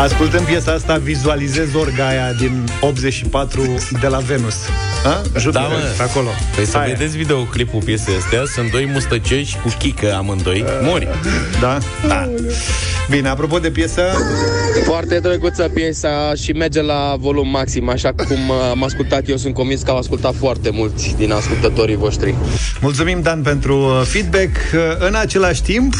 Ascultând 0.00 0.46
piesa 0.46 0.72
asta, 0.72 0.96
vizualizez 0.96 1.74
orga 1.74 2.06
aia 2.08 2.32
din 2.32 2.64
84 2.80 3.62
de 4.00 4.06
la 4.06 4.18
Venus. 4.18 4.54
Ha? 5.04 5.20
Da, 5.52 5.60
mă. 5.60 6.02
acolo. 6.02 6.28
Păi 6.56 6.64
să 6.66 6.76
Aia. 6.78 6.94
vedeți 6.96 7.16
videoclipul 7.16 7.82
piesei 7.84 8.14
astea 8.14 8.42
Sunt 8.54 8.70
doi 8.70 8.88
mustăcioși 8.92 9.56
cu 9.62 9.74
chică 9.78 10.14
amândoi 10.14 10.64
Mori 10.82 11.08
Da? 11.60 11.78
Da. 12.08 12.28
Bine, 13.10 13.28
apropo 13.28 13.58
de 13.58 13.70
piesă, 13.70 14.02
Foarte 14.84 15.18
drăguță 15.18 15.70
piesa 15.74 16.32
și 16.42 16.52
merge 16.52 16.82
la 16.82 17.16
volum 17.18 17.48
maxim, 17.48 17.88
așa 17.88 18.12
cum 18.12 18.48
uh, 18.48 18.54
am 18.70 18.84
ascultat 18.84 19.28
eu, 19.28 19.36
sunt 19.36 19.54
convins 19.54 19.82
că 19.82 19.90
au 19.90 19.96
ascultat 19.98 20.34
foarte 20.38 20.70
mulți 20.72 21.14
din 21.16 21.32
ascultătorii 21.32 21.96
voștri. 21.96 22.34
mulțumim, 22.80 23.20
Dan, 23.22 23.42
pentru 23.42 23.76
uh, 23.78 24.02
feedback. 24.06 24.50
Uh, 24.74 24.80
În 25.08 25.14
același 25.14 25.62
timp, 25.62 25.94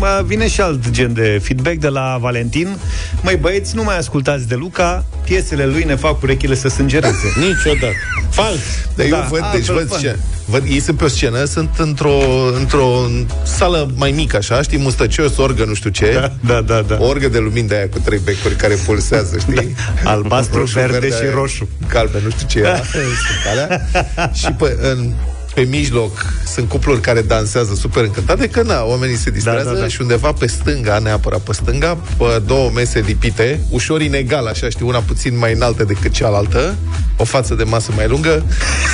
uh, 0.00 0.20
vine 0.24 0.48
și 0.48 0.60
alt 0.60 0.90
gen 0.90 1.12
de 1.14 1.40
feedback 1.42 1.76
de 1.76 1.88
la 1.88 2.18
Valentin. 2.20 2.76
Măi, 3.22 3.36
băieți, 3.36 3.74
nu 3.76 3.82
mai 3.82 3.98
ascultați 3.98 4.48
de 4.48 4.54
Luca, 4.54 5.04
piesele 5.24 5.66
lui 5.66 5.84
ne 5.84 5.94
fac 5.94 6.22
urechile 6.22 6.54
să 6.54 6.68
sângereze. 6.68 7.32
Niciodată 7.46 7.92
Fals 8.30 8.58
Dar 8.96 9.06
Da, 9.08 9.16
eu 9.16 9.26
văd, 9.30 9.40
deci 9.40 9.68
altfel 9.68 9.74
văd 9.74 9.88
fun. 9.88 9.98
ce, 10.00 10.16
văd, 10.44 10.62
ei 10.68 10.80
sunt 10.80 10.96
pe 10.96 11.04
o 11.04 11.08
scenă, 11.08 11.44
sunt 11.44 11.70
într-o, 11.78 12.18
într-o 12.58 13.06
sală 13.42 13.90
mai 13.96 14.10
mică, 14.10 14.36
așa, 14.36 14.62
știi, 14.62 14.78
mustăcios, 14.78 15.36
orgă, 15.36 15.64
nu 15.64 15.74
știu 15.74 15.90
ce. 15.90 16.12
Da, 16.12 16.32
da, 16.46 16.60
da, 16.60 16.80
da. 16.80 16.96
O 17.00 17.06
orgă 17.06 17.28
de 17.28 17.38
lumini 17.38 17.68
de 17.68 17.74
aia 17.74 17.88
cu 17.88 17.98
trei 17.98 18.20
becuri 18.24 18.54
care 18.54 18.74
pulsează, 18.74 19.38
știi? 19.38 19.74
Albastru, 20.04 20.62
verde 20.64 21.06
și 21.06 21.30
roșu. 21.34 21.68
Calbe, 21.86 22.20
nu 22.24 22.30
știu 22.30 22.46
ce 22.46 22.58
era. 22.58 22.76
sunt 23.26 23.44
alea. 23.50 23.88
și 24.32 24.52
pe, 24.52 24.76
în, 24.80 25.12
pe 25.54 25.60
mijloc 25.60 26.24
sunt 26.46 26.68
cupluri 26.68 27.00
care 27.00 27.20
dansează 27.20 27.74
super 27.74 28.04
încântate, 28.04 28.48
că 28.48 28.62
na, 28.62 28.82
oamenii 28.84 29.16
se 29.16 29.30
distrează 29.30 29.64
Da, 29.68 29.72
da, 29.74 29.80
da. 29.80 29.88
și 29.88 30.00
undeva 30.00 30.32
pe 30.32 30.46
stânga, 30.46 30.98
neapărat 30.98 31.40
pe 31.40 31.52
stânga, 31.52 31.98
pe 32.16 32.42
două 32.46 32.70
mese 32.74 32.98
lipite, 33.06 33.60
ușor 33.70 34.00
inegal, 34.02 34.46
așa, 34.46 34.68
știi, 34.68 34.86
una 34.86 34.98
puțin 34.98 35.38
mai 35.38 35.52
înaltă 35.52 35.84
decât 35.84 36.12
cealaltă, 36.12 36.74
o 37.16 37.24
față 37.24 37.54
de 37.54 37.62
masă 37.62 37.90
mai 37.96 38.08
lungă, 38.08 38.44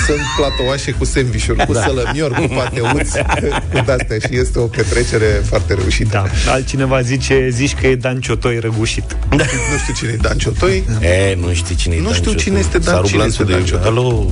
sunt 0.07 0.19
platoașe 0.37 0.91
cu 0.91 1.05
sandvișuri, 1.05 1.67
cu 1.67 1.73
sălămiori, 1.73 2.35
cu 2.35 2.55
pateuți, 2.55 3.13
cu 3.73 3.83
de-astea 3.85 4.19
și 4.19 4.39
este 4.39 4.59
o 4.59 4.65
petrecere 4.67 5.43
foarte 5.45 5.75
reușită. 5.75 6.11
Da. 6.47 6.53
Altcineva 6.53 7.01
zice, 7.01 7.49
zici 7.51 7.75
că 7.81 7.87
e 7.87 7.95
Dan 7.95 8.21
Ciotoi 8.21 8.59
răgușit. 8.59 9.17
Nu 9.31 9.39
știu 9.83 9.95
cine 9.97 10.11
e 10.11 10.17
Dan 10.17 10.39
Ciotoi, 10.39 10.85
E, 11.01 11.35
nu 11.41 11.53
știi 11.53 11.75
cine 11.75 11.95
e 11.95 11.99
Nu 11.99 12.05
Dan 12.05 12.13
știu 12.15 12.25
Ciotoi. 12.31 12.43
cine 12.45 12.59
este 12.59 12.79
Dan- 12.79 12.83
Saru 12.85 13.07
cine 13.07 13.17
Blanțu 13.17 13.43
este 13.43 13.45
de 13.45 13.51
Dan 13.51 13.61
iubire. 13.61 13.77
Ciotoi. 13.77 13.91
Alo 13.91 14.31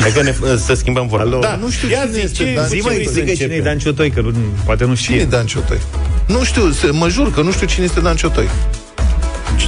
Hai 0.00 0.12
că 0.12 0.22
ne, 0.22 0.34
să 0.66 0.74
schimbăm 0.74 1.06
vorba 1.06 1.24
Alo. 1.24 1.38
Da, 1.38 1.58
nu 1.60 1.70
știu 1.70 1.88
Ia 1.88 1.98
cine 2.00 2.12
zi, 2.12 2.20
este 2.20 2.44
ce- 2.44 2.52
Dan 2.54 2.64
zi, 2.66 2.70
Zi, 2.70 2.76
ce 2.76 2.82
măi, 2.82 2.94
vrei 2.94 3.06
să 3.06 3.12
zic 3.12 3.24
că 3.26 3.30
cine 3.32 3.42
e 3.44 3.46
începem? 3.46 3.64
Dan 3.64 3.78
Ciotoi, 3.78 4.10
că 4.10 4.20
nu, 4.20 4.32
poate 4.64 4.84
nu 4.84 4.94
Cine 4.94 5.16
e 5.16 5.18
știe. 5.18 5.30
Dan 5.30 5.46
Ciotoi? 5.46 5.78
Nu 6.26 6.44
știu, 6.44 6.70
se- 6.70 6.90
mă 6.90 7.08
jur 7.08 7.32
că 7.32 7.40
nu 7.42 7.52
știu 7.52 7.66
cine 7.66 7.84
este 7.84 8.00
Dan 8.00 8.16
Ciotoi. 8.16 8.48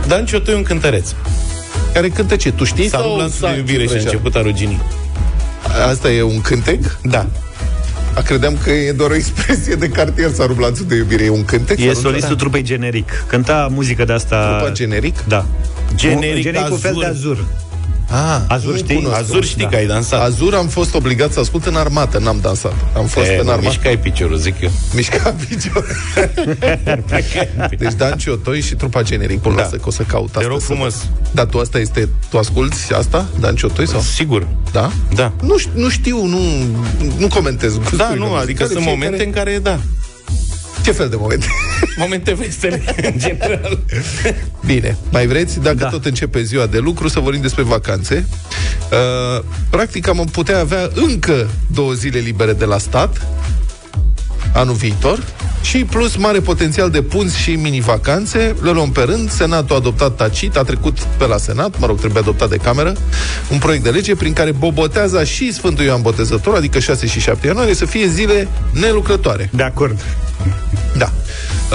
Dan 0.06 0.24
Ciotoi 0.26 0.54
e 0.54 0.56
un 0.56 0.62
cântăreț 0.62 1.08
Care 1.92 2.08
cântă 2.08 2.36
ce? 2.36 2.52
Tu 2.52 2.64
știi? 2.64 2.88
Saru 2.88 3.02
sau 3.02 3.14
Blanțu 3.14 3.32
de 3.40 3.46
Sanci 3.46 3.56
iubire 3.56 3.78
și 3.82 3.88
a 3.88 3.90
Vrăjea? 3.90 4.10
început 4.10 4.34
a 4.36 4.42
ruginii 4.42 4.80
Asta 5.88 6.10
e 6.10 6.22
un 6.22 6.40
cântec? 6.40 6.98
Da 7.02 7.26
A, 8.14 8.20
credeam 8.20 8.56
că 8.62 8.70
e 8.70 8.92
doar 8.92 9.10
o 9.10 9.14
expresie 9.14 9.74
de 9.74 9.88
cartier 9.88 10.30
sau 10.30 10.46
rublanțul 10.46 10.86
de 10.88 10.94
iubire. 10.94 11.24
E 11.24 11.28
un 11.28 11.44
cântec? 11.44 11.78
E 11.78 11.82
sau 11.82 11.88
nu? 11.92 12.00
solistul 12.00 12.36
trupei 12.36 12.62
generic. 12.62 13.24
Cânta 13.26 13.68
muzică 13.70 14.04
de 14.04 14.12
asta... 14.12 14.56
Trupa 14.56 14.72
generic? 14.72 15.14
Da. 15.28 15.46
Generic 15.94 16.42
generic 16.42 16.68
cu 16.68 16.76
fel 16.76 16.90
azur. 16.90 17.02
de 17.02 17.08
azur. 17.08 17.44
Ah, 18.14 18.40
Azur 18.48 18.70
nu 18.70 18.76
știi? 18.76 18.94
cunosc. 18.94 19.16
Azur 19.16 19.44
știi 19.44 19.62
Da. 19.62 19.68
că 19.68 19.76
ai 19.76 19.86
dansat 19.86 20.20
Azur 20.22 20.54
am 20.54 20.66
fost 20.66 20.94
obligat 20.94 21.32
să 21.32 21.40
ascult 21.40 21.66
în 21.66 21.74
armată, 21.76 22.18
n-am 22.18 22.38
dansat. 22.42 22.74
Am 22.96 23.06
fost 23.06 23.26
E, 23.26 23.36
în 23.38 23.44
mă, 23.44 23.50
armată. 23.50 23.68
mișcai 23.68 23.98
piciorul, 23.98 24.36
zic 24.36 24.54
eu 24.60 24.70
Mișca 24.94 25.34
picior. 25.48 25.86
deci 27.78 27.92
Dan 27.96 28.18
Ciotoi 28.18 28.60
și 28.60 28.74
trupa 28.74 29.02
generic. 29.02 29.40
Bun, 29.40 29.54
Da. 29.56 29.62
lasă 29.62 29.76
că 29.76 29.82
o 29.86 29.90
să 29.90 30.02
caut 30.02 30.26
asta. 30.28 30.40
Te 30.40 30.46
rog 30.46 30.60
să 30.60 30.66
frumos. 30.66 30.94
văd. 30.94 31.10
Dar 31.30 31.44
tu 31.44 31.58
asta 31.58 31.78
este... 31.78 32.08
Tu 32.30 32.38
asculti 32.38 32.76
asta? 32.94 33.26
Dan 33.40 33.54
Ciotoi 33.54 33.88
sau? 33.88 34.00
Sigur 34.00 34.46
Da? 34.72 34.90
Da 35.14 35.32
Nu, 35.42 35.58
ș- 35.58 35.72
nu 35.74 35.88
știu, 35.88 36.24
nu, 36.26 36.38
nu 37.18 37.28
comentez. 37.28 37.72
Da, 37.72 37.78
gusturile 37.78 38.14
nu, 38.14 38.34
adică 38.34 38.36
muzicale, 38.62 38.70
sunt 38.70 38.82
fiecare- 38.84 38.94
momente 38.96 39.24
în 39.24 39.30
care, 39.32 39.58
da 39.62 39.78
Ce 40.82 40.92
fel 40.92 41.08
de 41.08 41.16
momente? 41.16 41.46
Momente 41.96 42.34
vesele, 42.34 42.82
în 43.02 43.18
general 43.24 43.78
Bine, 44.66 44.96
mai 45.10 45.26
vreți? 45.26 45.60
Dacă 45.60 45.76
Da. 45.76 45.84
da. 45.84 45.90
tot 45.90 46.04
începe 46.04 46.42
ziua 46.42 46.66
de 46.66 46.78
lucru, 46.78 47.08
să 47.08 47.20
vorbim 47.20 47.40
despre 47.40 47.62
vacanțe. 47.62 48.26
Uh, 48.92 49.44
practic 49.70 50.08
am 50.08 50.28
putea 50.32 50.58
avea 50.58 50.90
încă 50.94 51.48
două 51.66 51.92
zile 51.92 52.18
libere 52.18 52.52
de 52.52 52.64
la 52.64 52.78
stat 52.78 53.26
anul 54.52 54.74
viitor 54.74 55.24
și 55.62 55.84
plus 55.84 56.16
mare 56.16 56.40
potențial 56.40 56.90
de 56.90 57.02
punți 57.02 57.38
și 57.38 57.50
mini-vacanțe. 57.50 58.54
Le 58.62 58.70
luăm 58.70 58.90
pe 58.90 59.02
rând. 59.02 59.30
Senatul 59.30 59.74
a 59.74 59.78
adoptat 59.78 60.16
tacit, 60.16 60.56
a 60.56 60.62
trecut 60.62 60.98
pe 60.98 61.26
la 61.26 61.36
Senat, 61.36 61.78
mă 61.78 61.86
rog, 61.86 61.98
trebuie 61.98 62.22
adoptat 62.22 62.48
de 62.48 62.56
cameră, 62.56 62.92
un 63.50 63.58
proiect 63.58 63.84
de 63.84 63.90
lege 63.90 64.14
prin 64.14 64.32
care 64.32 64.52
Boboteaza 64.52 65.24
și 65.24 65.52
Sfântul 65.52 65.84
Ioan 65.84 66.02
Botezător, 66.02 66.54
adică 66.54 66.78
6 66.78 67.06
și 67.06 67.20
7 67.20 67.46
ianuarie, 67.46 67.74
să 67.74 67.84
fie 67.84 68.06
zile 68.06 68.48
nelucrătoare. 68.72 69.50
De 69.52 69.62
acord. 69.62 70.00
Da. 71.02 71.12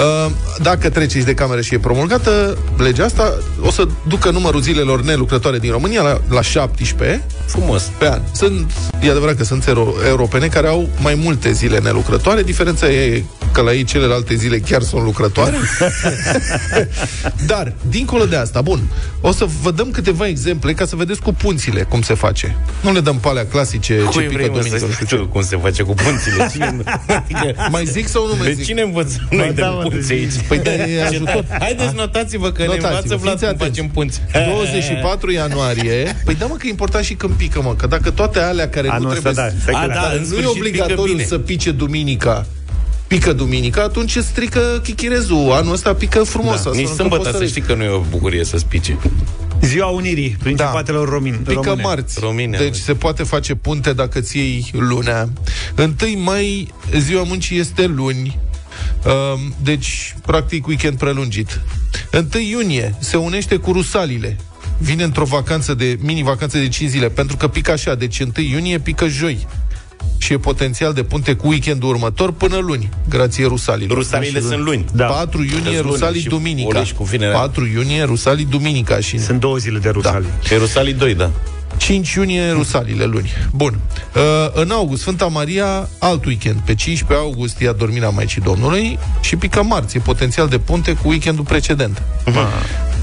Uh, 0.02 0.30
Dacă 0.62 0.90
treceți 0.90 1.24
de 1.24 1.34
cameră 1.34 1.60
și 1.60 1.74
e 1.74 1.78
promulgată 1.78 2.58
legea 2.78 3.04
asta, 3.04 3.34
o 3.60 3.70
să 3.70 3.86
ducă 4.08 4.30
numărul 4.30 4.60
zilelor 4.60 5.02
nelucrătoare 5.02 5.58
din 5.58 5.70
România 5.70 6.02
la, 6.02 6.20
la 6.28 6.42
17 6.42 7.24
Frumos 7.46 7.82
pe 7.98 8.08
an. 8.08 8.20
Sunt, 8.32 8.70
e 9.02 9.10
adevărat 9.10 9.36
că 9.36 9.44
sunt 9.44 9.66
euro, 9.66 9.92
europene 10.08 10.46
care 10.46 10.66
au 10.68 10.88
mai 11.00 11.14
multe 11.14 11.52
zile 11.52 11.78
nelucrătoare. 11.78 12.42
Diferența 12.42 12.88
e 12.90 13.22
că 13.52 13.60
la 13.60 13.72
ei 13.72 13.84
celelalte 13.84 14.34
zile 14.34 14.58
chiar 14.58 14.82
sunt 14.82 15.02
lucrătoare. 15.02 15.56
Dar, 17.46 17.72
dincolo 17.88 18.24
de 18.24 18.36
asta, 18.36 18.60
bun, 18.60 18.80
o 19.20 19.32
să 19.32 19.46
vă 19.62 19.70
dăm 19.70 19.90
câteva 19.90 20.26
exemple 20.26 20.72
ca 20.72 20.84
să 20.86 20.96
vedeți 20.96 21.20
cu 21.20 21.32
punțile 21.32 21.82
cum 21.82 22.02
se 22.02 22.14
face. 22.14 22.56
Nu 22.80 22.92
le 22.92 23.00
dăm 23.00 23.16
pe 23.18 23.28
alea 23.28 23.46
clasice 23.46 23.96
ce 23.96 24.02
Cui 24.02 24.22
pică 24.24 24.32
vrei, 24.34 24.48
mă, 24.48 24.56
duminică, 24.56 24.78
să 24.78 24.84
nu 24.84 24.92
știu 24.92 25.06
ce. 25.06 25.14
știu 25.14 25.28
cum 25.28 25.42
se 25.42 25.56
face 25.56 25.82
cu 25.82 25.94
punțile? 25.94 26.48
Cine... 26.52 26.76
Adică, 27.24 27.68
Mai 27.70 27.84
zic 27.84 28.08
sau 28.08 28.26
nu 28.26 28.34
mai 28.38 28.46
de 28.46 28.52
zic? 28.52 28.64
cine 28.64 28.82
învățăm 28.82 29.17
noi 29.30 29.46
de 29.54 29.60
da, 29.60 29.68
mă, 29.70 29.82
punți 29.82 30.12
aici? 30.12 30.32
Păi 30.48 30.58
de 30.58 31.02
ajutor. 31.08 31.44
Haideți, 31.58 31.94
notați-vă 31.94 32.50
că 32.52 32.62
ne 32.62 32.66
Notați-vă, 32.66 32.86
învață 32.88 33.16
Vlad 33.16 33.32
fiți 33.38 33.44
cum 33.44 33.54
atenți. 33.54 33.64
facem 33.64 33.88
punți. 33.88 34.20
24 34.50 35.30
ianuarie. 35.30 36.16
Păi 36.24 36.34
da, 36.34 36.46
mă, 36.46 36.54
că 36.54 36.66
e 36.66 36.70
important 36.70 37.04
și 37.04 37.14
când 37.14 37.32
pică, 37.32 37.62
mă. 37.62 37.74
Că 37.74 37.86
dacă 37.86 38.10
toate 38.10 38.38
alea 38.38 38.68
care 38.68 38.88
Anul 38.88 39.02
nu 39.08 39.12
ăsta, 39.12 39.30
trebuie... 39.32 39.44
da. 39.44 39.50
să- 39.50 39.56
stai 39.60 39.74
că 39.74 39.80
A, 39.80 39.86
da. 39.86 39.94
da, 39.94 40.08
în 40.12 40.18
nu 40.18 40.22
e 40.22 40.24
sfârșit 40.24 40.42
pică 40.42 40.48
obligatoriu 40.50 41.12
bine. 41.14 41.24
să 41.26 41.38
pice 41.38 41.70
duminica 41.70 42.46
pică 43.06 43.32
duminica, 43.32 43.82
atunci 43.82 44.16
îți 44.16 44.26
strică 44.26 44.80
chichirezul. 44.82 45.50
Anul 45.52 45.72
ăsta 45.72 45.94
pică 45.94 46.22
frumos. 46.22 46.50
Da, 46.50 46.54
astfel 46.56 46.72
nici 46.74 46.82
încât 46.82 46.96
sâmbătă 46.96 47.22
poți 47.22 47.32
să 47.36 47.38
să 47.42 47.48
știi 47.48 47.60
că 47.62 47.74
nu 47.74 47.82
e 47.82 47.88
o 47.88 48.00
bucurie 48.10 48.44
să 48.44 48.56
spice. 48.58 48.98
Ziua 49.62 49.86
Unirii, 49.86 50.36
Principatelor 50.42 51.08
Romin, 51.08 51.34
Pică 51.44 51.60
Române. 51.64 51.82
marți. 51.82 52.18
Române, 52.20 52.56
deci 52.58 52.66
auzi. 52.66 52.82
se 52.82 52.94
poate 52.94 53.22
face 53.22 53.54
punte 53.54 53.92
dacă 53.92 54.20
ți 54.20 54.36
iei 54.36 54.70
lunea. 54.72 55.28
1 55.78 56.20
mai, 56.22 56.68
ziua 56.98 57.22
muncii 57.22 57.58
este 57.58 57.86
luni. 57.86 58.38
Um, 59.06 59.54
Deci, 59.62 60.14
practic, 60.26 60.66
weekend 60.66 60.98
prelungit. 60.98 61.60
1 62.34 62.42
iunie 62.42 62.94
se 62.98 63.16
unește 63.16 63.56
cu 63.56 63.72
Rusalile. 63.72 64.36
Vine 64.78 65.02
într-o 65.02 65.24
vacanță 65.24 65.74
de, 65.74 65.98
mini-vacanță 66.00 66.58
de 66.58 66.68
5 66.68 66.90
zile, 66.90 67.08
pentru 67.08 67.36
că 67.36 67.48
pică 67.48 67.70
așa, 67.70 67.94
deci 67.94 68.18
1 68.18 68.32
iunie 68.50 68.78
pică 68.78 69.06
joi. 69.08 69.46
Și 70.18 70.32
e 70.32 70.38
potențial 70.38 70.92
de 70.92 71.02
punte 71.02 71.34
cu 71.34 71.48
weekendul 71.48 71.88
următor 71.88 72.32
până 72.32 72.56
luni, 72.56 72.88
grație 73.08 73.46
Rusalilor. 73.46 73.96
Rusalile 73.96 74.40
sunt 74.40 74.60
luni. 74.60 74.84
Da. 74.92 75.04
4 75.04 75.42
iunie, 75.42 75.58
Că-s 75.62 75.72
luni 75.72 75.80
Rusalii, 75.90 76.20
și 76.20 76.28
duminica. 76.28 76.78
oliși 76.78 76.94
cu 76.94 77.04
vinerea. 77.04 77.38
4 77.38 77.66
iunie, 77.66 78.02
Rusalii, 78.02 78.44
duminica. 78.44 79.00
Și 79.00 79.18
Sunt 79.18 79.40
două 79.40 79.56
zile 79.56 79.78
de 79.78 79.88
Rusalii. 79.88 80.28
Și 80.44 80.54
Rusalii 80.54 80.92
2, 80.94 81.14
da. 81.14 81.30
5 81.76 82.12
iunie, 82.12 82.50
Rusalile, 82.50 83.04
luni. 83.04 83.30
Bun. 83.52 83.78
Uh, 84.14 84.22
în 84.52 84.70
august, 84.70 85.00
Sfânta 85.02 85.26
Maria, 85.26 85.88
alt 85.98 86.24
weekend. 86.24 86.60
Pe 86.64 86.74
15 86.74 87.26
august 87.26 87.60
e 87.60 87.68
adormirea 87.68 88.08
Maicii 88.08 88.40
Domnului 88.40 88.98
și 89.20 89.36
pică 89.36 89.62
marți. 89.62 89.96
E 89.96 90.00
potențial 90.00 90.48
de 90.48 90.58
punte 90.58 90.92
cu 90.92 91.08
weekendul 91.08 91.44
precedent. 91.44 92.02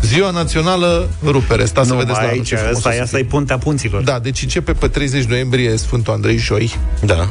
Ziua 0.01 0.29
Națională 0.29 1.09
Rupere. 1.23 1.65
Stați 1.65 1.87
să 1.87 1.93
Nu, 1.93 1.99
vedeți 1.99 2.17
mai 2.17 2.25
la 2.25 2.31
anul 2.31 2.39
aici, 2.41 2.47
ce 2.49 2.55
frumos 2.55 2.75
asta, 2.77 2.89
o 2.89 2.91
să 2.93 3.01
asta 3.01 3.17
e 3.17 3.19
fie. 3.19 3.29
puntea 3.29 3.57
punților. 3.57 4.01
Da, 4.03 4.19
deci 4.19 4.41
începe 4.41 4.73
pe 4.73 4.87
30 4.87 5.23
noiembrie 5.23 5.77
Sfântul 5.77 6.13
Andrei 6.13 6.37
Joi. 6.37 6.75
Da. 7.05 7.29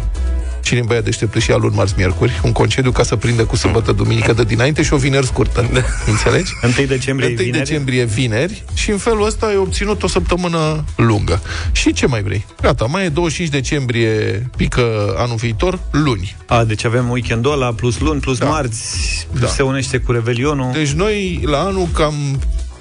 Cine 0.64 0.80
în 0.80 0.86
băia 0.86 1.00
deșteptă 1.00 1.38
și 1.38 1.50
ia 1.50 1.56
luni, 1.56 1.74
marți, 1.74 1.94
miercuri. 1.96 2.40
Un 2.44 2.52
concediu 2.52 2.90
ca 2.92 3.02
să 3.02 3.16
prindă 3.16 3.44
cu 3.44 3.56
sâmbătă, 3.56 3.92
duminică 3.92 4.32
de 4.32 4.44
dinainte 4.44 4.82
și 4.82 4.92
o 4.92 4.96
vineri 4.96 5.26
scurtă. 5.26 5.70
Înțelegi? 6.06 6.52
1 6.78 6.86
decembrie 6.86 7.28
1 7.28 7.36
vineri. 7.36 7.58
decembrie 7.58 8.04
vineri 8.04 8.64
și 8.74 8.90
în 8.90 8.98
felul 8.98 9.26
ăsta 9.26 9.46
ai 9.46 9.56
obținut 9.56 10.02
o 10.02 10.06
săptămână 10.08 10.84
lungă. 10.96 11.42
Și 11.72 11.92
ce 11.92 12.06
mai 12.06 12.22
vrei? 12.22 12.44
Gata, 12.62 12.84
mai 12.84 13.04
e 13.04 13.08
25 13.08 13.52
decembrie, 13.54 14.10
pică 14.56 15.14
anul 15.18 15.36
viitor, 15.36 15.78
luni. 15.90 16.36
A, 16.46 16.64
deci 16.64 16.84
avem 16.84 17.10
weekendul 17.10 17.52
ăla, 17.52 17.72
plus 17.72 17.98
luni, 17.98 18.20
plus 18.20 18.38
Da. 18.38 18.46
marți, 18.46 18.96
Da. 19.40 19.46
se 19.46 19.62
unește 19.62 19.98
cu 19.98 20.12
Revelionul. 20.12 20.70
Deci 20.72 20.90
noi 20.92 21.40
la 21.44 21.58
anul 21.58 21.88
cam 21.92 22.14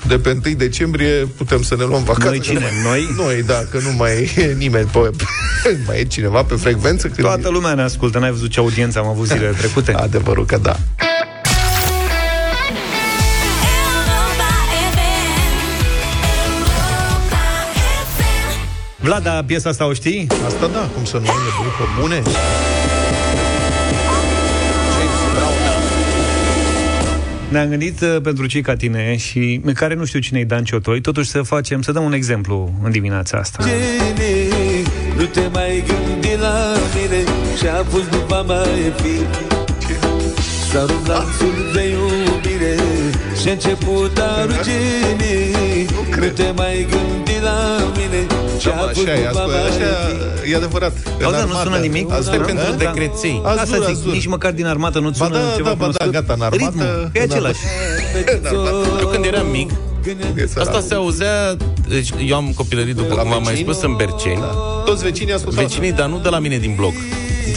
de 0.07 0.17
pe 0.19 0.39
1 0.45 0.55
decembrie 0.55 1.27
putem 1.37 1.61
să 1.61 1.75
ne 1.75 1.83
luăm 1.83 2.03
vacanță. 2.03 2.29
Noi 2.29 2.39
cine? 2.39 2.69
Noi? 2.83 3.13
Noi, 3.17 3.43
da, 3.43 3.63
că 3.71 3.79
nu 3.83 3.91
mai 3.97 4.33
e 4.35 4.55
nimeni 4.57 4.87
pe, 4.91 4.99
mai 5.87 5.99
e 5.99 6.03
cineva 6.03 6.43
pe 6.43 6.55
frecvență. 6.55 7.07
Când 7.07 7.27
Toată 7.27 7.49
lumea 7.49 7.73
ne 7.73 7.81
ascultă, 7.81 8.19
n-ai 8.19 8.31
văzut 8.31 8.49
ce 8.49 8.59
audiență 8.59 8.99
am 8.99 9.07
avut 9.07 9.27
zilele 9.27 9.55
trecute? 9.57 9.93
Adevărul 10.07 10.45
că 10.45 10.57
da. 10.57 10.75
Vlada, 18.99 19.43
piesa 19.45 19.69
asta 19.69 19.85
o 19.85 19.93
știi? 19.93 20.27
Asta 20.45 20.67
da, 20.67 20.89
cum 20.95 21.05
să 21.05 21.17
nu 21.17 21.23
e 21.23 21.63
după 21.63 22.01
bune? 22.01 22.21
Ne-am 27.53 27.69
gândit 27.69 28.01
uh, 28.01 28.21
pentru 28.23 28.45
cei 28.45 28.61
ca 28.61 28.75
tine 28.75 29.17
și 29.17 29.61
în 29.63 29.73
care 29.73 29.95
nu 29.95 30.05
știu 30.05 30.19
cine 30.19 30.39
e 30.39 30.43
Dan 30.43 30.63
Ciotoi, 30.63 31.01
totuși 31.01 31.29
să 31.29 31.41
facem, 31.41 31.81
să 31.81 31.91
dăm 31.91 32.03
un 32.03 32.13
exemplu 32.13 32.73
în 32.83 32.91
dimineața 32.91 33.37
asta. 33.37 33.63
Gene, 33.63 34.47
nu 35.17 35.25
te 35.25 35.47
mai 35.51 35.83
gândi 35.87 36.41
la 36.41 36.73
mine 36.95 37.23
Și 37.57 37.67
a 37.67 37.83
fost 37.83 38.09
nu 38.11 38.17
va 38.27 38.41
mai 38.41 38.93
fi 39.01 39.15
S-a 40.71 40.85
rupt 40.85 41.07
lanțul 41.07 41.53
de 41.73 41.89
iubire 41.89 42.02
Și 43.43 43.49
a 43.49 43.51
început 43.51 44.17
a 44.17 44.45
rugine 44.45 45.33
Nu 46.19 46.27
te 46.35 46.51
mai 46.55 46.87
gândi 46.89 47.37
la 47.43 47.57
mine 47.97 48.27
Și 48.59 48.67
a 48.67 48.71
Da, 48.71 48.77
fost 48.77 48.89
așa 48.89 49.13
e, 49.13 49.15
nu 49.15 49.21
va 49.21 49.29
asta, 49.29 49.45
mai 49.45 49.61
așa, 49.67 49.91
fi 50.43 50.51
e 50.51 50.55
adevărat. 50.55 50.91
În 51.19 51.25
Auzi, 51.25 51.37
dar 51.37 51.45
nu 51.47 51.57
armată, 51.57 51.63
sună 51.63 51.77
nimic? 51.77 52.11
Asta 52.11 52.35
e 52.35 52.37
Da, 52.37 52.43
pentru 52.43 52.63
da, 52.65 52.75
de 52.75 52.83
da. 52.83 52.91
decreței. 52.91 53.41
Azur, 53.45 53.59
Asta 53.61 53.77
zic, 53.77 53.95
azur. 53.97 54.11
nici 54.11 54.25
măcar 54.27 54.51
din 54.51 54.65
armată 54.65 54.99
nu-ți 54.99 55.19
Ba 55.19 55.25
sună 55.25 55.37
da, 55.37 55.43
ceva 55.55 55.69
da, 55.69 55.73
ba 55.75 55.87
da, 55.87 55.97
cunoscut? 55.97 56.11
gata, 56.11 56.33
în 56.33 56.41
armată- 56.41 56.63
Ritmul, 56.65 57.09
e 57.13 57.19
în 57.21 57.29
același. 57.31 57.59
Eu 59.01 59.07
când 59.07 59.25
eram 59.25 59.47
mic, 59.47 59.69
E 60.35 60.47
sărat. 60.47 60.67
asta 60.67 60.79
se 60.87 60.93
auzea... 60.93 61.55
Deci, 61.89 62.09
eu 62.27 62.35
am 62.35 62.51
copilărit, 62.55 62.95
după 62.95 63.07
De 63.07 63.13
la 63.15 63.21
cum 63.21 63.29
v-am 63.29 63.41
mai 63.43 63.51
vecini? 63.53 63.73
spus, 63.73 63.83
în 63.83 63.95
Berceni. 63.95 64.39
Da. 64.39 64.51
Toți 64.85 65.03
vecinii 65.03 65.33
ascultau. 65.33 65.63
Vecinii, 65.63 65.91
dar 65.91 66.07
nu 66.07 66.19
de 66.19 66.29
la 66.29 66.39
mine 66.39 66.57
din 66.57 66.73
bloc. 66.75 66.93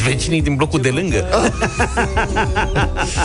Vecinii 0.05 0.43
din 0.43 0.55
blocul 0.55 0.81
de 0.81 0.89
lângă. 0.89 1.29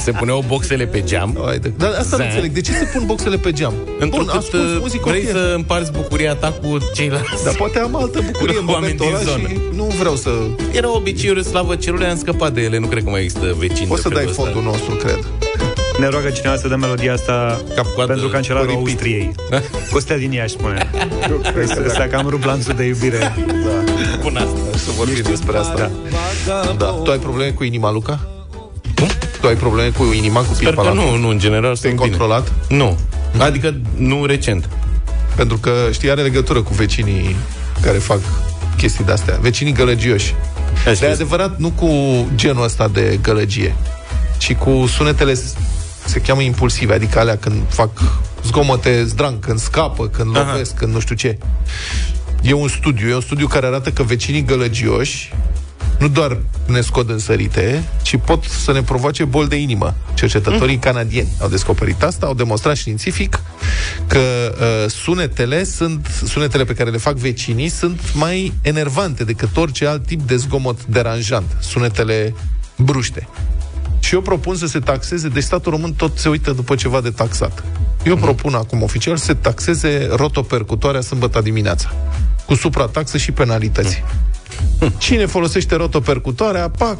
Se 0.02 0.12
puneau 0.12 0.44
boxele 0.48 0.86
pe 0.86 1.04
geam. 1.04 1.38
Hai 1.46 1.60
de... 1.60 1.72
Dar 1.78 1.90
asta 1.90 2.16
nu 2.18 2.24
Zan. 2.24 2.26
înțeleg. 2.26 2.52
De 2.52 2.62
ce 2.62 2.72
se 2.72 2.90
pun 2.94 3.06
boxele 3.06 3.38
pe 3.38 3.52
geam? 3.52 3.74
Într-un 4.00 4.26
Bun, 4.26 4.38
ascult 4.38 4.80
muzică 4.80 5.10
vrei 5.10 5.22
ok. 5.26 5.30
să 5.32 5.54
împarți 5.56 5.92
bucuria 5.92 6.36
ta 6.36 6.52
cu 6.62 6.78
ceilalți. 6.94 7.44
Dar 7.44 7.54
poate 7.56 7.80
am 7.80 7.96
altă 7.96 8.20
bucurie 8.32 8.58
în 8.60 8.68
Oameni 8.68 8.96
momentul 8.98 9.06
din 9.06 9.16
ăla 9.16 9.24
zonă. 9.24 9.48
și 9.48 9.60
nu 9.76 9.84
vreau 9.84 10.16
să... 10.16 10.30
Era 10.72 10.96
obiceiuri, 10.96 11.44
slavă 11.44 11.76
cerului, 11.76 12.06
am 12.06 12.18
scăpat 12.18 12.54
de 12.54 12.62
ele. 12.62 12.78
Nu 12.78 12.88
cred 12.88 13.04
că 13.04 13.10
mai 13.10 13.22
există 13.22 13.56
vecini 13.58 13.88
Poți 13.88 14.02
de 14.02 14.08
să 14.08 14.14
dai 14.14 14.24
felul 14.26 14.30
ăsta. 14.30 14.42
fondul 14.44 14.64
nostru, 14.72 14.96
cred. 14.96 15.20
Ne 16.02 16.08
roagă 16.08 16.30
cineva 16.30 16.56
să 16.56 16.68
dă 16.68 16.76
melodia 16.76 17.14
asta 17.14 17.62
Cap-coadă, 17.76 18.12
pentru 18.12 18.30
cancelarul 18.30 18.68
repeat. 18.68 18.86
Austriei. 18.88 19.32
Costea 19.92 20.18
din 20.18 20.32
Iași 20.32 20.50
spune. 20.54 20.90
Să 21.88 22.08
cam 22.12 22.28
rup 22.30 22.44
lanțul 22.44 22.74
de 22.74 22.84
iubire. 22.84 23.18
Da. 23.18 23.34
Bun 24.22 24.36
asta. 24.36 24.78
Să 24.78 24.92
vorbim 24.98 25.24
despre 25.30 25.58
asta. 25.58 25.92
Da. 26.78 26.86
Tu 27.04 27.12
ai 27.12 27.18
probleme 27.18 27.52
cu 27.52 27.64
inima, 27.64 27.92
Luca? 27.92 28.20
Tu 29.42 29.48
ai 29.48 29.56
probleme 29.56 29.90
cu 29.90 30.04
inima, 30.14 30.40
cu 30.40 30.54
Sper 30.54 30.64
că 30.74 30.82
pitpalatul? 30.82 30.98
nu, 31.12 31.16
nu, 31.18 31.28
în 31.28 31.40
general 31.40 31.62
Te-ai 31.62 31.76
sunt 31.76 31.94
bine. 31.94 32.08
controlat? 32.08 32.52
Nu. 32.70 32.98
Adică 33.38 33.76
nu 33.96 34.26
recent. 34.26 34.70
Pentru 35.36 35.58
că 35.58 35.72
știi, 35.92 36.12
are 36.12 36.22
legătură 36.22 36.62
cu 36.62 36.74
vecinii 36.74 37.36
care 37.82 37.98
fac 37.98 38.20
chestii 38.78 39.04
de-astea. 39.04 39.38
Vecinii 39.42 39.74
gălăgioși. 39.74 40.34
Așa 40.74 40.84
Dar 40.84 40.88
e 40.88 40.92
este. 40.92 41.06
adevărat, 41.06 41.58
nu 41.58 41.70
cu 41.70 41.90
genul 42.36 42.64
ăsta 42.64 42.88
de 42.88 43.20
gălăgie, 43.22 43.76
ci 44.38 44.54
cu 44.56 44.86
sunetele 44.96 45.34
s- 45.34 45.54
se 46.06 46.22
cheamă 46.22 46.42
impulsive, 46.42 46.94
adică 46.94 47.20
alea 47.20 47.38
când 47.38 47.62
fac 47.68 47.90
zgomote 48.46 49.04
zdranc, 49.04 49.40
când 49.40 49.60
scapă, 49.60 50.08
când 50.08 50.38
Aha. 50.38 50.52
lovesc, 50.52 50.76
când 50.76 50.94
nu 50.94 51.00
știu 51.00 51.16
ce. 51.16 51.38
E 52.42 52.54
un 52.54 52.68
studiu, 52.68 53.10
e 53.10 53.16
un 53.16 53.22
studiu 53.22 53.48
care 53.48 53.66
arată 53.66 53.92
că 53.92 54.04
vecinii 54.04 54.44
gălăgioși 54.44 55.34
nu 56.02 56.08
doar 56.08 56.38
ne 56.66 56.82
scot 56.82 57.10
în 57.10 57.20
sărite, 57.20 57.84
ci 58.02 58.16
pot 58.26 58.44
să 58.44 58.72
ne 58.72 58.82
provoace 58.84 59.24
bol 59.24 59.48
de 59.48 59.56
inimă. 59.56 59.96
Cercetătorii 60.14 60.78
canadieni 60.78 61.28
au 61.40 61.48
descoperit 61.48 62.04
asta, 62.04 62.26
au 62.26 62.34
demonstrat 62.34 62.76
științific 62.76 63.40
că 64.08 64.20
uh, 64.20 64.92
sunetele 64.92 65.64
sunt 65.64 66.08
sunetele 66.26 66.64
pe 66.64 66.74
care 66.74 66.90
le 66.90 66.98
fac 66.98 67.16
vecinii 67.16 67.70
sunt 67.70 68.02
mai 68.14 68.54
enervante 68.62 69.24
decât 69.24 69.58
orice 69.58 69.86
alt 69.86 70.06
tip 70.06 70.22
de 70.22 70.36
zgomot 70.36 70.86
deranjant, 70.86 71.58
sunetele 71.60 72.34
bruște. 72.78 73.28
Și 74.02 74.14
eu 74.14 74.22
propun 74.22 74.56
să 74.56 74.68
se 74.68 74.80
taxeze, 74.80 75.28
deci 75.28 75.44
statul 75.44 75.72
român 75.72 75.94
tot 75.94 76.18
se 76.18 76.30
uită 76.30 76.52
după 76.52 76.76
ceva 76.76 77.02
de 77.02 77.10
taxat. 77.10 77.64
Eu 78.04 78.16
propun 78.16 78.54
acum 78.54 78.82
oficial 78.82 79.18
să 79.18 79.26
se 79.26 79.34
taxeze 79.34 80.08
rotopercutoarea 80.12 81.02
sâmbătă 81.02 81.42
dimineața, 81.42 81.94
cu 82.46 82.54
suprataxă 82.54 83.18
și 83.18 83.32
penalități. 83.32 84.04
Cine 84.98 85.26
folosește 85.26 85.76
rotopercutoarea, 85.76 86.70
pac, 86.70 86.98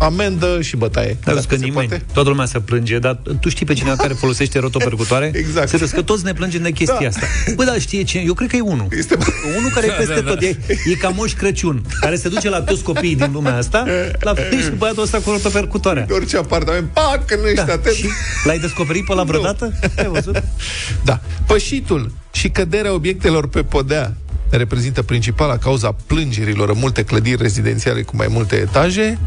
amendă 0.00 0.60
și 0.60 0.76
bătaie. 0.76 1.16
Dar 1.24 1.34
vezi 1.34 1.46
că 1.46 1.54
Se 1.54 1.64
nimeni, 1.64 1.88
poate? 1.88 2.04
toată 2.12 2.28
lumea 2.28 2.44
se 2.46 2.60
plânge, 2.60 2.98
dar 2.98 3.20
tu 3.40 3.48
știi 3.48 3.66
pe 3.66 3.72
cineva 3.74 3.96
care 3.96 4.12
folosește 4.12 4.58
rotopercutoare? 4.58 5.30
Exact. 5.42 5.68
Serios, 5.68 5.90
că 5.90 6.02
toți 6.02 6.24
ne 6.24 6.32
plângem 6.32 6.62
de 6.62 6.70
chestia 6.70 6.96
Da. 7.00 7.06
asta. 7.06 7.26
Bă, 7.54 7.64
da, 7.64 7.74
știe 7.78 8.02
ce? 8.02 8.18
Eu 8.18 8.34
cred 8.34 8.48
că 8.48 8.56
e 8.56 8.60
unul. 8.60 8.86
Este... 8.90 9.16
Unul 9.58 9.70
care 9.74 9.86
e 9.86 9.90
peste 9.90 10.20
tot. 10.20 10.42
E, 10.42 10.56
e 10.90 10.94
ca 11.00 11.08
Moș 11.08 11.32
Crăciun, 11.32 11.84
care 12.00 12.16
se 12.16 12.28
duce 12.28 12.48
la 12.48 12.60
toți 12.62 12.82
copiii 12.82 13.16
din 13.16 13.30
lumea 13.32 13.56
asta, 13.56 13.84
la 14.20 14.34
fel 14.34 14.60
și 14.62 14.70
băiatul 14.70 15.02
ăsta 15.02 15.18
cu 15.18 15.30
rotopercutoarea. 15.30 16.04
De 16.04 16.12
orice 16.12 16.36
apartament, 16.36 16.88
pac, 16.92 17.26
că 17.26 17.36
nu 17.36 17.46
ești 17.46 17.64
Da, 17.66 17.72
atent. 17.72 17.94
și 17.94 18.06
l-ai 18.44 18.58
descoperit 18.58 19.04
pe 19.04 19.14
la 19.14 19.22
vreodată? 19.22 19.72
Ai 19.98 20.06
văzut? 20.08 20.42
Da. 21.04 21.20
Pășitul 21.46 22.12
și 22.32 22.48
căderea 22.48 22.92
obiectelor 22.92 23.48
pe 23.48 23.62
podea 23.62 24.14
reprezintă 24.50 25.02
principala 25.02 25.56
cauza 25.58 25.96
plângerilor 26.06 26.68
în 26.70 26.78
multe 26.78 27.02
clădiri 27.04 27.42
rezidențiale 27.42 28.02
cu 28.02 28.16
mai 28.16 28.26
multe 28.30 28.56
etaje. 28.56 29.18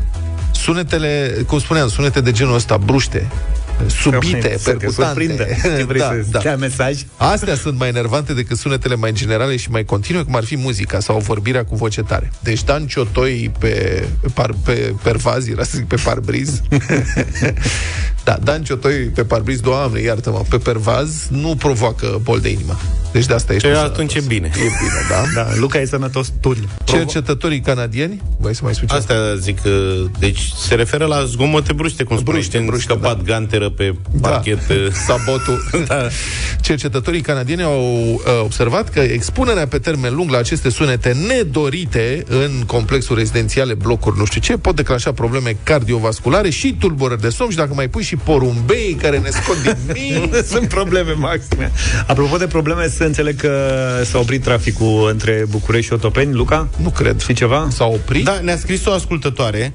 Sunetele, 0.63 1.43
cum 1.47 1.59
spuneam, 1.59 1.87
sunete 1.87 2.21
de 2.21 2.31
genul 2.31 2.55
ăsta, 2.55 2.77
bruște, 2.77 3.31
subite, 3.89 4.55
Să 4.59 4.71
te 4.71 4.87
surprindă. 4.89 5.33
percutante. 5.43 5.77
Ce 5.77 5.83
vrei 5.91 5.99
da, 5.99 6.05
să 6.07 6.25
da. 6.31 6.39
dea 6.39 6.55
mesaj? 6.57 7.01
Astea 7.17 7.55
sunt 7.55 7.79
mai 7.79 7.87
enervante 7.87 8.33
decât 8.33 8.57
sunetele 8.57 8.95
mai 8.95 9.11
generale 9.13 9.55
și 9.57 9.69
mai 9.69 9.83
continue, 9.85 10.23
cum 10.23 10.35
ar 10.35 10.43
fi 10.43 10.57
muzica 10.57 10.99
sau 10.99 11.19
vorbirea 11.19 11.65
cu 11.65 11.75
voce 11.75 12.01
tare. 12.01 12.31
Deci 12.39 12.63
Dan 12.63 12.85
Ciotoi 12.87 13.51
pe, 13.59 14.03
par, 14.33 14.51
pe 14.65 14.93
pervaz, 15.03 15.47
era 15.47 15.63
să 15.63 15.71
zic 15.75 15.85
pe 15.87 15.95
parbriz. 16.03 16.61
da, 18.23 18.37
Dan 18.43 18.63
Ciotoi 18.63 18.93
pe 18.93 19.23
parbriz, 19.23 19.59
doamne, 19.59 19.99
iartă-mă, 20.01 20.41
pe 20.49 20.57
pervaz 20.57 21.27
nu 21.29 21.55
provoacă 21.55 22.19
bol 22.23 22.39
de 22.39 22.49
inimă. 22.49 22.77
Deci 23.11 23.25
de 23.25 23.33
asta 23.33 23.53
ești 23.53 23.67
E, 23.67 23.71
tu 23.71 23.77
atunci 23.79 24.11
sănătos. 24.11 24.31
e 24.31 24.35
bine. 24.35 24.47
E 24.47 24.59
bine, 24.59 25.01
da? 25.09 25.41
Da, 25.43 25.49
Luca 25.55 25.79
e 25.79 25.85
sănătos 25.85 26.31
tul. 26.41 26.57
Cercetătorii 26.83 27.59
canadieni, 27.59 28.21
voi 28.39 28.55
să 28.55 28.61
mai 28.63 28.73
spui 28.75 28.87
ceva? 28.87 28.99
Asta 28.99 29.35
zic, 29.39 29.61
că, 29.61 29.69
deci 30.19 30.51
se 30.67 30.75
referă 30.75 31.05
la 31.05 31.23
zgomote 31.25 31.73
bruște, 31.73 32.03
cum 32.03 32.17
spuneți, 32.17 32.49
Bruște, 32.49 32.57
bruște, 32.65 32.71
bruște, 32.85 32.93
scăpat 32.93 33.17
da. 33.17 33.23
ganteră 33.33 33.69
pe 33.75 33.95
parchet. 34.21 34.59
Sabotul. 35.05 35.63
da. 35.87 36.07
Cercetătorii 36.61 37.21
canadieni 37.21 37.63
au 37.63 38.13
uh, 38.13 38.21
observat 38.43 38.89
că 38.89 38.99
expunerea 38.99 39.67
pe 39.67 39.77
termen 39.77 40.15
lung 40.15 40.29
la 40.29 40.37
aceste 40.37 40.69
sunete 40.69 41.15
nedorite 41.27 42.23
în 42.27 42.51
complexul 42.65 43.15
rezidențiale, 43.15 43.73
blocuri, 43.73 44.17
nu 44.17 44.25
știu 44.25 44.41
ce, 44.41 44.57
pot 44.57 44.75
declanșa 44.75 45.11
probleme 45.11 45.57
cardiovasculare 45.63 46.49
și 46.49 46.75
tulburări 46.79 47.21
de 47.21 47.29
somn 47.29 47.49
și 47.49 47.57
dacă 47.57 47.73
mai 47.73 47.87
pui 47.87 48.03
și 48.03 48.15
porumbei 48.15 48.97
care 49.01 49.17
ne 49.19 49.29
scot 49.29 49.61
din 49.61 49.77
minți. 49.93 50.49
Sunt 50.49 50.67
probleme 50.67 51.11
maxime. 51.11 51.71
Apropo 52.07 52.37
de 52.37 52.47
probleme, 52.47 52.87
să 52.87 53.03
înțeleg 53.03 53.35
că 53.35 53.51
s-a 54.03 54.19
oprit 54.19 54.43
traficul 54.43 55.09
între 55.11 55.45
București 55.49 55.87
și 55.87 55.93
Otopeni. 55.93 56.33
Luca? 56.33 56.67
Nu 56.81 56.89
cred. 56.89 57.19
Știi 57.19 57.33
ceva? 57.33 57.67
S-a 57.71 57.85
oprit? 57.85 58.25
Da, 58.25 58.39
ne-a 58.41 58.57
scris 58.57 58.85
o 58.85 58.91
ascultătoare 58.91 59.73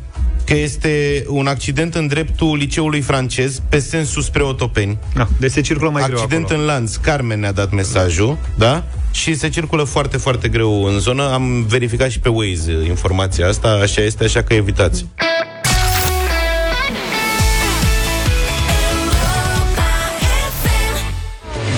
că 0.48 0.54
este 0.54 1.24
un 1.28 1.46
accident 1.46 1.94
în 1.94 2.06
dreptul 2.06 2.56
liceului 2.56 3.00
francez 3.00 3.62
pe 3.68 3.78
sensul 3.78 4.22
spre 4.22 4.42
Otopeni. 4.42 4.98
Da, 5.14 5.28
deci 5.38 5.50
se 5.50 5.60
circulă 5.60 5.90
mai 5.90 6.02
Accident 6.02 6.28
greu 6.28 6.40
acolo. 6.40 6.60
în 6.60 6.66
lanț. 6.66 6.94
Carmen 6.94 7.40
ne-a 7.40 7.52
dat 7.52 7.72
mesajul, 7.72 8.38
da? 8.54 8.84
Și 9.10 9.34
se 9.34 9.48
circulă 9.48 9.82
foarte, 9.82 10.16
foarte 10.16 10.48
greu 10.48 10.84
în 10.84 10.98
zonă. 10.98 11.32
Am 11.32 11.66
verificat 11.68 12.10
și 12.10 12.18
pe 12.18 12.28
Waze 12.28 12.72
informația 12.86 13.48
asta, 13.48 13.68
așa 13.82 14.02
este, 14.02 14.24
așa 14.24 14.42
că 14.42 14.54
evitați. 14.54 15.06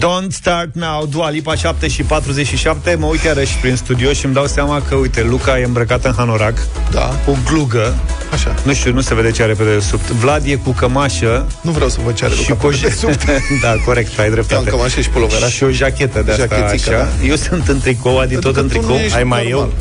Don't 0.00 0.32
Start 0.32 0.74
Now, 0.74 1.06
Dua 1.06 1.30
Lipa 1.30 1.54
7 1.54 1.88
și 1.88 2.02
47 2.02 2.94
Mă 2.94 3.06
uit 3.06 3.22
iarăși 3.22 3.56
prin 3.56 3.76
studio 3.76 4.12
și 4.12 4.24
îmi 4.24 4.34
dau 4.34 4.46
seama 4.46 4.82
că, 4.88 4.94
uite, 4.94 5.22
Luca 5.22 5.58
e 5.58 5.64
îmbrăcat 5.64 6.04
în 6.04 6.12
hanorac 6.16 6.58
Da. 6.90 7.06
Cu 7.26 7.38
glugă 7.44 7.94
Așa. 8.32 8.54
Nu 8.62 8.72
știu, 8.74 8.92
nu 8.92 9.00
se 9.00 9.14
vede 9.14 9.30
ce 9.30 9.42
are 9.42 9.52
pe 9.52 9.64
dedesubt 9.64 10.10
Vlad 10.10 10.42
e 10.46 10.54
cu 10.54 10.70
cămașă 10.70 11.46
Nu 11.60 11.70
vreau 11.70 11.88
să 11.88 11.98
vă 12.04 12.12
ce 12.12 12.24
are 12.24 12.34
și 12.34 12.48
Luca 12.48 12.60
cu 12.60 12.66
o 12.66 12.70
pe 12.70 12.76
dedesubt. 12.82 13.24
Da, 13.62 13.74
corect, 13.84 14.18
ai 14.18 14.24
Am 14.26 14.32
dreptate 14.32 14.70
cămașă 14.70 15.00
și 15.00 15.08
puloveraș. 15.08 15.50
Și 15.52 15.64
o 15.64 15.70
jachetă 15.70 16.22
de 16.22 16.30
asta 16.30 16.46
Jachetică, 16.50 16.90
așa 16.94 17.10
da. 17.20 17.26
Eu 17.26 17.34
sunt 17.36 17.68
în 17.68 17.80
tricou, 17.80 18.18
adi 18.18 18.32
Pentru 18.32 18.52
tot 18.52 18.54
că 18.54 18.60
în 18.60 18.68
tu 18.68 18.74
nu 18.74 18.80
tricou 18.80 18.96
ești 18.96 19.16
Ai 19.16 19.24
mai 19.24 19.48
normal. 19.50 19.68
eu? 19.68 19.74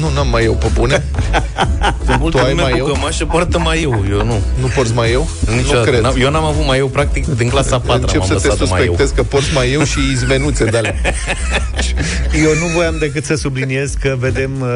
Nu, 0.00 0.10
n-am 0.14 0.28
mai 0.28 0.44
eu 0.44 0.52
pe 0.54 0.66
bune. 0.74 1.04
Sunt 2.06 2.18
multă 2.20 2.38
ai 2.42 2.50
lume 2.50 2.62
mai 2.62 2.70
cu 2.70 2.76
eu? 2.78 2.84
cămașă 2.84 3.24
poartă 3.24 3.58
mai 3.58 3.82
eu, 3.82 4.04
eu 4.10 4.24
nu. 4.24 4.42
Nu 4.60 4.66
porți 4.74 4.94
mai 4.94 5.12
eu? 5.12 5.28
Niciodată. 5.56 5.76
Nu 5.76 5.82
cred. 5.84 6.00
N-am- 6.02 6.14
Eu 6.20 6.30
n-am 6.30 6.44
avut 6.44 6.66
mai 6.66 6.78
eu, 6.78 6.86
practic, 6.86 7.26
din 7.26 7.48
clasa 7.48 7.78
4 7.78 8.00
Încep 8.00 8.20
am 8.20 8.26
să 8.26 8.34
te 8.34 8.46
lăsat 8.46 8.68
mai 8.68 8.80
eu. 8.80 8.86
suspectez 8.86 9.10
că 9.16 9.22
porți 9.22 9.52
mai 9.54 9.72
eu 9.72 9.84
și 9.84 9.98
izmenuțe 10.12 10.64
de 10.64 10.76
alea. 10.76 10.94
Eu 12.44 12.54
nu 12.60 12.66
voiam 12.74 12.96
decât 12.98 13.24
să 13.24 13.34
subliniez 13.34 13.92
că 14.00 14.16
vedem 14.18 14.50
uh, 14.60 14.68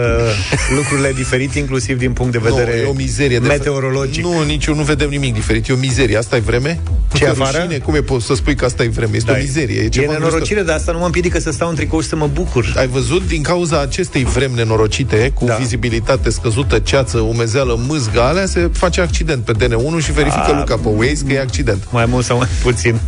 lucrurile 0.76 1.12
diferite, 1.12 1.58
inclusiv 1.58 1.98
din 1.98 2.12
punct 2.12 2.32
de 2.32 2.38
vedere 2.42 2.70
nu, 2.76 2.82
e 2.82 2.84
o 2.84 2.92
mizerie 2.92 3.38
de 3.38 3.46
meteorologic. 3.46 4.24
Nu, 4.24 4.42
nici 4.42 4.64
eu 4.66 4.74
nu 4.74 4.82
vedem 4.82 5.08
nimic 5.08 5.34
diferit. 5.34 5.68
E 5.68 5.72
o 5.72 5.76
mizerie. 5.76 6.16
Asta 6.16 6.36
e 6.36 6.38
vreme? 6.38 6.80
Ce 7.14 7.24
Nu, 7.24 7.30
afară? 7.30 7.56
Rușine? 7.58 7.78
Cum 7.78 7.94
e 7.94 8.00
poți 8.00 8.26
să 8.26 8.34
spui 8.34 8.54
că 8.54 8.64
asta 8.64 8.82
e 8.82 8.88
vreme? 8.88 9.16
Este 9.16 9.30
Da, 9.30 9.36
o 9.38 9.40
mizerie. 9.40 9.80
E, 9.80 9.84
E 9.84 9.88
ceva 9.88 10.12
nenorocire, 10.12 10.62
dar 10.62 10.76
asta 10.76 10.92
nu 10.92 10.98
mă 10.98 11.04
împiedică 11.04 11.38
să 11.40 11.50
stau 11.50 11.68
în 11.68 11.74
tricou 11.74 12.00
și 12.00 12.08
să 12.08 12.16
mă 12.16 12.26
bucur. 12.32 12.72
Ai 12.76 12.86
văzut 12.86 13.26
din 13.28 13.42
cauza 13.42 13.80
acestei 13.80 14.24
vremi 14.24 14.54
nenorocite, 14.54 15.07
cu 15.16 15.44
Da. 15.44 15.52
da. 15.52 15.58
vizibilitate 15.58 16.30
scăzută, 16.30 16.78
ceață, 16.78 17.18
umezeală, 17.18 17.74
mâzgă, 17.88 18.20
alea, 18.22 18.46
se 18.46 18.70
face 18.72 19.00
accident 19.00 19.44
pe 19.44 19.52
DN1 19.52 20.04
și 20.04 20.12
verifică 20.12 20.52
A, 20.54 20.58
Luca 20.58 20.74
pe 20.76 20.88
Waze 20.88 21.24
că 21.26 21.32
e 21.32 21.40
accident. 21.40 21.88
Mai 21.92 22.04
mult 22.06 22.24
sau 22.24 22.36
mai 22.38 22.48
puțin. 22.62 23.00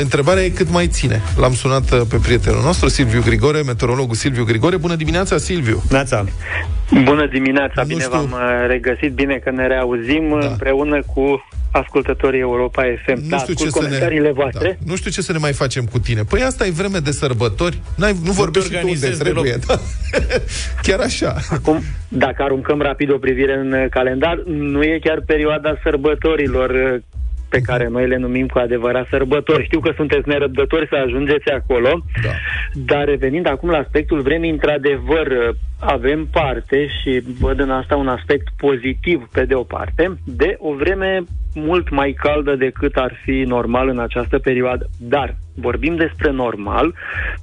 Întrebarea 0.00 0.42
e 0.42 0.48
cât 0.48 0.70
mai 0.70 0.86
ține. 0.86 1.22
L-am 1.36 1.54
sunat 1.54 1.90
uh, 1.92 2.00
pe 2.08 2.16
prietenul 2.22 2.62
nostru, 2.62 2.88
Silviu 2.88 3.22
Grigore, 3.24 3.60
meteorologul 3.62 4.14
Silviu 4.14 4.44
Grigore. 4.44 4.76
Bună 4.76 4.94
dimineața, 4.94 5.38
Silviu! 5.38 5.82
Nața. 5.90 6.24
Bună 7.04 7.26
dimineața, 7.32 7.80
Nu 7.80 7.86
bine 7.86 8.00
știu. 8.00 8.12
v-am 8.12 8.30
uh, 8.32 8.66
regăsit, 8.68 9.12
bine 9.12 9.34
că 9.44 9.50
ne 9.50 9.66
reauzim 9.66 10.28
Da. 10.32 10.38
da. 10.40 10.46
împreună 10.50 11.02
cu 11.14 11.44
ascultătorii 11.80 12.40
Europa 12.40 12.82
FM. 13.04 13.20
Nu 13.22 13.28
da, 13.28 13.38
știu 13.38 13.54
cu 13.54 13.62
ce 13.62 13.68
să 13.68 13.78
ne... 13.78 13.84
comentariile 13.84 14.32
voastre. 14.32 14.78
Da. 14.80 14.90
Nu 14.90 14.96
știu 14.96 15.10
ce 15.10 15.22
să 15.22 15.32
ne 15.32 15.38
mai 15.38 15.52
facem 15.52 15.84
cu 15.84 15.98
tine. 15.98 16.22
Păi 16.22 16.42
asta 16.42 16.66
e 16.66 16.70
vreme 16.70 16.98
de 16.98 17.10
sărbători. 17.10 17.80
N-ai, 17.96 18.14
nu 18.24 18.32
vorbești 18.32 18.68
și 18.68 18.74
tu 18.74 18.86
unde 18.86 18.90
organizezi 18.90 19.22
trebuie. 19.22 19.56
Da. 19.66 19.74
Chiar 20.86 21.00
așa. 21.00 21.34
Acum, 21.50 21.82
dacă 22.08 22.42
aruncăm 22.42 22.80
rapid 22.80 23.10
o 23.10 23.18
privire 23.18 23.54
în 23.58 23.72
uh, 23.72 23.86
calendar, 23.90 24.42
nu 24.46 24.82
e 24.82 24.98
chiar 25.02 25.22
perioada 25.26 25.78
sărbătorilor 25.82 26.70
uh, 26.70 27.00
pe 27.48 27.60
care 27.60 27.88
noi 27.88 28.06
le 28.06 28.16
numim 28.16 28.46
cu 28.46 28.58
adevărat 28.58 29.06
sărbători. 29.10 29.64
Știu 29.64 29.80
că 29.80 29.92
sunteți 29.96 30.28
nerăbdători 30.28 30.88
să 30.88 30.94
ajungeți 30.94 31.48
acolo, 31.48 32.04
Da. 32.22 32.30
dar 32.74 33.04
revenind 33.04 33.46
acum 33.46 33.70
la 33.70 33.78
aspectul 33.78 34.20
vremii, 34.20 34.50
într-adevăr, 34.50 35.26
uh, 35.26 35.54
avem 35.80 36.26
parte 36.32 36.86
și 36.86 37.22
văd 37.40 37.60
în 37.60 37.70
asta 37.70 37.96
un 37.96 38.08
aspect 38.08 38.46
pozitiv 38.56 39.28
pe 39.32 39.44
de 39.44 39.54
o 39.54 39.62
parte, 39.62 40.18
de 40.24 40.56
o 40.58 40.74
vreme 40.74 41.24
mult 41.54 41.90
mai 41.90 42.12
caldă 42.12 42.54
decât 42.54 42.96
ar 42.96 43.12
fi 43.24 43.44
normal 43.46 43.88
în 43.88 43.98
această 43.98 44.38
perioadă. 44.38 44.86
Dar 44.98 45.34
vorbim 45.54 45.96
despre 45.96 46.30
normal, 46.30 46.94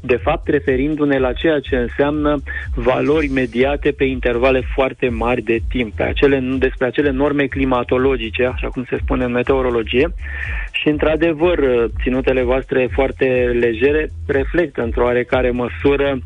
de 0.02 0.16
fapt 0.16 0.48
referindu-ne 0.48 1.18
la 1.20 1.34
ceea 1.34 1.60
ce 1.60 1.76
înseamnă 1.76 2.42
valori 2.76 3.28
mediate 3.28 3.92
pe 3.92 4.04
intervale 4.04 4.62
foarte 4.74 5.10
mari 5.10 5.42
de 5.42 5.58
timp, 5.70 5.94
pe 5.94 6.04
acele, 6.04 6.40
despre 6.58 6.86
acele 6.86 7.10
norme 7.10 7.46
climatologice, 7.46 8.46
așa 8.46 8.68
cum 8.68 8.86
se 8.90 8.98
spune 9.04 9.24
în 9.24 9.32
meteorologie, 9.32 10.14
și 10.72 10.88
într-adevăr, 10.88 11.60
ținutele 12.02 12.44
voastre 12.44 12.90
foarte 12.92 13.26
legere 13.60 14.10
reflectă 14.28 14.82
într-o 14.82 15.04
oarecare 15.04 15.52
măsură 15.52 16.20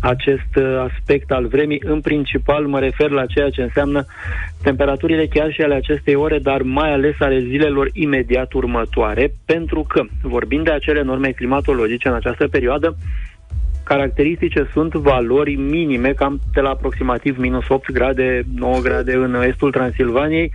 acest 0.00 0.56
uh, 0.56 0.88
aspect 0.90 1.30
al 1.30 1.46
vremii. 1.46 1.82
În 1.84 2.00
principal 2.00 2.66
mă 2.66 2.78
refer 2.78 3.10
la 3.10 3.26
ceea 3.26 3.50
ce 3.50 3.62
înseamnă 3.62 4.04
temperaturile 4.62 5.26
chiar 5.26 5.52
și 5.52 5.60
ale 5.60 5.74
acestei 5.74 6.14
ore, 6.14 6.38
dar 6.38 6.62
mai 6.62 6.92
ales 6.92 7.14
ale 7.18 7.40
zilelor 7.40 7.88
imediat 7.92 8.52
următoare, 8.52 9.32
pentru 9.46 9.82
că, 9.88 10.02
vorbind 10.22 10.64
de 10.64 10.70
acele 10.70 11.02
norme 11.02 11.30
climatologice 11.30 12.08
în 12.08 12.14
această 12.14 12.48
perioadă, 12.48 12.96
caracteristice 13.84 14.68
sunt 14.72 14.92
valori 14.92 15.54
minime, 15.54 16.08
cam 16.08 16.40
de 16.52 16.60
la 16.60 16.68
aproximativ 16.68 17.38
minus 17.38 17.68
8 17.68 17.92
grade, 17.92 18.42
9 18.54 18.78
grade 18.82 19.14
în 19.14 19.42
estul 19.42 19.70
Transilvaniei, 19.70 20.52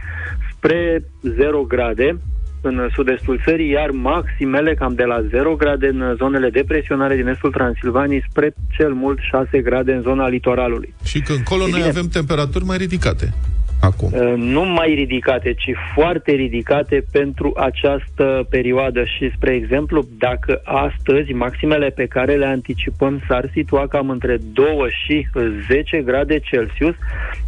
spre 0.51 1.03
0 1.21 1.61
grade 1.61 2.17
în 2.63 2.89
sud-estul 2.93 3.41
țării, 3.45 3.69
iar 3.69 3.89
maximele 3.89 4.73
cam 4.73 4.93
de 4.93 5.03
la 5.03 5.21
0 5.29 5.55
grade 5.55 5.87
în 5.87 6.15
zonele 6.17 6.49
de 6.49 6.63
presionare 6.67 7.15
din 7.15 7.27
estul 7.27 7.51
Transilvaniei 7.51 8.23
spre 8.29 8.53
cel 8.77 8.93
mult 8.93 9.19
6 9.19 9.61
grade 9.61 9.93
în 9.93 10.01
zona 10.01 10.27
litoralului. 10.27 10.93
Și 11.03 11.21
că 11.21 11.33
încolo 11.33 11.63
E 11.63 11.69
noi 11.69 11.79
bine. 11.79 11.89
avem 11.89 12.07
temperaturi 12.07 12.65
mai 12.65 12.77
ridicate. 12.77 13.33
Acum. 13.81 14.11
Uh, 14.13 14.33
nu 14.37 14.65
mai 14.65 14.93
ridicate, 14.93 15.53
ci 15.53 15.71
foarte 15.95 16.31
ridicate 16.31 17.05
pentru 17.11 17.53
această 17.55 18.47
perioadă 18.49 19.03
și, 19.03 19.31
spre 19.35 19.53
exemplu, 19.53 20.05
dacă 20.17 20.61
astăzi 20.63 21.31
maximele 21.31 21.89
pe 21.89 22.05
care 22.05 22.35
le 22.35 22.45
anticipăm 22.45 23.21
s-ar 23.27 23.49
situa 23.53 23.87
cam 23.87 24.09
între 24.09 24.37
2 24.53 24.65
și 25.05 25.27
10 25.67 26.01
grade 26.01 26.39
Celsius, 26.39 26.95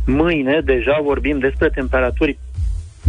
mâine 0.06 0.62
deja 0.66 1.00
vorbim 1.04 1.40
despre 1.40 1.70
temperaturi, 1.70 2.38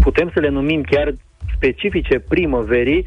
putem 0.03 0.31
să 0.35 0.41
le 0.41 0.49
numim 0.49 0.83
chiar 0.83 1.15
specifice 1.55 2.19
primăverii, 2.19 3.07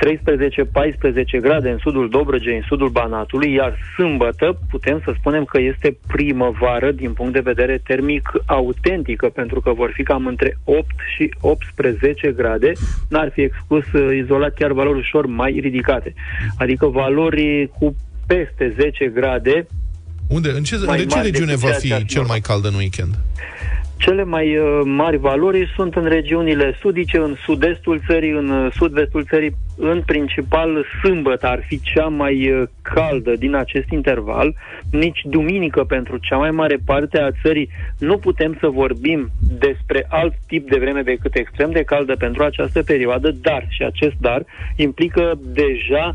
13-14 0.00 1.40
grade 1.40 1.70
în 1.70 1.78
sudul 1.78 2.08
Dobrogei, 2.08 2.56
în 2.56 2.62
sudul 2.66 2.88
Banatului, 2.88 3.52
iar 3.52 3.78
sâmbătă 3.96 4.58
putem 4.70 5.00
să 5.04 5.14
spunem 5.18 5.44
că 5.44 5.60
este 5.60 5.98
primăvară 6.06 6.90
din 6.90 7.12
punct 7.12 7.32
de 7.32 7.40
vedere 7.40 7.80
termic 7.84 8.30
autentică, 8.46 9.28
pentru 9.28 9.60
că 9.60 9.72
vor 9.72 9.90
fi 9.94 10.02
cam 10.02 10.26
între 10.26 10.58
8 10.64 10.86
și 11.16 11.34
18 11.40 12.32
grade, 12.32 12.72
n-ar 13.08 13.30
fi 13.32 13.40
exclus 13.40 13.92
uh, 13.92 14.16
izolat 14.16 14.54
chiar 14.54 14.72
valori 14.72 14.98
ușor 14.98 15.26
mai 15.26 15.58
ridicate, 15.62 16.14
adică 16.58 16.86
valori 16.86 17.70
cu 17.78 17.96
peste 18.26 18.74
10 18.78 19.06
grade 19.06 19.66
Unde? 20.28 20.50
În 20.50 20.62
ce, 20.62 20.76
mai 20.86 20.98
de 20.98 21.04
ce 21.04 21.14
mari 21.14 21.30
regiune 21.30 21.52
decât 21.54 21.68
va 21.68 21.70
ceea 21.70 21.80
ce 21.80 21.94
ar 21.94 22.00
fi 22.00 22.04
fi 22.04 22.12
cel 22.12 22.20
normal. 22.20 22.26
mai 22.26 22.40
cald 22.40 22.64
în 22.64 22.74
weekend? 22.74 23.14
Cele 24.00 24.24
mai 24.24 24.56
uh, 24.56 24.80
mari 24.84 25.16
valori 25.16 25.72
sunt 25.74 25.94
în 25.94 26.04
regiunile 26.04 26.76
sudice, 26.80 27.18
în 27.18 27.34
sud-estul 27.44 28.00
țării, 28.06 28.30
în 28.30 28.48
uh, 28.50 28.72
sud-vestul 28.72 29.24
țării. 29.24 29.56
În 29.76 30.02
principal, 30.06 30.84
sâmbătă 31.02 31.46
ar 31.46 31.62
fi 31.66 31.80
cea 31.80 32.06
mai 32.06 32.50
uh, 32.50 32.68
caldă 32.82 33.36
din 33.36 33.54
acest 33.54 33.90
interval. 33.90 34.54
Nici 34.90 35.20
duminică, 35.24 35.84
pentru 35.84 36.16
cea 36.16 36.36
mai 36.36 36.50
mare 36.50 36.78
parte 36.84 37.18
a 37.18 37.30
țării, 37.42 37.70
nu 37.98 38.18
putem 38.18 38.56
să 38.60 38.68
vorbim 38.68 39.28
despre 39.58 40.06
alt 40.08 40.34
tip 40.46 40.70
de 40.70 40.78
vreme 40.78 41.02
decât 41.02 41.34
extrem 41.34 41.70
de 41.70 41.82
caldă 41.82 42.14
pentru 42.18 42.42
această 42.42 42.82
perioadă, 42.82 43.30
dar, 43.30 43.66
și 43.68 43.82
acest 43.82 44.14
dar, 44.20 44.44
implică 44.76 45.38
deja 45.42 46.14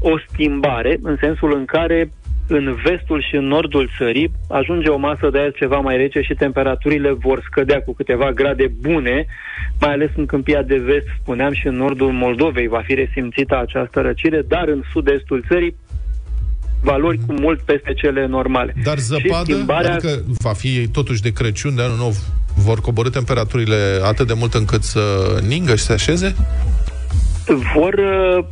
o 0.00 0.18
schimbare, 0.28 0.98
în 1.02 1.16
sensul 1.20 1.54
în 1.54 1.64
care 1.64 2.10
în 2.48 2.76
vestul 2.84 3.22
și 3.28 3.36
în 3.36 3.46
nordul 3.46 3.90
țării 3.98 4.30
ajunge 4.48 4.88
o 4.88 4.96
masă 4.96 5.28
de 5.32 5.38
aer 5.38 5.52
ceva 5.52 5.78
mai 5.78 5.96
rece 5.96 6.20
și 6.20 6.34
temperaturile 6.34 7.12
vor 7.12 7.42
scădea 7.50 7.82
cu 7.82 7.94
câteva 7.94 8.32
grade 8.32 8.66
bune, 8.80 9.26
mai 9.80 9.92
ales 9.92 10.10
în 10.16 10.26
câmpia 10.26 10.62
de 10.62 10.76
vest, 10.76 11.06
spuneam, 11.20 11.52
și 11.52 11.66
în 11.66 11.76
nordul 11.76 12.12
Moldovei 12.12 12.66
va 12.68 12.82
fi 12.84 12.94
resimțită 12.94 13.58
această 13.58 14.00
răcire, 14.00 14.42
dar 14.48 14.68
în 14.68 14.82
sud-estul 14.92 15.44
țării 15.48 15.76
valori 16.82 17.18
cu 17.26 17.32
mult 17.32 17.60
peste 17.60 17.92
cele 17.94 18.26
normale. 18.26 18.74
Dar 18.84 18.98
Și 18.98 19.04
zăpadă, 19.04 19.52
schimbarea- 19.52 19.92
adică 19.94 20.22
va 20.38 20.52
fi 20.52 20.88
totuși 20.88 21.22
de 21.22 21.32
Crăciun, 21.32 21.74
de 21.74 21.82
anul 21.82 21.96
nou, 21.96 22.12
vor 22.56 22.80
coborâ 22.80 23.08
temperaturile 23.08 23.76
atât 24.04 24.26
de 24.26 24.32
mult 24.36 24.54
încât 24.54 24.82
să 24.82 25.00
ningă 25.48 25.74
și 25.76 25.82
să 25.82 25.92
așeze? 25.92 26.34
vor 27.74 27.94
uh, 27.94 28.44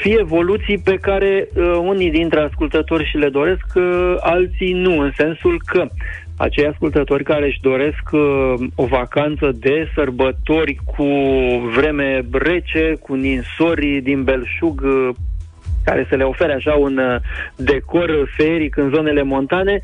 fi 0.00 0.16
evoluții 0.18 0.78
pe 0.78 0.96
care 0.96 1.48
uh, 1.54 1.78
unii 1.82 2.10
dintre 2.10 2.40
ascultători 2.40 3.08
și 3.08 3.16
le 3.16 3.28
doresc, 3.28 3.66
uh, 3.74 4.14
alții 4.20 4.72
nu, 4.72 4.98
în 5.00 5.12
sensul 5.16 5.62
că 5.66 5.86
acei 6.36 6.66
ascultători 6.66 7.24
care 7.24 7.46
își 7.46 7.60
doresc 7.60 8.02
uh, 8.12 8.54
o 8.74 8.84
vacanță 8.86 9.50
de 9.54 9.90
sărbători 9.94 10.74
cu 10.74 11.06
vreme 11.74 12.24
rece, 12.32 12.92
cu 13.00 13.14
ninsori 13.14 14.00
din 14.00 14.24
belșug, 14.24 14.80
uh, 14.84 15.08
care 15.84 16.06
să 16.08 16.16
le 16.16 16.24
ofere 16.24 16.52
așa 16.52 16.74
un 16.74 16.98
uh, 16.98 17.20
decor 17.56 18.30
feric 18.36 18.76
în 18.76 18.90
zonele 18.94 19.22
montane, 19.22 19.80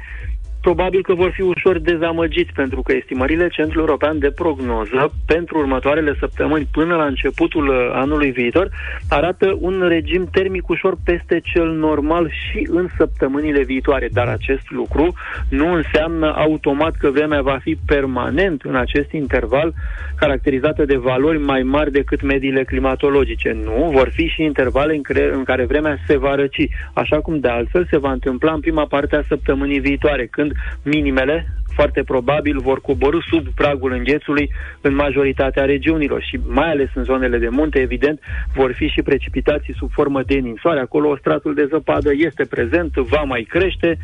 probabil 0.67 1.03
că 1.03 1.15
vor 1.15 1.31
fi 1.31 1.43
ușor 1.43 1.79
dezamăgiți 1.79 2.53
pentru 2.53 2.83
că 2.83 2.93
estimările 2.93 3.49
Centrului 3.49 3.85
European 3.87 4.19
de 4.19 4.31
Prognoză 4.31 5.13
pentru 5.27 5.59
următoarele 5.59 6.17
săptămâni 6.19 6.69
până 6.73 6.95
la 6.97 7.05
începutul 7.05 7.69
uh, 7.69 7.91
anului 7.93 8.31
viitor 8.31 8.69
arată 9.09 9.57
un 9.61 9.85
regim 9.89 10.29
termic 10.33 10.69
ușor 10.69 10.95
peste 11.05 11.41
cel 11.53 11.69
normal 11.71 12.31
și 12.31 12.67
în 12.71 12.89
săptămânile 12.97 13.63
viitoare. 13.63 14.09
Dar 14.13 14.27
acest 14.27 14.71
lucru 14.71 15.15
nu 15.49 15.73
înseamnă 15.73 16.35
automat 16.37 16.95
că 16.97 17.11
vremea 17.11 17.43
va 17.43 17.59
fi 17.63 17.77
permanent 17.87 18.63
în 18.63 18.77
acest 18.77 19.13
interval 19.13 19.73
caracterizată 20.17 20.85
de 20.85 20.97
valori 20.97 21.39
mai 21.39 21.63
mari 21.63 21.93
decât 21.93 22.23
mediile 22.23 22.65
climatologice. 22.65 23.57
Nu, 23.65 23.91
vor 23.93 24.09
fi 24.15 24.27
și 24.27 24.43
intervale 24.43 24.95
în 24.95 25.03
care, 25.03 25.31
în 25.35 25.45
care 25.45 25.65
vremea 25.65 25.97
se 26.07 26.17
va 26.17 26.35
răci, 26.35 26.69
așa 26.93 27.21
cum 27.21 27.39
de 27.39 27.49
altfel 27.49 27.87
se 27.91 27.99
va 27.99 28.13
întâmpla 28.13 28.53
în 28.53 28.61
prima 28.61 28.87
parte 28.87 29.17
a 29.17 29.23
săptămânii 29.29 29.81
viitoare, 29.81 30.27
când 30.27 30.53
minimele 30.83 31.47
foarte 31.75 32.03
probabil 32.03 32.59
vor 32.61 32.81
coborâ 32.81 33.19
sub 33.31 33.49
pragul 33.55 33.93
înghețului 33.93 34.51
în 34.81 34.95
majoritatea 34.95 35.65
regiunilor 35.65 36.23
și 36.23 36.41
mai 36.47 36.71
ales 36.71 36.89
în 36.95 37.05
zonele 37.05 37.39
de 37.39 37.49
munte, 37.49 37.79
evident, 37.81 38.21
vor 38.55 38.73
fi 38.73 38.87
și 38.87 39.03
precipitații 39.03 39.75
sub 39.75 39.91
formă 39.93 40.23
de 40.23 40.35
ninsoare. 40.35 40.81
Acolo 40.81 41.17
stratul 41.17 41.55
de 41.55 41.67
zăpadă 41.71 42.11
este 42.15 42.45
prezent, 42.45 42.95
va 42.95 43.23
mai 43.23 43.47
crește, 43.49 43.99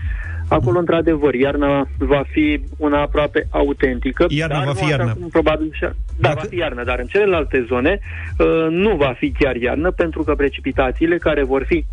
Acolo, 0.49 0.79
într-adevăr, 0.79 1.35
iarna 1.35 1.89
va 1.99 2.23
fi 2.31 2.61
una 2.77 3.01
aproape 3.01 3.47
autentică. 3.51 4.27
Iarna 4.29 4.55
dar 4.55 4.65
va 4.65 4.71
nu 4.71 4.77
fi 4.77 4.85
așa 4.85 4.91
iarnă. 4.91 5.15
Cum 5.21 5.29
probabil 5.29 5.71
și- 5.73 5.81
da, 5.81 5.91
Dacă- 6.19 6.41
va 6.43 6.49
fi 6.49 6.57
iarnă, 6.57 6.85
dar 6.85 6.99
în 6.99 7.07
celelalte 7.07 7.65
zone 7.69 7.99
uh, 8.39 8.67
nu 8.71 8.97
va 8.97 9.15
fi 9.19 9.33
chiar 9.39 9.57
iarnă, 9.57 9.91
pentru 9.91 10.23
că 10.23 10.35
precipitațiile 10.35 11.17
care 11.17 11.45
vor 11.45 11.65
fi 11.65 11.85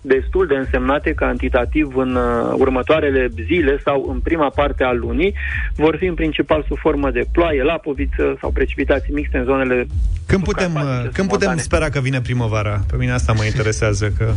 destul 0.00 0.46
de 0.46 0.54
însemnate 0.54 1.12
cantitativ 1.12 1.96
în 1.96 2.14
uh, 2.14 2.54
următoarele 2.58 3.28
zile 3.44 3.80
sau 3.84 4.08
în 4.12 4.20
prima 4.20 4.50
parte 4.54 4.84
a 4.84 4.92
lunii, 4.92 5.34
vor 5.76 5.96
fi 5.96 6.04
în 6.04 6.14
principal 6.14 6.64
sub 6.68 6.78
formă 6.78 7.10
de 7.10 7.24
ploaie, 7.32 7.62
lapoviță 7.62 8.36
sau 8.40 8.50
precipitații 8.50 9.12
mixte 9.14 9.38
în 9.38 9.44
zonele 9.44 9.86
Când 10.26 10.42
putem, 10.42 10.64
subcarpatice, 10.66 11.06
uh, 11.08 11.12
când 11.14 11.28
putem 11.28 11.46
montane. 11.48 11.60
spera 11.60 11.88
că 11.88 12.00
vine 12.00 12.20
primăvara? 12.20 12.84
Pe 12.90 12.96
mine 12.96 13.12
asta 13.12 13.32
mă 13.32 13.44
interesează, 13.44 14.12
că... 14.18 14.32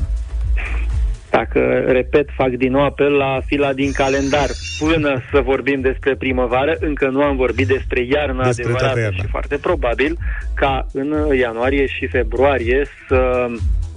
Dacă, 1.29 1.83
repet, 1.87 2.29
fac 2.35 2.49
din 2.49 2.71
nou 2.71 2.83
apel 2.85 3.11
la 3.11 3.39
fila 3.45 3.73
din 3.73 3.91
calendar 3.91 4.49
până 4.79 5.21
să 5.31 5.39
vorbim 5.39 5.81
despre 5.81 6.15
primăvară, 6.15 6.75
încă 6.79 7.09
nu 7.09 7.21
am 7.21 7.35
vorbit 7.35 7.67
despre 7.67 8.05
iarnă 8.05 8.43
Despre 8.43 8.63
toată 8.63 8.85
adevărată 8.85 8.99
iarna. 8.99 9.23
și 9.23 9.29
foarte 9.29 9.57
probabil 9.57 10.17
ca 10.53 10.85
în 10.93 11.35
ianuarie 11.37 11.85
și 11.85 12.07
februarie 12.07 12.85
să 13.07 13.47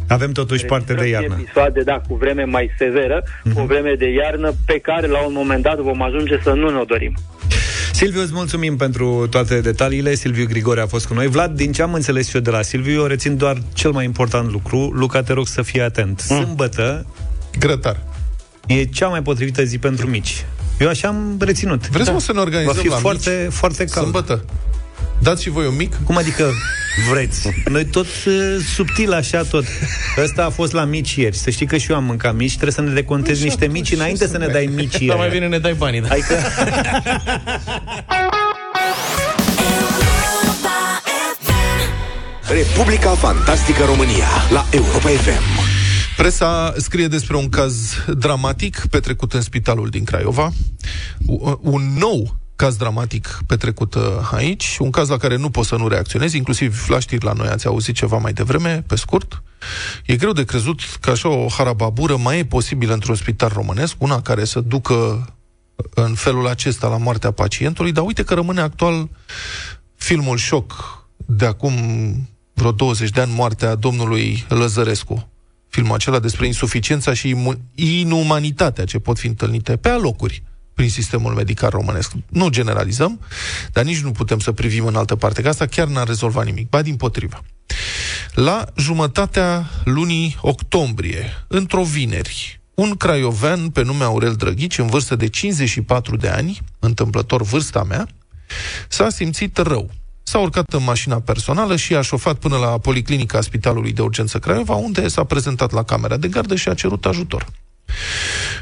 Avem 0.08 0.32
totuși 0.32 0.64
parte 0.64 0.92
de 0.94 1.00
registrăm 1.00 1.22
iarnă. 1.22 1.36
episoade, 1.40 1.80
da, 1.82 2.00
cu 2.08 2.14
vreme 2.14 2.44
mai 2.44 2.70
severă, 2.78 3.24
cu 3.54 3.60
o 3.60 3.64
vreme 3.66 3.94
de 3.98 4.08
iarnă 4.12 4.52
pe 4.66 4.78
care 4.78 5.06
la 5.06 5.18
un 5.26 5.32
moment 5.32 5.62
dat 5.62 5.78
vom 5.78 6.02
ajunge 6.02 6.40
să 6.42 6.50
nu 6.52 6.70
ne-o 6.70 6.84
dorim. 6.84 7.14
Silviu, 7.92 8.20
îți 8.20 8.32
mulțumim 8.34 8.76
pentru 8.76 9.26
toate 9.30 9.60
detaliile. 9.60 10.14
Silviu 10.14 10.46
Grigore 10.46 10.80
a 10.80 10.86
fost 10.86 11.06
cu 11.06 11.14
noi. 11.14 11.26
Vlad, 11.26 11.56
din 11.56 11.72
ce 11.72 11.82
am 11.82 11.94
înțeles 11.94 12.34
eu 12.34 12.40
de 12.40 12.50
la 12.50 12.62
Silviu, 12.62 13.00
eu 13.00 13.04
rețin 13.06 13.36
doar 13.36 13.56
cel 13.72 13.90
mai 13.90 14.04
important 14.04 14.50
lucru. 14.52 14.90
Luca, 14.94 15.22
te 15.22 15.32
rog 15.32 15.46
să 15.46 15.62
fii 15.62 15.80
atent. 15.80 16.24
Mm. 16.28 16.36
Sâmbătă 16.36 17.06
Grătar. 17.58 18.00
e 18.66 18.84
cea 18.84 19.08
mai 19.08 19.22
potrivită 19.22 19.64
zi 19.64 19.78
pentru 19.78 20.06
mici. 20.06 20.44
Eu 20.78 20.88
așa 20.88 21.08
am 21.08 21.36
reținut. 21.40 21.88
Vreți 21.88 22.10
mă 22.10 22.20
să 22.20 22.32
ne 22.32 22.38
Va 22.38 22.44
organizăm 22.44 22.74
fi 22.74 22.88
la 22.88 22.96
foarte, 22.96 23.40
mici? 23.42 23.52
foarte 23.52 23.84
cald. 23.84 24.02
Sâmbătă. 24.04 24.44
Dați 25.18 25.42
și 25.42 25.50
voi 25.50 25.66
un 25.66 25.76
mic? 25.76 25.96
Cum 26.04 26.16
adică 26.16 26.50
vreți? 27.10 27.48
Noi 27.68 27.84
tot 27.84 28.06
uh, 28.26 28.32
subtil 28.74 29.12
așa 29.12 29.42
tot. 29.42 29.64
Ăsta 30.22 30.44
a 30.44 30.50
fost 30.50 30.72
la 30.72 30.84
mici 30.84 31.14
ieri. 31.14 31.36
Să 31.36 31.50
știi 31.50 31.66
că 31.66 31.76
și 31.76 31.90
eu 31.90 31.96
am 31.96 32.04
mâncat 32.04 32.34
mici. 32.34 32.50
Trebuie 32.50 32.72
să 32.72 32.80
ne 32.80 32.92
decontezi 32.92 33.42
niște 33.44 33.66
mici 33.66 33.92
înainte 33.92 34.26
să 34.26 34.38
ne 34.38 34.46
dai 34.46 34.70
mici 34.74 34.98
Dar 35.06 35.16
mai 35.16 35.26
ieri. 35.26 35.38
bine 35.38 35.48
ne 35.48 35.58
dai 35.58 35.72
banii, 35.72 36.00
da? 36.00 36.08
Adică 36.10 36.34
Republica 42.48 43.10
Fantastică 43.10 43.84
România 43.84 44.26
la 44.50 44.66
Europa 44.70 45.08
FM. 45.08 45.42
Presa 46.16 46.72
scrie 46.76 47.06
despre 47.08 47.36
un 47.36 47.48
caz 47.48 47.74
dramatic 48.18 48.86
petrecut 48.90 49.32
în 49.32 49.40
spitalul 49.40 49.88
din 49.88 50.04
Craiova. 50.04 50.50
U- 51.26 51.58
Un 51.62 51.82
nou 51.98 52.36
caz 52.56 52.76
dramatic 52.76 53.38
petrecut 53.46 53.94
uh, 53.94 54.02
aici, 54.32 54.76
un 54.78 54.90
caz 54.90 55.08
la 55.08 55.16
care 55.16 55.36
nu 55.36 55.50
poți 55.50 55.68
să 55.68 55.76
nu 55.76 55.88
reacționezi, 55.88 56.36
inclusiv 56.36 56.84
la 56.88 56.98
știri 56.98 57.24
la 57.24 57.32
noi 57.32 57.48
ați 57.48 57.66
auzit 57.66 57.94
ceva 57.94 58.16
mai 58.16 58.32
devreme, 58.32 58.84
pe 58.86 58.96
scurt. 58.96 59.42
E 60.06 60.16
greu 60.16 60.32
de 60.32 60.44
crezut 60.44 60.80
că 61.00 61.10
așa 61.10 61.28
o 61.28 61.48
harababură 61.48 62.16
mai 62.16 62.38
e 62.38 62.44
posibilă 62.44 62.92
într-un 62.92 63.14
spital 63.14 63.50
românesc, 63.54 63.94
una 63.98 64.22
care 64.22 64.44
să 64.44 64.60
ducă 64.60 65.28
în 65.94 66.14
felul 66.14 66.46
acesta 66.46 66.88
la 66.88 66.96
moartea 66.96 67.30
pacientului, 67.30 67.92
dar 67.92 68.04
uite 68.04 68.24
că 68.24 68.34
rămâne 68.34 68.60
actual 68.60 69.08
filmul 69.94 70.36
Șoc 70.36 71.02
de 71.16 71.46
acum 71.46 71.74
vreo 72.52 72.72
20 72.72 73.10
de 73.10 73.20
ani, 73.20 73.32
moartea 73.34 73.74
domnului 73.74 74.44
Lăzărescu. 74.48 75.28
Filmul 75.68 75.94
acela 75.94 76.18
despre 76.18 76.46
insuficiența 76.46 77.14
și 77.14 77.28
imu- 77.28 77.60
inumanitatea 77.74 78.84
ce 78.84 78.98
pot 78.98 79.18
fi 79.18 79.26
întâlnite 79.26 79.76
pe 79.76 79.88
alocuri 79.88 80.42
prin 80.74 80.90
sistemul 80.90 81.32
medical 81.32 81.70
românesc. 81.70 82.12
Nu 82.28 82.48
generalizăm, 82.48 83.20
dar 83.72 83.84
nici 83.84 84.00
nu 84.00 84.10
putem 84.10 84.38
să 84.38 84.52
privim 84.52 84.86
în 84.86 84.96
altă 84.96 85.16
parte, 85.16 85.42
că 85.42 85.48
asta 85.48 85.66
chiar 85.66 85.86
n-a 85.86 86.04
rezolvat 86.04 86.44
nimic, 86.44 86.68
ba 86.68 86.82
din 86.82 86.96
potrivă. 86.96 87.42
La 88.32 88.64
jumătatea 88.76 89.70
lunii 89.84 90.36
octombrie, 90.40 91.44
într-o 91.46 91.82
vineri, 91.82 92.60
un 92.74 92.94
craiovean 92.94 93.68
pe 93.68 93.82
nume 93.82 94.04
Aurel 94.04 94.34
Drăghici, 94.34 94.78
în 94.78 94.86
vârstă 94.86 95.16
de 95.16 95.28
54 95.28 96.16
de 96.16 96.28
ani, 96.28 96.60
întâmplător 96.78 97.42
vârsta 97.42 97.82
mea, 97.82 98.08
s-a 98.88 99.08
simțit 99.08 99.56
rău. 99.56 99.90
S-a 100.22 100.38
urcat 100.38 100.72
în 100.72 100.82
mașina 100.82 101.20
personală 101.20 101.76
și 101.76 101.94
a 101.94 102.00
șofat 102.00 102.36
până 102.36 102.56
la 102.56 102.78
policlinica 102.78 103.40
Spitalului 103.40 103.92
de 103.92 104.02
Urgență 104.02 104.38
Craiova, 104.38 104.74
unde 104.74 105.08
s-a 105.08 105.24
prezentat 105.24 105.70
la 105.72 105.82
camera 105.82 106.16
de 106.16 106.28
gardă 106.28 106.54
și 106.54 106.68
a 106.68 106.74
cerut 106.74 107.06
ajutor. 107.06 107.46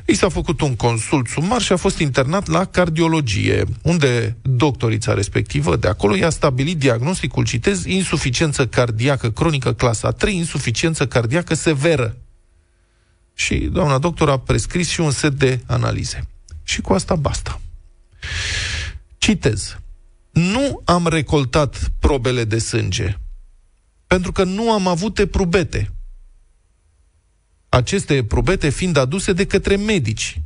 I 0.04 0.14
s-a 0.14 0.28
făcut 0.28 0.60
un 0.60 0.76
consult 0.76 1.28
sumar 1.28 1.60
și 1.60 1.72
a 1.72 1.76
fost 1.76 1.98
internat 1.98 2.46
la 2.46 2.64
cardiologie, 2.64 3.64
unde 3.82 4.36
doctorița 4.42 5.14
respectivă 5.14 5.76
de 5.76 5.88
acolo 5.88 6.16
i-a 6.16 6.30
stabilit 6.30 6.78
diagnosticul, 6.78 7.44
citez, 7.44 7.84
insuficiență 7.84 8.66
cardiacă 8.66 9.30
cronică 9.30 9.72
clasa 9.72 10.10
3, 10.10 10.36
insuficiență 10.36 11.06
cardiacă 11.06 11.54
severă. 11.54 12.16
Și 13.34 13.56
doamna 13.56 13.98
doctor 13.98 14.30
a 14.30 14.38
prescris 14.38 14.88
și 14.88 15.00
un 15.00 15.10
set 15.10 15.32
de 15.32 15.60
analize. 15.66 16.28
Și 16.62 16.80
cu 16.80 16.92
asta 16.92 17.14
basta. 17.14 17.60
Citez. 19.18 19.76
Nu 20.30 20.82
am 20.84 21.06
recoltat 21.06 21.90
probele 21.98 22.44
de 22.44 22.58
sânge 22.58 23.16
pentru 24.12 24.32
că 24.32 24.44
nu 24.44 24.72
am 24.72 24.86
avut 24.86 25.18
eprubete. 25.18 25.92
Aceste 27.72 28.14
eprubete 28.14 28.68
fiind 28.68 28.96
aduse 28.96 29.32
de 29.32 29.46
către 29.46 29.76
medici. 29.76 30.40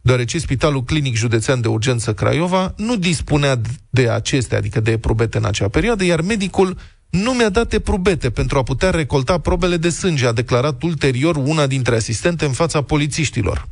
Deoarece 0.00 0.38
Spitalul 0.38 0.84
Clinic 0.84 1.14
Județean 1.14 1.60
de 1.60 1.68
Urgență 1.68 2.14
Craiova 2.14 2.74
nu 2.76 2.96
dispunea 2.96 3.60
de 3.90 4.10
acestea, 4.10 4.58
adică 4.58 4.80
de 4.80 4.90
eprubete 4.90 5.38
în 5.38 5.44
acea 5.44 5.68
perioadă, 5.68 6.04
iar 6.04 6.20
medicul 6.20 6.78
nu 7.10 7.32
mi-a 7.32 7.48
dat 7.48 7.72
eprubete 7.72 8.30
pentru 8.30 8.58
a 8.58 8.62
putea 8.62 8.90
recolta 8.90 9.38
probele 9.38 9.76
de 9.76 9.88
sânge, 9.88 10.26
a 10.26 10.32
declarat 10.32 10.82
ulterior 10.82 11.36
una 11.36 11.66
dintre 11.66 11.96
asistente 11.96 12.44
în 12.44 12.52
fața 12.52 12.82
polițiștilor. 12.82 13.68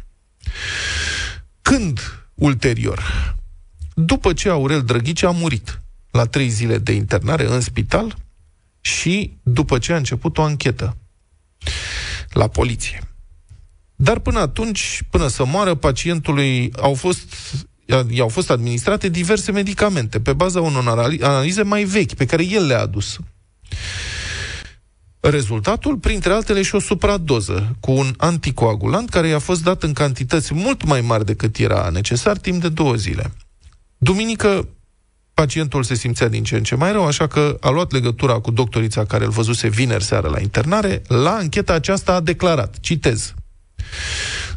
Când 1.62 2.00
ulterior? 2.34 3.34
După 3.94 4.32
ce 4.32 4.48
Aurel 4.48 4.82
Drăghici 4.82 5.22
a 5.22 5.30
murit 5.30 5.80
la 6.10 6.24
trei 6.24 6.48
zile 6.48 6.78
de 6.78 6.92
internare 6.92 7.46
în 7.46 7.60
spital 7.60 8.16
și 8.80 9.38
după 9.42 9.78
ce 9.78 9.92
a 9.92 9.96
început 9.96 10.38
o 10.38 10.42
anchetă 10.42 10.96
la 12.30 12.48
poliție. 12.48 13.14
Dar 13.96 14.18
până 14.18 14.38
atunci, 14.38 15.02
până 15.10 15.28
să 15.28 15.44
moară, 15.44 15.74
pacientului 15.74 16.70
au 16.80 16.94
fost, 16.94 17.34
i-au 18.10 18.28
fost 18.28 18.50
administrate 18.50 19.08
diverse 19.08 19.52
medicamente 19.52 20.20
pe 20.20 20.32
baza 20.32 20.60
unor 20.60 20.88
anali- 20.88 21.22
analize 21.22 21.62
mai 21.62 21.84
vechi 21.84 22.14
pe 22.14 22.26
care 22.26 22.44
el 22.44 22.66
le-a 22.66 22.80
adus. 22.80 23.18
Rezultatul, 25.20 25.98
printre 25.98 26.32
altele, 26.32 26.62
și 26.62 26.74
o 26.74 26.80
supradoză 26.80 27.76
cu 27.80 27.92
un 27.92 28.14
anticoagulant 28.16 29.08
care 29.08 29.28
i-a 29.28 29.38
fost 29.38 29.62
dat 29.62 29.82
în 29.82 29.92
cantități 29.92 30.54
mult 30.54 30.84
mai 30.84 31.00
mari 31.00 31.24
decât 31.24 31.56
era 31.56 31.88
necesar 31.92 32.36
timp 32.36 32.60
de 32.60 32.68
două 32.68 32.94
zile. 32.94 33.32
Duminică, 33.96 34.68
pacientul 35.34 35.82
se 35.82 35.94
simțea 35.94 36.28
din 36.28 36.44
ce 36.44 36.56
în 36.56 36.62
ce 36.62 36.74
mai 36.74 36.92
rău, 36.92 37.06
așa 37.06 37.26
că 37.26 37.56
a 37.60 37.70
luat 37.70 37.92
legătura 37.92 38.38
cu 38.38 38.50
doctorița 38.50 39.04
care 39.04 39.24
îl 39.24 39.30
văzuse 39.30 39.68
vineri 39.68 40.04
seară 40.04 40.28
la 40.28 40.40
internare. 40.40 41.02
La 41.06 41.30
ancheta 41.30 41.72
aceasta 41.72 42.14
a 42.14 42.20
declarat, 42.20 42.80
citez, 42.80 43.34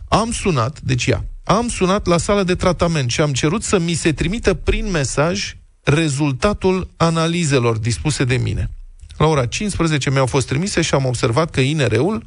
am 0.07 0.31
sunat, 0.31 0.81
deci 0.81 1.05
ea, 1.05 1.25
am 1.43 1.67
sunat 1.67 2.05
la 2.05 2.17
sala 2.17 2.43
de 2.43 2.55
tratament 2.55 3.09
și 3.09 3.21
am 3.21 3.33
cerut 3.33 3.63
să 3.63 3.79
mi 3.79 3.93
se 3.93 4.13
trimită 4.13 4.53
prin 4.53 4.91
mesaj 4.91 5.55
rezultatul 5.83 6.89
analizelor 6.97 7.77
dispuse 7.77 8.23
de 8.23 8.37
mine. 8.37 8.69
La 9.17 9.25
ora 9.25 9.45
15 9.45 10.09
mi-au 10.09 10.25
fost 10.25 10.47
trimise 10.47 10.81
și 10.81 10.93
am 10.93 11.05
observat 11.05 11.49
că 11.49 11.59
INR-ul, 11.59 12.25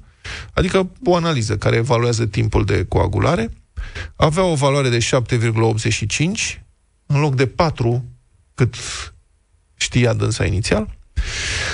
adică 0.52 0.90
o 1.04 1.16
analiză 1.16 1.56
care 1.56 1.76
evaluează 1.76 2.26
timpul 2.26 2.64
de 2.64 2.84
coagulare, 2.84 3.50
avea 4.16 4.42
o 4.42 4.54
valoare 4.54 4.88
de 4.88 4.98
7,85 4.98 6.60
în 7.06 7.20
loc 7.20 7.34
de 7.34 7.46
4 7.46 8.04
cât 8.60 8.74
știa 9.76 10.12
dânsa 10.12 10.44
inițial. 10.44 10.88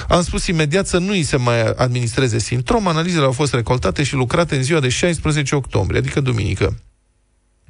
Am 0.08 0.22
spus 0.22 0.46
imediat 0.46 0.86
să 0.86 0.98
nu 0.98 1.10
îi 1.10 1.22
se 1.22 1.36
mai 1.36 1.70
administreze 1.70 2.38
sintrom. 2.38 2.86
Analizele 2.86 3.24
au 3.24 3.32
fost 3.32 3.54
recoltate 3.54 4.02
și 4.02 4.14
lucrate 4.14 4.56
în 4.56 4.62
ziua 4.62 4.80
de 4.80 4.88
16 4.88 5.54
octombrie, 5.54 5.98
adică 5.98 6.20
duminică. 6.20 6.78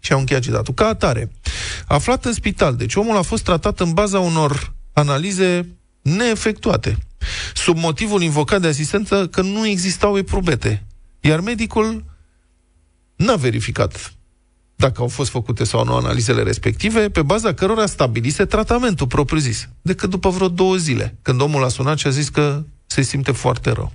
Și 0.01 0.13
au 0.13 0.19
încheiat 0.19 0.43
citatul. 0.43 0.75
Ca 0.75 0.87
atare, 0.87 1.31
aflat 1.87 2.25
în 2.25 2.33
spital, 2.33 2.77
deci 2.77 2.95
omul 2.95 3.17
a 3.17 3.23
fost 3.23 3.45
tratat 3.45 3.81
în 3.81 3.93
baza 3.93 4.19
unor 4.19 4.75
analize 4.93 5.69
neefectuate, 6.03 6.99
sub 7.55 7.77
motivul 7.77 8.23
invocat 8.23 8.61
de 8.61 8.69
asistență 8.69 9.29
că 9.29 9.43
nu 9.43 9.67
existau 9.67 10.19
eprubete. 10.19 10.87
Iar 11.21 11.41
medicul 11.41 12.05
n-a 13.17 13.37
verificat 13.37 14.16
dacă 14.77 15.01
au 15.01 15.09
fost 15.09 15.31
făcute 15.31 15.65
sau 15.65 15.85
nu 15.85 15.95
analizele 15.95 16.43
respective, 16.43 17.09
pe 17.09 17.23
baza 17.23 17.55
cărora 17.55 17.87
stabilise 17.87 18.45
tratamentul 18.45 19.07
propriu-zis, 19.07 19.69
decât 19.83 20.11
după 20.11 20.29
vreo 20.29 20.49
două 20.49 20.77
zile, 20.77 21.19
când 21.23 21.41
omul 21.41 21.65
a 21.65 21.69
sunat 21.69 21.99
și 21.99 22.07
a 22.07 22.11
zis 22.11 22.29
că 22.29 22.63
se 22.87 23.03
simte 23.03 23.33
foarte 23.33 23.71
rău. 23.71 23.93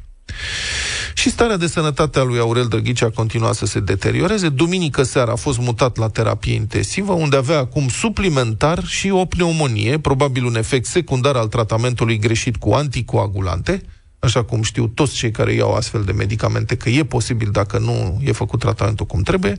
Și 1.14 1.30
starea 1.30 1.58
de 1.58 1.68
sănătate 1.68 2.20
a 2.20 2.24
lui 2.24 2.40
Aurel 2.40 2.66
Drăghici 2.66 3.02
a 3.02 3.10
continuat 3.10 3.56
să 3.56 3.66
se 3.66 3.80
deterioreze. 3.80 4.50
Duminică 4.50 5.04
seara 5.04 5.32
a 5.32 5.36
fost 5.36 5.60
mutat 5.60 5.98
la 5.98 6.10
terapie 6.10 6.54
intensivă, 6.54 7.14
unde 7.14 7.36
avea 7.36 7.58
acum 7.58 7.88
suplimentar 7.88 8.86
și 8.86 9.10
o 9.10 9.26
pneumonie, 9.26 10.00
probabil 10.00 10.46
un 10.46 10.56
efect 10.56 10.86
secundar 10.86 11.36
al 11.36 11.48
tratamentului 11.48 12.18
greșit 12.20 12.56
cu 12.56 12.72
anticoagulante, 12.72 13.82
așa 14.20 14.44
cum 14.44 14.62
știu 14.62 14.88
toți 14.88 15.16
cei 15.16 15.32
care 15.32 15.54
iau 15.54 15.74
astfel 15.74 16.04
de 16.04 16.12
medicamente, 16.12 16.76
că 16.76 16.90
e 16.90 17.04
posibil 17.04 17.50
dacă 17.52 17.78
nu 17.78 18.22
e 18.24 18.32
făcut 18.32 18.60
tratamentul 18.60 19.06
cum 19.06 19.22
trebuie. 19.22 19.58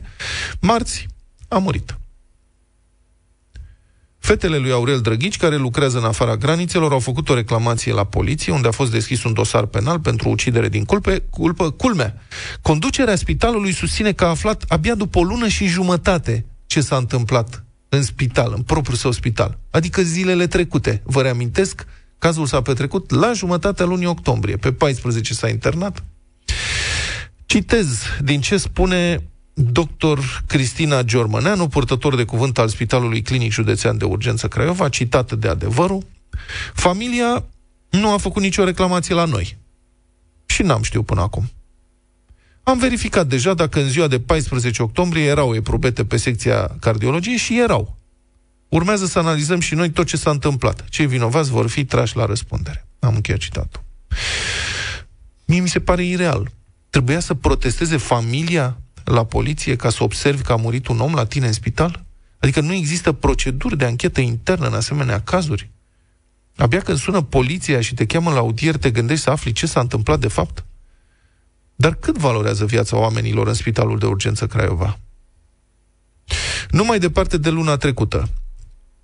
Marți 0.59 1.07
a 1.53 1.57
murit. 1.57 1.97
Fetele 4.23 4.57
lui 4.57 4.71
Aurel 4.71 5.01
Drăghici, 5.01 5.37
care 5.37 5.55
lucrează 5.55 5.97
în 5.97 6.03
afara 6.03 6.35
granițelor, 6.35 6.91
au 6.91 6.99
făcut 6.99 7.29
o 7.29 7.33
reclamație 7.33 7.93
la 7.93 8.03
poliție, 8.03 8.53
unde 8.53 8.67
a 8.67 8.71
fost 8.71 8.91
deschis 8.91 9.23
un 9.23 9.33
dosar 9.33 9.65
penal 9.65 9.99
pentru 9.99 10.29
ucidere 10.29 10.69
din 10.69 10.83
culpe, 10.85 11.23
culpă, 11.29 11.71
culmea. 11.71 12.21
Conducerea 12.61 13.15
spitalului 13.15 13.73
susține 13.73 14.11
că 14.11 14.25
a 14.25 14.29
aflat 14.29 14.63
abia 14.67 14.95
după 14.95 15.19
o 15.19 15.23
lună 15.23 15.47
și 15.47 15.67
jumătate 15.67 16.45
ce 16.65 16.81
s-a 16.81 16.95
întâmplat 16.95 17.63
în 17.89 18.03
spital, 18.03 18.53
în 18.55 18.61
propriul 18.61 18.97
său 18.97 19.11
spital. 19.11 19.59
Adică 19.71 20.01
zilele 20.01 20.47
trecute. 20.47 21.01
Vă 21.05 21.21
reamintesc, 21.21 21.85
cazul 22.17 22.45
s-a 22.45 22.61
petrecut 22.61 23.11
la 23.11 23.33
jumătatea 23.33 23.85
lunii 23.85 24.05
octombrie. 24.05 24.57
Pe 24.57 24.71
14 24.71 25.33
s-a 25.33 25.49
internat. 25.49 26.03
Citez 27.45 28.03
din 28.21 28.41
ce 28.41 28.57
spune 28.57 29.23
Dr. 29.53 30.19
Cristina 30.47 31.03
Giormăneanu, 31.03 31.67
purtător 31.67 32.15
de 32.15 32.23
cuvânt 32.23 32.57
al 32.57 32.67
Spitalului 32.67 33.21
Clinic 33.21 33.51
Județean 33.51 33.97
de 33.97 34.05
Urgență 34.05 34.47
Craiova, 34.47 34.89
citată 34.89 35.35
de 35.35 35.47
adevărul, 35.47 36.05
familia 36.73 37.45
nu 37.89 38.11
a 38.11 38.17
făcut 38.17 38.41
nicio 38.41 38.63
reclamație 38.63 39.15
la 39.15 39.25
noi. 39.25 39.57
Și 40.45 40.61
n-am 40.61 40.83
știut 40.83 41.05
până 41.05 41.21
acum. 41.21 41.51
Am 42.63 42.77
verificat 42.77 43.27
deja 43.27 43.53
dacă 43.53 43.81
în 43.81 43.89
ziua 43.89 44.07
de 44.07 44.19
14 44.19 44.83
octombrie 44.83 45.23
erau 45.23 45.55
eprobete 45.55 46.05
pe 46.05 46.17
secția 46.17 46.75
cardiologiei 46.79 47.37
și 47.37 47.59
erau. 47.59 47.97
Urmează 48.69 49.05
să 49.05 49.19
analizăm 49.19 49.59
și 49.59 49.75
noi 49.75 49.89
tot 49.89 50.07
ce 50.07 50.17
s-a 50.17 50.29
întâmplat. 50.29 50.89
Cei 50.89 51.07
vinovați 51.07 51.49
vor 51.49 51.69
fi 51.69 51.85
trași 51.85 52.15
la 52.15 52.25
răspundere. 52.25 52.87
Am 52.99 53.15
încheiat 53.15 53.39
citatul. 53.39 53.83
Mie 55.45 55.59
mi 55.59 55.69
se 55.69 55.79
pare 55.79 56.03
ireal. 56.03 56.51
Trebuia 56.89 57.19
să 57.19 57.33
protesteze 57.33 57.97
familia 57.97 58.77
la 59.03 59.25
poliție 59.25 59.75
ca 59.75 59.89
să 59.89 60.03
observi 60.03 60.43
că 60.43 60.51
a 60.51 60.55
murit 60.55 60.87
un 60.87 60.99
om 60.99 61.13
la 61.13 61.25
tine 61.25 61.47
în 61.47 61.53
spital? 61.53 62.03
Adică 62.39 62.61
nu 62.61 62.73
există 62.73 63.11
proceduri 63.11 63.77
de 63.77 63.85
anchetă 63.85 64.21
internă 64.21 64.67
în 64.67 64.73
asemenea 64.73 65.21
cazuri? 65.21 65.69
Abia 66.55 66.79
când 66.79 66.97
sună 66.97 67.21
poliția 67.21 67.81
și 67.81 67.93
te 67.93 68.05
cheamă 68.05 68.31
la 68.31 68.37
audier, 68.37 68.77
te 68.77 68.91
gândești 68.91 69.23
să 69.23 69.29
afli 69.29 69.51
ce 69.51 69.65
s-a 69.65 69.79
întâmplat 69.79 70.19
de 70.19 70.27
fapt? 70.27 70.63
Dar 71.75 71.93
cât 71.93 72.17
valorează 72.17 72.65
viața 72.65 72.97
oamenilor 72.97 73.47
în 73.47 73.53
spitalul 73.53 73.99
de 73.99 74.05
urgență 74.05 74.47
Craiova? 74.47 74.99
Nu 76.69 76.83
mai 76.83 76.99
departe 76.99 77.37
de 77.37 77.49
luna 77.49 77.77
trecută, 77.77 78.29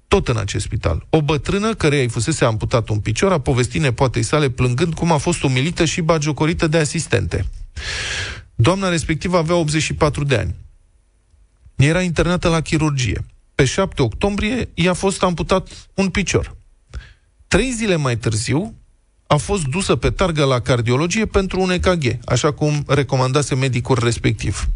tot 0.08 0.28
în 0.28 0.38
acest 0.38 0.66
spital, 0.66 1.06
o 1.10 1.22
bătrână 1.22 1.74
care 1.74 2.00
îi 2.00 2.10
fusese 2.10 2.46
amputat 2.46 2.90
un 2.90 3.00
picior 3.00 3.32
a 3.32 3.40
povestit 3.40 3.82
nepoatei 3.82 4.24
sale 4.24 4.50
plângând 4.50 4.94
cum 4.94 5.12
a 5.12 5.18
fost 5.18 5.44
umilită 5.44 5.86
și 5.86 6.02
bagiocorită 6.02 6.68
de 6.68 6.78
asistente. 6.78 7.46
Doamna 8.62 8.90
respectivă 8.90 9.38
avea 9.38 9.56
84 9.56 10.24
de 10.24 10.36
ani. 10.36 10.56
Era 11.76 12.02
internată 12.02 12.50
la 12.50 12.62
chirurgie. 12.62 13.26
Pe 13.56 13.66
7 13.66 14.02
octombrie 14.02 14.70
i-a 14.74 14.94
fost 14.94 15.24
amputat 15.24 15.90
un 15.94 16.10
picior. 16.10 16.56
Trei 17.48 17.72
zile 17.72 17.96
mai 17.96 18.18
târziu 18.18 18.74
a 19.28 19.36
fost 19.36 19.64
dusă 19.64 19.96
pe 19.96 20.10
targă 20.10 20.44
la 20.46 20.60
cardiologie 20.60 21.26
pentru 21.26 21.62
un 21.62 21.70
EKG, 21.70 22.18
așa 22.26 22.52
cum 22.52 22.84
recomandase 22.88 23.56
medicul 23.56 23.98
respectiv. 24.02 24.70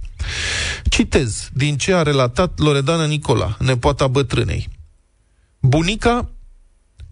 Citez 0.90 1.50
din 1.54 1.78
ce 1.78 1.94
a 1.94 2.02
relatat 2.02 2.60
Loredana 2.60 3.06
Nicola, 3.06 3.58
nepoata 3.60 4.08
bătrânei. 4.08 4.70
Bunica 5.60 6.30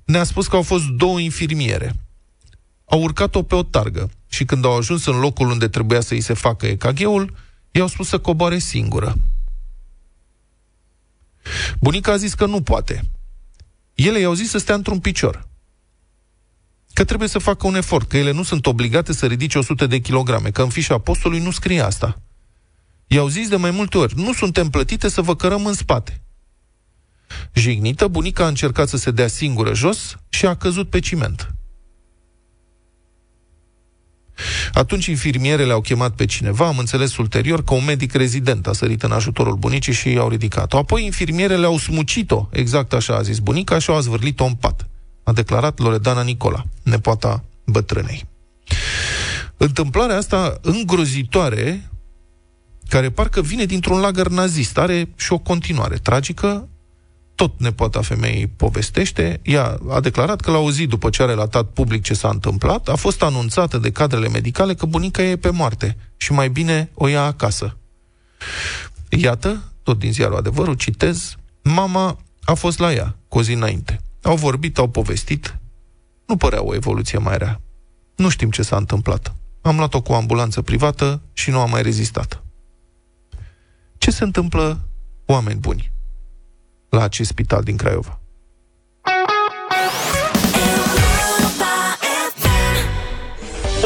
ne-a 0.06 0.24
spus 0.24 0.48
că 0.48 0.56
au 0.56 0.62
fost 0.62 0.86
două 0.86 1.20
infirmiere. 1.20 1.96
Au 2.92 3.02
urcat-o 3.02 3.44
pe 3.44 3.56
o 3.56 3.64
targă 3.64 4.10
și 4.28 4.46
când 4.46 4.66
au 4.66 4.78
ajuns 4.78 5.06
în 5.06 5.20
locul 5.20 5.50
unde 5.50 5.68
trebuia 5.68 6.02
să 6.02 6.14
îi 6.14 6.22
se 6.22 6.34
facă 6.34 6.66
EKG-ul, 6.66 7.36
i-au 7.72 7.88
spus 7.88 8.08
să 8.08 8.20
coboare 8.20 8.58
singură. 8.58 9.16
Bunica 11.80 12.12
a 12.12 12.18
zis 12.18 12.34
că 12.34 12.46
nu 12.46 12.62
poate. 12.62 13.02
Ele 13.94 14.20
i-au 14.20 14.34
zis 14.34 14.50
să 14.50 14.58
stea 14.58 14.76
într-un 14.76 15.00
picior. 15.00 15.48
Că 16.94 17.04
trebuie 17.04 17.28
să 17.28 17.40
facă 17.40 17.68
un 17.68 17.76
efort, 17.76 18.10
că 18.10 18.18
ele 18.18 18.32
nu 18.32 18.44
sunt 18.44 18.66
obligate 18.66 19.14
să 19.14 19.26
ridice 19.26 19.58
100 19.58 19.88
de 19.88 20.00
kilograme, 20.00 20.50
că 20.50 20.62
în 20.62 20.70
fișa 20.70 20.98
postului 20.98 21.40
nu 21.40 21.52
scrie 21.52 21.82
asta. 21.82 22.22
I-au 23.08 23.28
zis 23.28 23.48
de 23.48 23.56
mai 23.56 23.72
multe 23.72 23.98
ori, 23.98 24.18
nu 24.18 24.34
suntem 24.34 24.70
plătite 24.70 25.10
să 25.10 25.22
vă 25.22 25.36
cărăm 25.36 25.66
în 25.66 25.74
spate. 25.74 26.22
Jignită, 27.54 28.08
bunica 28.08 28.44
a 28.44 28.48
încercat 28.48 28.88
să 28.88 28.98
se 28.98 29.12
dea 29.12 29.28
singură 29.28 29.74
jos 29.74 30.18
și 30.30 30.46
a 30.46 30.56
căzut 30.56 30.90
pe 30.90 31.00
ciment. 31.00 31.56
Atunci 34.74 35.06
infirmierele 35.06 35.72
au 35.72 35.82
chemat 35.82 36.12
pe 36.12 36.26
cineva, 36.26 36.68
am 36.68 36.78
înțeles 36.78 37.18
ulterior 37.18 37.64
că 37.64 37.74
un 37.74 37.84
medic 37.86 38.14
rezident 38.14 38.68
a 38.68 38.74
sărit 38.74 39.04
în 39.04 39.12
ajutorul 39.12 39.56
bunicii 39.56 39.94
și 39.94 40.12
i-au 40.12 40.30
ridicat-o. 40.30 40.78
Apoi 40.78 41.06
infirmierele 41.06 41.66
au 41.66 41.78
smucit-o, 41.78 42.48
exact 42.52 42.94
așa 42.94 43.16
a 43.16 43.22
zis 43.22 43.40
bunica, 43.40 43.80
și 43.80 43.90
au 43.90 43.96
azvârlit-o 43.96 44.44
în 44.44 44.54
pat. 44.54 44.88
A 45.24 45.32
declarat 45.32 45.80
Loredana 45.80 46.22
Nicola, 46.22 46.64
nepoata 46.84 47.44
bătrânei. 47.66 48.24
Întâmplarea 49.58 50.18
asta 50.18 50.58
îngrozitoare, 50.62 51.90
care 52.90 53.10
parcă 53.10 53.42
vine 53.42 53.66
dintr-un 53.66 54.00
lagăr 54.00 54.28
nazist, 54.28 54.78
are 54.78 55.10
și 55.16 55.34
o 55.34 55.38
continuare 55.38 55.96
tragică, 55.96 56.70
tot 57.42 57.60
nepoata 57.60 58.02
femeii 58.02 58.48
povestește, 58.48 59.40
ea 59.44 59.80
a 59.90 60.00
declarat 60.00 60.42
că 60.42 60.52
la 60.52 60.58
o 60.58 60.72
zi 60.72 60.86
după 60.88 61.10
ce 61.10 61.22
a 61.22 61.26
relatat 61.26 61.66
public 61.66 62.04
ce 62.04 62.14
s-a 62.14 62.30
întâmplat, 62.30 62.88
a 62.88 62.96
fost 62.96 63.24
anunțată 63.24 63.78
de 63.78 63.92
cadrele 63.92 64.28
medicale 64.28 64.74
că 64.74 64.86
bunica 64.86 65.24
e 65.24 65.36
pe 65.36 65.50
moarte 65.50 65.98
și 66.18 66.32
mai 66.32 66.50
bine 66.50 66.90
o 66.94 67.08
ia 67.08 67.24
acasă. 67.24 67.78
Iată, 69.10 69.64
tot 69.84 70.00
din 70.00 70.12
ziarul 70.12 70.38
adevărul, 70.38 70.74
citez, 70.74 71.36
mama 71.64 72.18
a 72.44 72.54
fost 72.54 72.80
la 72.80 72.94
ea 72.94 73.16
cu 73.28 73.38
o 73.38 73.42
zi 73.42 73.54
înainte. 73.54 74.02
Au 74.22 74.36
vorbit, 74.36 74.78
au 74.78 74.88
povestit, 74.88 75.58
nu 76.26 76.38
părea 76.38 76.64
o 76.64 76.76
evoluție 76.76 77.18
mai 77.18 77.38
rea. 77.38 77.62
Nu 78.16 78.30
știm 78.30 78.50
ce 78.50 78.62
s-a 78.62 78.78
întâmplat. 78.78 79.36
Am 79.62 79.78
luat-o 79.78 80.02
cu 80.02 80.12
o 80.12 80.16
ambulanță 80.16 80.62
privată 80.62 81.22
și 81.34 81.50
nu 81.50 81.60
am 81.60 81.70
mai 81.70 81.82
rezistat. 81.82 82.44
Ce 83.98 84.12
se 84.12 84.24
întâmplă, 84.24 84.88
oameni 85.26 85.60
buni? 85.60 85.92
La 86.92 87.04
acest 87.04 87.30
spital 87.30 87.64
din 87.64 87.78
Craiova. 87.78 88.21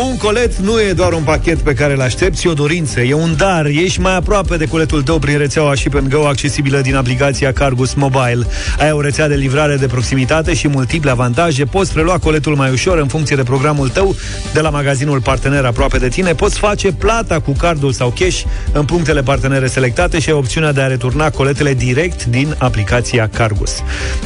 Un 0.03 0.17
colet 0.17 0.55
nu 0.55 0.81
e 0.81 0.93
doar 0.93 1.13
un 1.13 1.23
pachet 1.23 1.59
pe 1.59 1.73
care 1.73 1.93
îl 1.93 2.01
aștepți, 2.01 2.47
e 2.47 2.49
o 2.49 2.53
dorință, 2.53 3.01
e 3.01 3.13
un 3.13 3.33
dar. 3.37 3.65
Ești 3.65 3.99
mai 3.99 4.15
aproape 4.15 4.57
de 4.57 4.65
coletul 4.65 5.01
tău 5.03 5.19
prin 5.19 5.37
rețeaua 5.37 5.75
și 5.75 5.89
pe 5.89 6.03
Go 6.09 6.27
accesibilă 6.27 6.81
din 6.81 6.95
aplicația 6.95 7.53
Cargus 7.53 7.93
Mobile. 7.93 8.47
Ai 8.79 8.91
o 8.91 9.01
rețea 9.01 9.27
de 9.27 9.35
livrare 9.35 9.75
de 9.75 9.87
proximitate 9.87 10.53
și 10.53 10.67
multiple 10.67 11.11
avantaje. 11.11 11.65
Poți 11.65 11.93
prelua 11.93 12.17
coletul 12.17 12.55
mai 12.55 12.71
ușor 12.71 12.97
în 12.97 13.07
funcție 13.07 13.35
de 13.35 13.43
programul 13.43 13.89
tău 13.89 14.15
de 14.53 14.59
la 14.59 14.69
magazinul 14.69 15.21
partener 15.21 15.65
aproape 15.65 15.97
de 15.97 16.07
tine. 16.07 16.33
Poți 16.33 16.57
face 16.57 16.91
plata 16.91 17.39
cu 17.39 17.51
cardul 17.51 17.91
sau 17.91 18.13
cash 18.19 18.41
în 18.71 18.85
punctele 18.85 19.21
partenere 19.21 19.67
selectate 19.67 20.19
și 20.19 20.29
ai 20.29 20.35
opțiunea 20.35 20.71
de 20.71 20.81
a 20.81 20.87
returna 20.87 21.29
coletele 21.29 21.73
direct 21.73 22.25
din 22.25 22.55
aplicația 22.57 23.29
Cargus. 23.33 23.71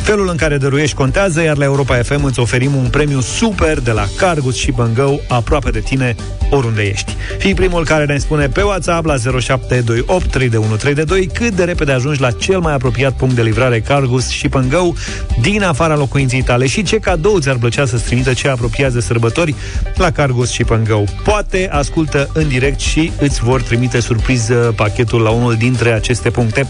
Felul 0.02 0.30
în 0.30 0.36
care 0.36 0.58
dăruiești 0.58 0.96
contează, 0.96 1.42
iar 1.42 1.58
la 1.58 1.64
Europa 1.64 1.96
FM 1.96 2.24
îți 2.24 2.40
oferim 2.40 2.76
un 2.76 2.88
premiu 2.92 3.22
super 3.22 3.80
de 3.80 3.92
la 3.92 4.08
Cargus 4.18 4.56
și 4.56 4.74
Go 4.96 5.16
aproape 5.28 5.59
aproape 5.60 5.80
de 5.80 5.96
tine, 5.96 6.16
oriunde 6.50 6.82
ești. 6.82 7.16
Fii 7.38 7.54
primul 7.54 7.86
care 7.86 8.06
ne 8.06 8.18
spune 8.18 8.48
pe 8.48 8.62
WhatsApp 8.62 9.06
la 9.06 9.16
0728 9.18 10.26
3132 10.26 11.28
cât 11.34 11.54
de 11.54 11.64
repede 11.64 11.92
ajungi 11.92 12.22
la 12.22 12.32
cel 12.32 12.60
mai 12.60 12.74
apropiat 12.74 13.14
punct 13.14 13.36
de 13.36 13.42
livrare 13.42 13.80
Cargus 13.80 14.30
și 14.30 14.50
Pângău 14.50 14.96
din 15.42 15.64
afara 15.64 15.96
locuinței 15.96 16.42
tale 16.42 16.68
și 16.68 16.84
ce 16.84 16.98
cadou 16.98 17.40
ți-ar 17.40 17.56
plăcea 17.56 17.86
să-ți 17.86 18.04
trimită 18.04 18.34
ce 18.34 18.48
apropiază 18.48 18.94
de 18.94 19.02
sărbători 19.02 19.56
la 19.96 20.12
Cargus 20.12 20.52
și 20.52 20.64
Pângău. 20.64 21.08
Poate 21.24 21.70
ascultă 21.72 22.30
în 22.34 22.48
direct 22.48 22.80
și 22.80 23.12
îți 23.20 23.44
vor 23.44 23.62
trimite 23.62 24.00
surpriză 24.00 24.74
pachetul 24.76 25.22
la 25.22 25.30
unul 25.30 25.56
dintre 25.56 25.92
aceste 25.92 26.30
puncte. 26.30 26.68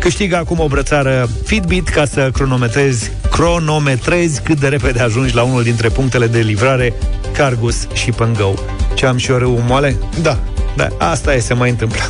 Câștigă 0.00 0.36
acum 0.36 0.58
o 0.58 0.66
brățară 0.66 1.28
Fitbit 1.44 1.88
ca 1.88 2.04
să 2.04 2.30
cronometrezi, 2.32 3.10
cronometrezi 3.30 4.42
cât 4.42 4.60
de 4.60 4.68
repede 4.68 5.00
ajungi 5.00 5.34
la 5.34 5.42
unul 5.42 5.62
dintre 5.62 5.88
punctele 5.88 6.26
de 6.26 6.38
livrare 6.38 6.92
Cargus 7.32 7.86
și 7.92 8.10
Pângău 8.10 8.31
go. 8.32 8.52
Ce 8.94 9.06
am 9.06 9.16
și 9.16 9.30
o 9.30 9.38
râu 9.38 9.62
moale? 9.66 9.96
Da. 10.22 10.38
Da, 10.76 10.88
asta 10.98 11.34
e, 11.34 11.38
se 11.38 11.54
mai 11.54 11.70
întâmplă. 11.70 12.00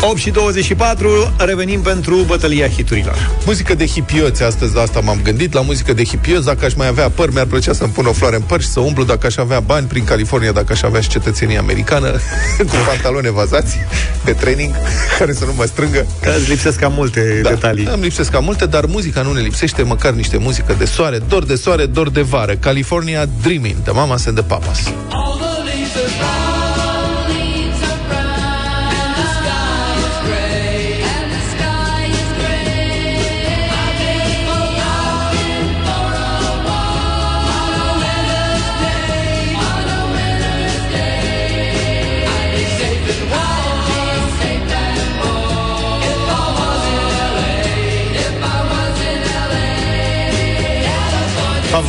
8 0.00 0.18
și 0.18 0.30
24, 0.30 1.32
revenim 1.36 1.80
pentru 1.80 2.16
bătălia 2.16 2.68
hiturilor. 2.68 3.30
Muzică 3.46 3.74
de 3.74 3.86
hipioți, 3.86 4.42
astăzi 4.42 4.74
la 4.74 4.80
asta 4.82 5.00
m-am 5.00 5.20
gândit, 5.22 5.52
la 5.52 5.60
muzică 5.60 5.92
de 5.92 6.04
hipioți, 6.04 6.44
dacă 6.44 6.64
aș 6.64 6.74
mai 6.74 6.86
avea 6.86 7.10
păr, 7.10 7.32
mi-ar 7.32 7.46
plăcea 7.46 7.72
să-mi 7.72 7.92
pun 7.92 8.06
o 8.06 8.12
floare 8.12 8.36
în 8.36 8.42
păr 8.42 8.60
și 8.60 8.68
să 8.68 8.80
umblu 8.80 9.04
dacă 9.04 9.26
aș 9.26 9.36
avea 9.36 9.60
bani 9.60 9.86
prin 9.86 10.04
California, 10.04 10.52
dacă 10.52 10.72
aș 10.72 10.82
avea 10.82 11.00
și 11.00 11.08
cetățenie 11.08 11.58
americană, 11.58 12.10
cu 12.70 12.76
pantaloni 12.86 13.26
evazați 13.26 13.76
de 14.24 14.32
training, 14.32 14.74
care 15.18 15.32
să 15.32 15.44
nu 15.44 15.52
mă 15.56 15.64
strângă. 15.64 16.06
Că 16.20 16.34
îți 16.38 16.48
lipsesc 16.50 16.78
cam 16.78 16.92
multe 16.92 17.40
Da, 17.42 17.48
detalii. 17.48 17.88
îmi 17.92 18.02
lipsesc 18.02 18.30
cam 18.30 18.44
multe, 18.44 18.66
dar 18.66 18.84
muzica 18.84 19.22
nu 19.22 19.32
ne 19.32 19.40
lipsește, 19.40 19.82
măcar 19.82 20.12
niște 20.12 20.36
muzică 20.36 20.74
de 20.78 20.84
soare, 20.84 21.18
dor 21.28 21.44
de 21.44 21.54
soare, 21.54 21.86
dor 21.86 22.10
de 22.10 22.20
vară. 22.22 22.54
California 22.54 23.26
Dreaming, 23.42 23.76
de 23.84 23.90
Mamas 23.90 24.26
and 24.26 24.36
the 24.36 24.44
Papas. 24.46 24.92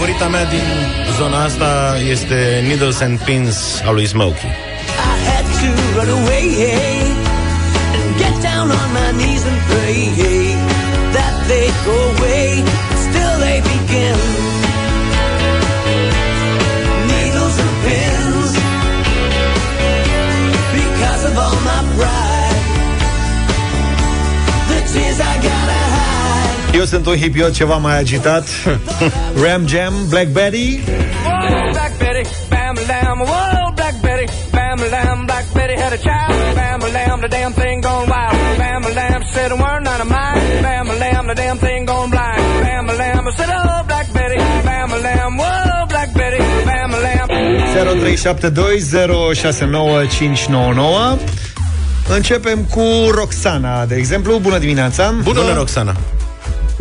Favorita 0.10 0.30
mea 0.30 0.46
din 0.46 0.70
zona 1.18 1.44
asta 1.44 1.98
este 2.10 2.64
Needles 2.68 3.00
and 3.02 3.20
Pins 3.20 3.82
al 3.86 3.94
lui 3.94 4.06
Smokey. 4.06 4.46
I 4.46 5.16
had 5.30 5.46
to 5.62 5.70
run 5.98 6.10
away 6.20 6.46
hey, 6.64 7.02
and 7.98 8.08
get 8.18 8.36
down 8.50 8.68
on 8.80 8.88
my 9.00 9.10
knees 9.18 9.44
and 9.52 9.60
pray 9.70 10.00
hey, 10.20 10.48
that 11.16 11.34
they 11.48 11.68
go 11.86 12.19
Eu 26.80 26.86
sunt 26.86 27.06
un 27.06 27.16
hipiot 27.16 27.54
ceva 27.54 27.76
mai 27.76 27.98
agitat. 27.98 28.48
Ram 29.44 29.68
Jam, 29.68 29.94
Blackberry. 30.10 30.80
Whoa, 31.26 31.72
Black 31.72 31.94
Betty, 31.98 32.24
bam 32.50 32.76
lamb. 32.88 33.20
Whoa, 33.32 33.72
Black 33.80 33.96
Betty, 34.06 34.26
bam 34.52 34.80
lamb. 34.94 35.26
Black 35.26 35.46
Betty 35.54 35.76
had 35.84 35.94
a 35.98 36.00
child. 36.08 36.56
Bam 36.60 36.80
lamb, 36.96 37.20
the 37.26 37.28
damn 37.28 37.54
thing 37.62 37.82
gone 37.88 38.08
wild. 38.12 38.36
Bam 38.62 38.82
lamb 38.98 39.24
said 39.34 39.52
a 39.52 39.58
word 39.64 39.82
not 39.88 40.00
of 40.04 40.10
mine. 40.18 40.40
Bam 40.66 40.88
lamb, 41.02 41.26
the 41.32 41.36
damn 41.42 41.58
thing 41.66 41.82
gone 41.92 42.10
blind. 42.16 42.42
Bam 42.64 42.86
lamb 43.02 43.26
said, 43.38 43.50
oh 43.60 43.84
Black 43.92 44.08
Betty, 44.18 44.40
bam 44.68 44.90
lamb. 45.06 45.34
Whoa, 45.42 45.86
Black 45.94 46.10
Betty, 46.20 46.42
bam 46.68 46.92
lamb. 47.06 47.30
0372069599 51.18 52.16
Începem 52.16 52.60
cu 52.64 52.84
Roxana, 53.12 53.86
de 53.86 53.96
exemplu. 53.96 54.38
Bună 54.38 54.58
dimineața! 54.58 55.14
Bună, 55.24 55.40
Bună 55.40 55.54
Roxana! 55.54 55.96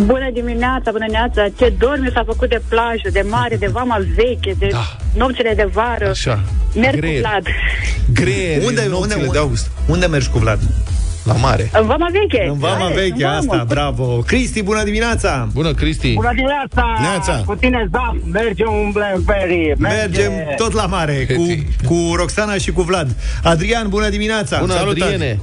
Bună 0.04 0.28
dimineața, 0.32 0.90
bună 0.90 1.04
dimineața. 1.06 1.46
Ce 1.58 1.72
dor 1.78 1.98
mi 2.00 2.10
s-a 2.14 2.22
făcut 2.26 2.48
de 2.48 2.60
plajă, 2.68 3.08
de 3.12 3.24
mare, 3.28 3.56
de 3.56 3.66
vama 3.72 3.98
veche, 4.16 4.54
de 4.58 4.68
Da. 4.70 4.96
nopțile 5.16 5.52
de 5.56 5.68
vară. 5.72 6.08
Așa. 6.08 6.40
Merg 6.74 6.96
Greier. 6.96 7.22
cu 7.22 7.28
Vlad. 7.28 7.44
Greier, 8.14 8.62
Unde, 8.64 8.80
în 8.82 8.92
unde, 8.92 9.14
nopțile 9.14 9.28
de 9.32 9.38
august. 9.38 9.70
unde 9.88 10.06
mergi 10.06 10.28
cu 10.28 10.38
Vlad? 10.38 10.58
La 11.24 11.32
mare. 11.34 11.70
În 11.80 11.86
vama 11.86 12.06
veche. 12.12 12.46
În 12.48 12.58
vama 12.58 12.74
Hai, 12.84 12.92
veche, 12.92 13.24
în 13.24 13.30
vamă. 13.30 13.36
asta, 13.52 13.64
bravo! 13.68 14.04
Cristi, 14.26 14.62
bună 14.62 14.82
dimineața! 14.84 15.48
Bună, 15.52 15.72
Cristi. 15.74 16.12
Bună 16.12 16.30
dimineața! 16.34 16.84
Neața. 17.00 17.42
Cu 17.46 17.54
tine, 17.54 17.88
Zaf, 17.92 18.14
mergem 18.32 18.72
un 18.72 18.90
Blackberry. 18.92 19.72
Mergem 19.76 20.32
tot 20.56 20.72
la 20.72 20.86
mare 20.86 21.26
cu, 21.36 21.44
cu 21.86 22.14
Roxana 22.16 22.54
și 22.54 22.72
cu 22.72 22.82
Vlad. 22.82 23.16
Adrian, 23.42 23.88
bună 23.88 24.08
dimineața! 24.08 24.58
Bună, 24.58 24.72
Salut, 24.72 25.00
Adriene. 25.02 25.40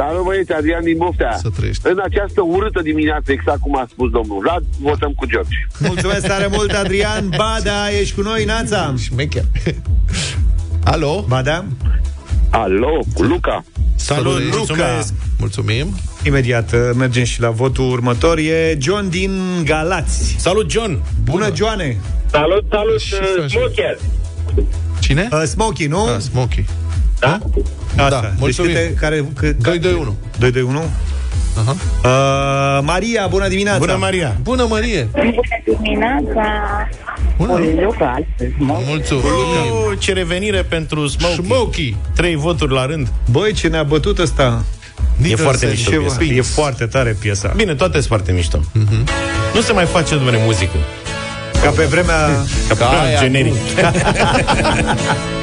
Salut, 0.00 0.24
băieți, 0.24 0.52
Adrian 0.52 0.84
din 0.84 0.96
Boftea. 0.96 1.36
Să 1.40 1.48
trăiești. 1.56 1.82
În 1.86 1.98
această 2.04 2.40
urâtă 2.42 2.80
dimineață, 2.82 3.32
exact 3.32 3.60
cum 3.60 3.76
a 3.76 3.86
spus 3.90 4.10
domnul 4.10 4.38
Vlad, 4.40 4.62
votăm 4.80 5.12
cu 5.16 5.26
George. 5.26 5.56
Mulțumesc 5.78 6.26
tare 6.26 6.46
mult, 6.50 6.72
Adrian! 6.72 7.28
Bada, 7.42 7.90
ești 8.00 8.14
cu 8.14 8.20
noi, 8.20 8.44
Nața! 8.44 8.94
Șmecher. 9.02 9.44
Alo? 10.84 11.24
Bada? 11.28 11.64
Alo, 12.50 12.98
cu 13.14 13.22
Luca. 13.22 13.64
Salut, 13.96 14.32
Salut, 14.32 14.56
mulțumesc! 14.56 15.12
Mulțumim. 15.38 15.86
Imediat 16.24 16.72
uh, 16.72 16.78
mergem 16.96 17.24
și 17.24 17.40
la 17.40 17.50
votul 17.50 17.90
următor. 17.90 18.38
E 18.38 18.78
John 18.80 19.08
din 19.08 19.40
Galați. 19.64 20.34
Salut, 20.38 20.70
John! 20.70 20.98
Bună, 21.24 21.50
Joane! 21.54 21.96
Salut, 22.30 22.64
salut, 22.70 23.00
Și 23.00 23.14
să- 23.14 23.46
Smoker. 23.48 23.98
Cine? 25.00 25.28
Uh, 25.32 25.42
Smokey, 25.44 25.86
nu? 25.86 26.04
Ah, 26.04 26.18
Smokey. 26.18 26.64
Da? 27.20 27.38
Asta. 27.96 28.08
da, 28.08 28.20
deci 28.20 28.30
mulțumim. 28.38 28.72
câte, 28.72 28.94
care, 29.00 29.24
cât, 29.36 29.62
2 29.62 29.78
2 29.78 29.92
1. 29.92 30.16
2, 30.38 30.50
2, 30.50 30.62
1? 30.62 30.82
Aha. 31.58 31.76
Uh, 32.04 32.82
Maria, 32.84 33.26
bună 33.26 33.48
dimineața! 33.48 33.78
Bună, 33.78 33.96
Maria! 34.00 34.36
Bună, 34.42 34.66
Marie. 34.68 35.08
Dimineața. 35.64 36.42
Bună. 37.36 37.58
Luca, 37.82 38.06
astăzi, 38.20 38.52
mă. 38.58 38.78
Mulțumim. 38.86 39.22
Uh, 39.24 39.98
ce 39.98 40.12
revenire 40.12 40.62
pentru 40.62 41.06
Smokey. 41.06 41.44
Smokey. 41.44 41.96
Trei 42.14 42.34
voturi 42.36 42.72
la 42.72 42.86
rând. 42.86 43.08
Băi, 43.30 43.52
ce 43.52 43.68
ne-a 43.68 43.82
bătut 43.82 44.18
ăsta! 44.18 44.64
E 45.22 45.34
foarte 45.36 45.66
Nicholson. 45.66 45.68
mișto 45.70 45.90
Ce 45.90 46.16
piesa. 46.18 46.34
e 46.34 46.42
foarte 46.42 46.86
tare 46.86 47.16
piesa. 47.20 47.52
Bine, 47.56 47.74
toate 47.74 47.92
sunt 47.92 48.06
foarte 48.06 48.32
mișto. 48.32 48.60
Nu 49.54 49.60
se 49.60 49.72
mai 49.72 49.84
face, 49.84 50.14
domnule, 50.14 50.38
muzică. 50.44 50.76
Ca 51.62 51.70
pe 51.70 51.84
vremea... 51.84 52.26
Ca 52.68 52.74
pe 52.74 52.74
Ca 52.74 52.86
plan 52.86 53.04
aia, 53.04 53.18
generic. 53.20 53.54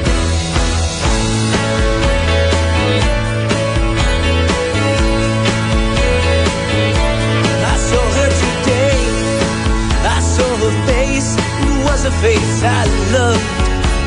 face 12.22 12.62
I 12.64 12.82
loved. 13.14 13.46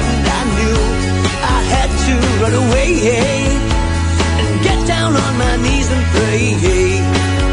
And 0.10 0.24
I 0.40 0.42
knew 0.56 0.78
I 1.56 1.60
had 1.74 1.90
to 2.06 2.14
run 2.42 2.56
away 2.66 2.90
and 4.40 4.64
get 4.64 4.80
down 4.88 5.16
on 5.16 5.34
my 5.38 5.56
knees 5.64 5.90
and 5.96 6.04
pray 6.16 6.44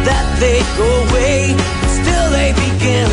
that 0.08 0.26
they 0.42 0.58
go 0.80 0.88
away. 1.06 1.38
Still 1.98 2.26
they 2.36 2.50
begin. 2.66 3.10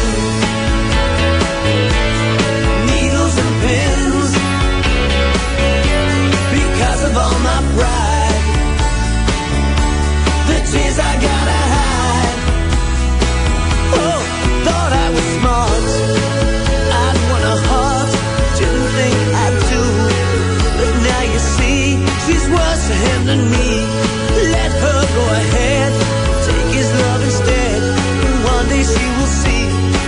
Needles 2.89 3.35
and 3.43 3.53
pins 3.63 4.31
because 6.57 7.01
of 7.09 7.13
all 7.17 7.34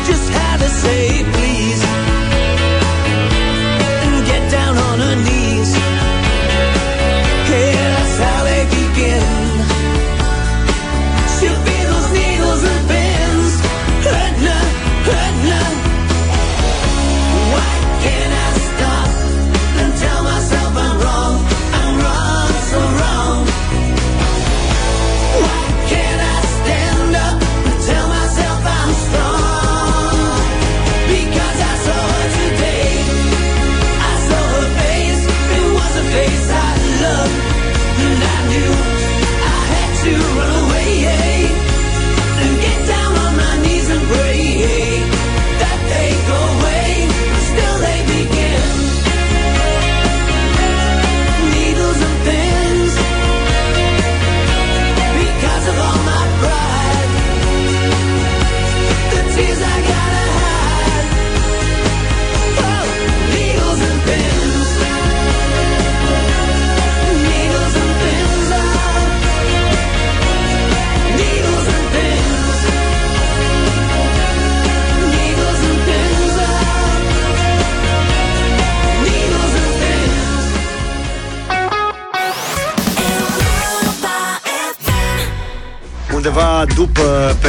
Just 0.07 0.29
have 0.31 0.61
a 0.61 0.69
safe 0.69 1.36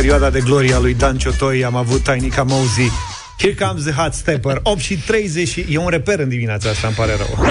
perioada 0.09 0.39
de 0.39 0.41
gloria 0.41 0.79
lui 0.79 0.95
Dan 0.95 1.19
Ciotoi 1.19 1.65
am 1.65 1.77
avut 1.77 2.03
Tainica 2.03 2.43
Mozy 2.43 2.91
Here 3.39 3.55
comes 3.55 3.85
the 3.85 3.93
hot 3.93 4.15
stepper. 4.15 4.61
8 4.63 4.81
și 4.81 4.97
30 4.97 5.49
și... 5.49 5.67
E 5.71 5.79
un 5.79 5.89
reper 5.89 6.19
în 6.19 6.29
dimineața 6.29 6.69
asta, 6.69 6.87
îmi 6.87 6.97
pare 6.97 7.13
rău. 7.17 7.47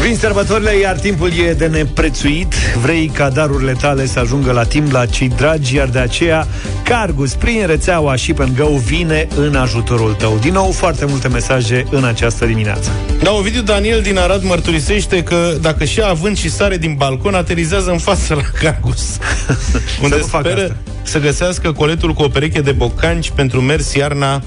Vin 0.00 0.16
sărbătorile, 0.16 0.76
iar 0.76 0.98
timpul 0.98 1.30
e 1.46 1.52
de 1.52 1.66
neprețuit. 1.66 2.54
Vrei 2.82 3.10
ca 3.14 3.30
darurile 3.30 3.72
tale 3.72 4.06
să 4.06 4.18
ajungă 4.18 4.52
la 4.52 4.64
timp 4.64 4.92
la 4.92 5.06
cei 5.06 5.28
dragi, 5.28 5.74
iar 5.74 5.88
de 5.88 5.98
aceea 5.98 6.46
Cargus, 6.90 7.34
prin 7.34 7.66
rețeaua 7.66 8.16
Ship 8.16 8.40
and 8.40 8.56
Go, 8.56 8.68
vine 8.76 9.28
în 9.36 9.54
ajutorul 9.54 10.12
tău. 10.14 10.38
Din 10.40 10.52
nou, 10.52 10.70
foarte 10.70 11.04
multe 11.04 11.28
mesaje 11.28 11.84
în 11.90 12.04
această 12.04 12.46
dimineață. 12.46 12.90
Da, 13.22 13.32
Ovidiu 13.32 13.62
Daniel 13.62 14.00
din 14.00 14.18
Arad 14.18 14.42
mărturisește 14.42 15.22
că 15.22 15.56
dacă 15.60 15.84
și 15.84 16.02
având 16.02 16.36
și 16.36 16.50
sare 16.50 16.76
din 16.76 16.94
balcon, 16.94 17.34
aterizează 17.34 17.90
în 17.90 17.98
față 17.98 18.34
la 18.34 18.42
Cargus. 18.60 19.18
unde 20.02 20.16
nu 20.16 20.24
facă 20.24 20.48
speră 20.48 20.62
asta. 20.62 20.76
să 21.02 21.18
găsească 21.18 21.72
coletul 21.72 22.12
cu 22.12 22.22
o 22.22 22.28
pereche 22.28 22.60
de 22.60 22.72
bocanci 22.72 23.30
pentru 23.30 23.60
mers 23.60 23.94
iarna 23.94 24.42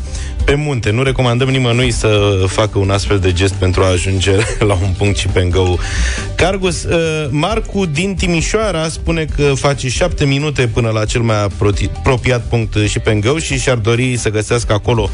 pe 0.45 0.55
munte. 0.55 0.91
Nu 0.91 1.03
recomandăm 1.03 1.49
nimănui 1.49 1.91
să 1.91 2.43
facă 2.47 2.79
un 2.79 2.89
astfel 2.89 3.19
de 3.19 3.33
gest 3.33 3.53
pentru 3.53 3.83
a 3.83 3.87
ajunge 3.87 4.31
la 4.69 4.73
un 4.73 4.93
punct 4.97 5.17
și 5.17 5.27
pe 5.27 5.47
go. 5.51 5.75
Cargus, 6.35 6.83
uh, 6.83 7.27
Marcu 7.29 7.85
din 7.85 8.15
Timișoara 8.15 8.87
spune 8.87 9.25
că 9.35 9.51
face 9.55 9.89
șapte 9.89 10.25
minute 10.25 10.67
până 10.67 10.89
la 10.89 11.05
cel 11.05 11.21
mai 11.21 11.45
aproti- 11.45 11.91
apropiat 11.97 12.41
punct 12.41 12.75
și 12.87 12.99
pe 12.99 13.13
go 13.13 13.37
și 13.37 13.59
și-ar 13.59 13.77
dori 13.77 14.17
să 14.17 14.29
găsească 14.29 14.73
acolo 14.73 15.09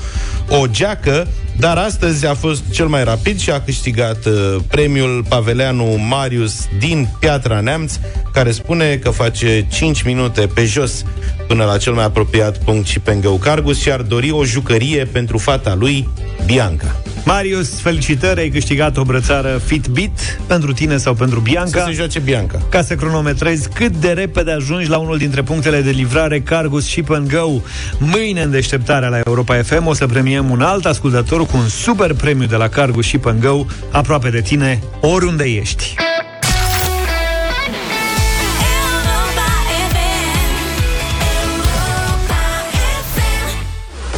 o 0.49 0.67
geacă, 0.67 1.27
dar 1.57 1.77
astăzi 1.77 2.25
a 2.25 2.33
fost 2.33 2.63
cel 2.71 2.87
mai 2.87 3.03
rapid 3.03 3.39
și 3.39 3.51
a 3.51 3.61
câștigat 3.61 4.25
uh, 4.25 4.55
premiul 4.67 5.25
Paveleanu 5.29 5.85
Marius 6.09 6.67
din 6.79 7.09
Piatra 7.19 7.59
Neamț, 7.59 7.93
care 8.33 8.51
spune 8.51 8.95
că 8.95 9.09
face 9.09 9.67
5 9.71 10.01
minute 10.01 10.47
pe 10.53 10.65
jos 10.65 11.03
până 11.47 11.63
la 11.65 11.77
cel 11.77 11.93
mai 11.93 12.03
apropiat 12.03 12.57
punct 12.57 12.87
și 12.87 12.99
pe 12.99 13.17
go. 13.21 13.31
Cargus 13.31 13.81
și-ar 13.81 14.01
dori 14.01 14.31
o 14.31 14.45
jucărie 14.45 15.05
pentru 15.05 15.37
fata 15.37 15.75
lui, 15.75 16.09
Bianca. 16.45 16.98
Marius, 17.25 17.79
felicitări, 17.79 18.39
ai 18.39 18.49
câștigat 18.49 18.97
o 18.97 19.03
brățară 19.03 19.61
Fitbit 19.65 20.39
pentru 20.47 20.73
tine 20.73 20.97
sau 20.97 21.13
pentru 21.13 21.39
Bianca. 21.39 21.79
Să 21.79 21.85
se 21.87 21.93
joace 21.93 22.19
Bianca. 22.19 22.61
Ca 22.69 22.81
să 22.81 22.95
cronometrezi 22.95 23.69
cât 23.69 23.95
de 23.95 24.11
repede 24.11 24.51
ajungi 24.51 24.89
la 24.89 24.97
unul 24.97 25.17
dintre 25.17 25.41
punctele 25.41 25.81
de 25.81 25.89
livrare 25.89 26.39
Cargus 26.39 26.85
Ship 26.85 27.09
and 27.09 27.31
Go. 27.31 27.61
Mâine 27.97 28.41
în 28.41 28.51
deșteptarea 28.51 29.09
la 29.09 29.19
Europa 29.25 29.55
FM 29.55 29.85
o 29.85 29.93
să 29.93 30.05
premiem 30.05 30.49
un 30.49 30.61
alt 30.61 30.85
ascultător 30.85 31.45
cu 31.45 31.57
un 31.57 31.67
super 31.67 32.13
premiu 32.13 32.47
de 32.47 32.55
la 32.55 32.67
Cargus 32.67 33.05
Ship 33.05 33.25
and 33.25 33.41
Go 33.41 33.65
aproape 33.91 34.29
de 34.29 34.41
tine, 34.41 34.79
oriunde 35.01 35.43
ești. 35.43 36.08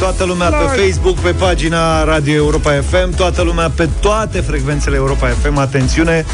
Toată 0.01 0.23
lumea 0.23 0.49
pe 0.49 0.81
Facebook, 0.81 1.19
pe 1.19 1.31
pagina 1.31 2.03
Radio 2.03 2.33
Europa 2.33 2.71
FM, 2.71 3.15
toată 3.15 3.41
lumea 3.41 3.69
pe 3.69 3.89
toate 3.99 4.39
frecvențele 4.39 4.95
Europa 4.95 5.27
FM. 5.27 5.57
Atențiune, 5.57 6.25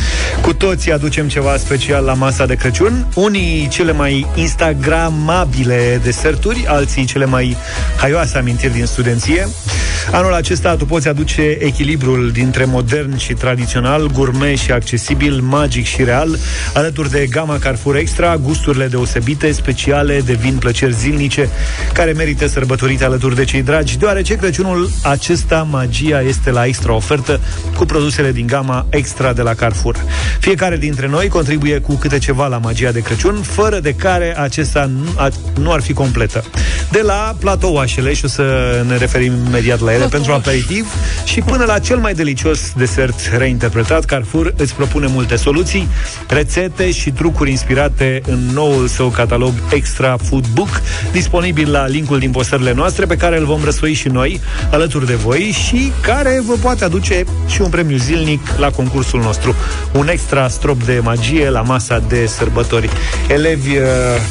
cu 0.42 0.54
toții 0.54 0.92
aducem 0.92 1.28
ceva 1.28 1.58
special 1.58 2.04
la 2.04 2.14
masa 2.14 2.46
de 2.46 2.56
Crăciun. 2.56 3.08
Unii 3.16 3.68
cele 3.68 3.92
mai 3.92 4.28
instagramabile 4.36 6.00
deserturi, 6.04 6.66
alții 6.68 7.06
cele 7.06 7.26
mai 7.26 7.58
haioase 7.98 8.38
amintiri 8.38 8.74
din 8.74 8.86
studenție. 8.86 9.48
Anul 10.12 10.34
acesta 10.34 10.76
tu 10.76 10.86
poți 10.86 11.08
aduce 11.08 11.42
echilibrul 11.60 12.32
dintre 12.32 12.66
modern 12.66 13.18
și 13.18 13.34
tradițional, 13.34 14.08
gourmet 14.14 14.58
și 14.58 14.72
accesibil, 14.72 15.42
magic 15.42 15.86
și 15.86 16.04
real, 16.04 16.38
alături 16.74 17.10
de 17.10 17.28
gama 17.30 17.60
Carrefour 17.60 17.96
Extra, 17.96 18.38
gusturile 18.38 18.88
deosebite, 18.88 19.52
speciale, 19.52 20.22
devin 20.26 20.58
plăceri 20.58 20.94
zilnice, 20.94 21.50
care 21.94 22.12
merită 22.12 22.48
sărbătorite 22.48 23.04
alături 23.04 23.36
de 23.36 23.44
cei 23.44 23.57
dragi, 23.62 23.98
deoarece 23.98 24.36
Crăciunul 24.36 24.90
acesta, 25.04 25.68
magia 25.70 26.22
este 26.22 26.52
la 26.52 26.66
extra 26.66 26.94
ofertă 26.94 27.40
cu 27.76 27.86
produsele 27.86 28.32
din 28.32 28.48
gama 28.48 28.86
Extra 28.90 29.34
de 29.34 29.42
la 29.42 29.54
Carrefour. 29.54 29.96
Fiecare 30.40 30.78
dintre 30.78 31.08
noi 31.08 31.28
contribuie 31.28 31.80
cu 31.80 31.94
câte 31.94 32.18
ceva 32.18 32.48
la 32.48 32.58
magia 32.58 32.92
de 32.92 33.00
Crăciun, 33.00 33.42
fără 33.42 33.80
de 33.80 33.94
care 33.94 34.40
acesta 34.40 34.86
nu, 34.86 35.10
a, 35.16 35.30
nu 35.60 35.72
ar 35.72 35.82
fi 35.82 35.94
completă. 35.94 36.44
De 36.92 37.02
la 37.02 37.36
platouașele, 37.40 38.14
și 38.14 38.26
o 38.26 38.28
să 38.28 38.44
ne 38.88 38.98
referim 38.98 39.34
imediat 39.48 39.80
la 39.80 39.94
ele, 39.94 40.06
pentru 40.18 40.32
aperitiv 40.32 40.88
și 41.26 41.42
până 41.42 41.66
la 41.66 41.80
cel 41.80 41.98
mai 41.98 42.14
delicios 42.14 42.74
desert 42.76 43.20
reinterpretat, 43.38 44.06
Carrefour 44.06 44.54
îți 44.58 44.76
propune 44.76 45.08
multe 45.08 45.36
soluții, 45.36 45.88
rețete 46.28 46.92
și 46.92 47.12
trucuri 47.12 47.50
inspirate 47.50 48.22
în 48.26 48.40
noul 48.54 48.88
său 48.88 49.10
catalog 49.10 49.54
Extra 49.72 50.18
Food 50.18 50.46
Book, 50.54 50.82
disponibil 51.12 51.72
la 51.72 51.88
linkul 51.88 52.20
din 52.20 52.32
postările 52.32 52.74
noastre, 52.74 53.06
pe 53.06 53.16
care 53.16 53.38
îl 53.38 53.46
vom 53.48 53.64
răsfoi 53.64 53.94
și 53.94 54.08
noi 54.08 54.42
alături 54.72 55.06
de 55.06 55.14
voi 55.16 55.56
și 55.68 55.92
care 56.02 56.42
vă 56.46 56.54
poate 56.62 56.84
aduce 56.84 57.24
și 57.48 57.62
un 57.62 57.70
premiu 57.70 57.98
zilnic 57.98 58.42
la 58.58 58.70
concursul 58.72 59.20
nostru. 59.22 59.56
Un 59.92 60.08
extra 60.10 60.48
strop 60.48 60.84
de 60.84 61.00
magie 61.04 61.50
la 61.50 61.62
masa 61.62 62.00
de 62.08 62.26
sărbători. 62.26 62.90
Elevi 63.28 63.78
uh, 63.78 63.84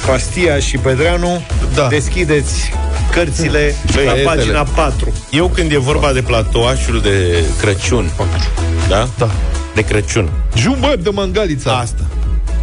Pastia 0.06 0.58
și 0.58 0.76
Pedreanu, 0.76 1.42
Da. 1.74 1.86
deschideți 1.88 2.70
cărțile 3.10 3.74
Băi, 3.94 4.04
la 4.04 4.10
etele. 4.12 4.24
pagina 4.24 4.62
4. 4.62 5.12
Eu 5.30 5.48
când 5.48 5.72
e 5.72 5.78
vorba 5.78 6.12
de 6.12 6.22
platouașul 6.22 7.00
de 7.00 7.44
Crăciun, 7.60 8.10
da? 8.88 9.08
Da. 9.18 9.30
De 9.74 9.82
Crăciun. 9.82 10.30
Jumări 10.56 11.02
de 11.02 11.10
mangalița. 11.10 11.72
Asta. 11.78 12.00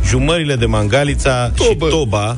Jumările 0.08 0.56
de 0.56 0.66
mangalița 0.66 1.52
Tobă. 1.56 1.86
și 1.86 1.92
toba 1.92 2.38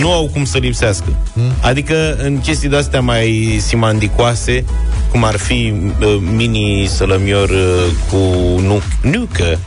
nu 0.00 0.12
au 0.12 0.28
cum 0.32 0.44
să 0.44 0.58
lipsească. 0.58 1.16
Adică 1.60 2.16
în 2.18 2.38
chestii 2.40 2.68
de-astea 2.68 3.00
mai 3.00 3.58
simandicoase, 3.60 4.64
cum 5.10 5.24
ar 5.24 5.36
fi 5.36 5.74
uh, 6.00 6.16
mini 6.34 6.86
sălămior 6.86 7.48
uh, 7.48 7.86
cu 8.10 8.16
nu, 8.60 8.82
nucă, 9.02 9.58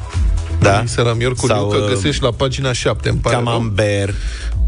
da? 0.59 0.83
Săramior 0.85 1.35
cu 1.35 1.45
Sau, 1.45 1.63
nucă 1.63 1.77
uh, 1.77 1.89
găsești 1.89 2.23
la 2.23 2.31
pagina 2.31 2.73
7, 2.73 3.09
îmi 3.09 3.19
pare 3.19 3.35
rău. 3.35 3.45
camembert, 3.45 4.15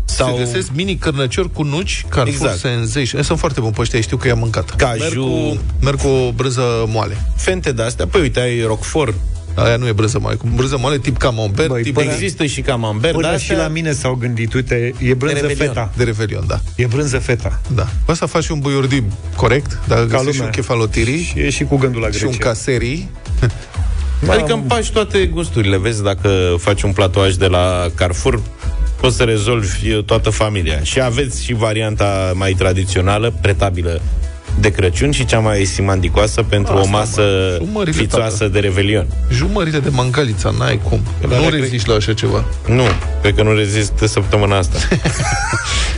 Sau... 0.06 0.28
sau 0.28 0.38
Se 0.38 0.44
găsesc 0.44 0.70
mini 0.74 0.96
cărnăciori 0.96 1.52
cu 1.52 1.64
nuci, 1.64 2.06
Carrefour 2.10 2.50
Exact. 2.50 2.60
Sensation. 2.76 3.24
Sunt 3.24 3.40
foarte 3.40 3.60
buni 3.60 3.74
pe 3.74 3.82
ăștia, 3.82 4.02
știu 4.02 4.18
că 4.18 4.28
i-am 4.28 4.40
mâncat. 4.40 4.76
Caju. 4.76 5.02
Merg 5.04 5.16
cu, 5.18 5.60
merg 5.82 6.02
cu 6.02 6.08
o 6.08 6.32
brânză 6.32 6.62
moale. 6.88 7.26
fente 7.36 7.72
de-astea. 7.72 8.08
Păi 8.08 8.22
uite, 8.22 8.40
ai 8.40 8.62
roquefort. 8.62 9.14
Aia 9.56 9.76
nu 9.76 9.88
e 9.88 9.92
brânză 9.92 10.20
moale, 10.20 10.36
cu 10.36 10.48
brânză 10.56 10.78
moale 10.80 10.98
tip 10.98 11.18
camembert, 11.18 11.68
Băi, 11.68 11.82
tip 11.84 11.94
până- 11.94 12.06
de, 12.08 12.14
Există 12.14 12.46
și 12.46 12.62
camembert, 12.62 13.14
Până 13.14 13.28
dar 13.28 13.40
și 13.40 13.54
la 13.54 13.68
mine 13.68 13.92
s-au 13.92 14.14
gândit, 14.14 14.54
uite, 14.54 14.94
e 15.00 15.14
brânză 15.14 15.36
Revelion. 15.36 15.68
feta. 15.68 15.92
de 15.98 16.04
revelion, 16.04 16.44
da. 16.48 16.60
E 16.76 16.86
brânză 16.86 17.18
feta. 17.20 17.62
Da. 17.76 17.88
Poți 18.06 18.18
să 18.20 18.26
faci 18.26 18.48
un 18.48 18.60
buiurdi 18.60 19.04
corect, 19.36 19.80
dacă 19.88 20.02
găsești 20.06 20.20
și 20.26 20.32
lumea. 20.32 20.46
un 20.46 20.52
kefalotirii 20.52 21.24
Și 21.24 21.40
e 21.40 21.50
și 21.50 21.64
cu 21.64 21.78
gândul 21.78 22.02
la 22.02 22.10
și 22.12 22.24
un 22.24 22.30
Grecia. 22.30 22.48
caserii. 22.50 23.10
Adică 24.30 24.54
împaci 24.54 24.90
toate 24.92 25.26
gusturile. 25.26 25.78
Vezi, 25.78 26.04
dacă 26.04 26.56
faci 26.58 26.82
un 26.82 26.92
platouaj 26.92 27.34
de 27.34 27.48
la 27.48 27.86
Carrefour, 27.96 28.42
poți 29.00 29.16
să 29.16 29.24
rezolvi 29.24 29.92
uh, 29.92 30.04
toată 30.04 30.30
familia. 30.30 30.80
Și 30.84 31.02
aveți 31.02 31.44
și 31.44 31.54
varianta 31.54 32.32
mai 32.36 32.54
tradițională, 32.54 33.34
pretabilă 33.42 34.02
de 34.60 34.70
Crăciun 34.72 35.12
și 35.12 35.26
cea 35.26 35.40
mai 35.40 35.64
simandicoasă 35.66 36.44
pentru 36.44 36.74
Asta, 36.74 36.88
o 36.88 36.90
masă 36.92 37.22
mă. 37.22 37.58
Jumările, 37.66 37.96
fițoasă 38.02 38.38
tată. 38.38 38.48
de 38.52 38.60
revelion. 38.60 39.06
Jumările 39.32 39.80
de 39.80 39.90
mangalița, 39.90 40.54
n-ai 40.58 40.80
cum. 40.84 41.00
La 41.30 41.36
nu 41.38 41.44
recre- 41.44 41.60
reziști 41.60 41.90
la 41.90 41.96
așa 41.96 42.14
ceva. 42.14 42.44
Nu, 42.68 42.84
cred 43.22 43.36
că 43.36 43.44
nu 43.44 43.54
rezist 43.54 43.94
săptămâna 44.06 44.58
asta. 44.58 44.78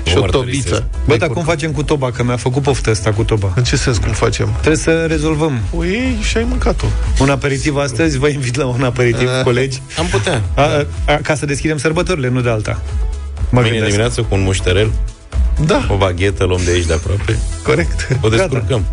Și 0.07 0.13
Vă 0.13 0.17
o 0.19 0.21
mărturisesc. 0.21 0.67
tobiță. 0.67 0.89
Bă, 1.07 1.15
dar 1.15 1.29
cum 1.29 1.43
facem 1.43 1.71
cu 1.71 1.83
toba? 1.83 2.11
Că 2.11 2.23
mi-a 2.23 2.35
făcut 2.35 2.61
poftă 2.61 2.89
asta 2.89 3.11
cu 3.11 3.23
toba. 3.23 3.51
În 3.55 3.63
ce 3.63 3.75
sens 3.75 3.97
cum 3.97 4.11
facem? 4.11 4.49
Trebuie 4.53 4.75
să 4.77 5.05
rezolvăm. 5.05 5.59
O 5.77 5.83
iei 5.83 6.17
și 6.21 6.37
ai 6.37 6.45
mâncat-o. 6.49 6.85
Un 7.19 7.29
aperitiv 7.29 7.75
astăzi, 7.75 8.17
vă 8.17 8.27
invit 8.27 8.55
la 8.55 8.65
un 8.65 8.83
aperitiv, 8.83 9.27
Eh. 9.27 9.43
colegi. 9.43 9.81
Am 9.97 10.05
putea. 10.05 10.41
A, 10.55 10.61
a, 11.07 11.15
ca 11.21 11.35
să 11.35 11.45
deschidem 11.45 11.77
sărbătorile, 11.77 12.29
nu 12.29 12.41
de 12.41 12.49
alta. 12.49 12.81
Mă 12.81 13.47
Mâine 13.49 13.67
gândesc. 13.69 13.85
dimineață 13.85 14.21
cu 14.21 14.35
un 14.35 14.41
mușterel, 14.41 14.91
Da, 15.65 15.85
o 15.89 15.97
baghetă, 15.97 16.43
luăm 16.43 16.61
de 16.65 16.71
aici 16.71 16.85
de 16.85 16.93
aproape. 16.93 17.39
corect. 17.63 18.07
O 18.21 18.29
descurcăm. 18.29 18.85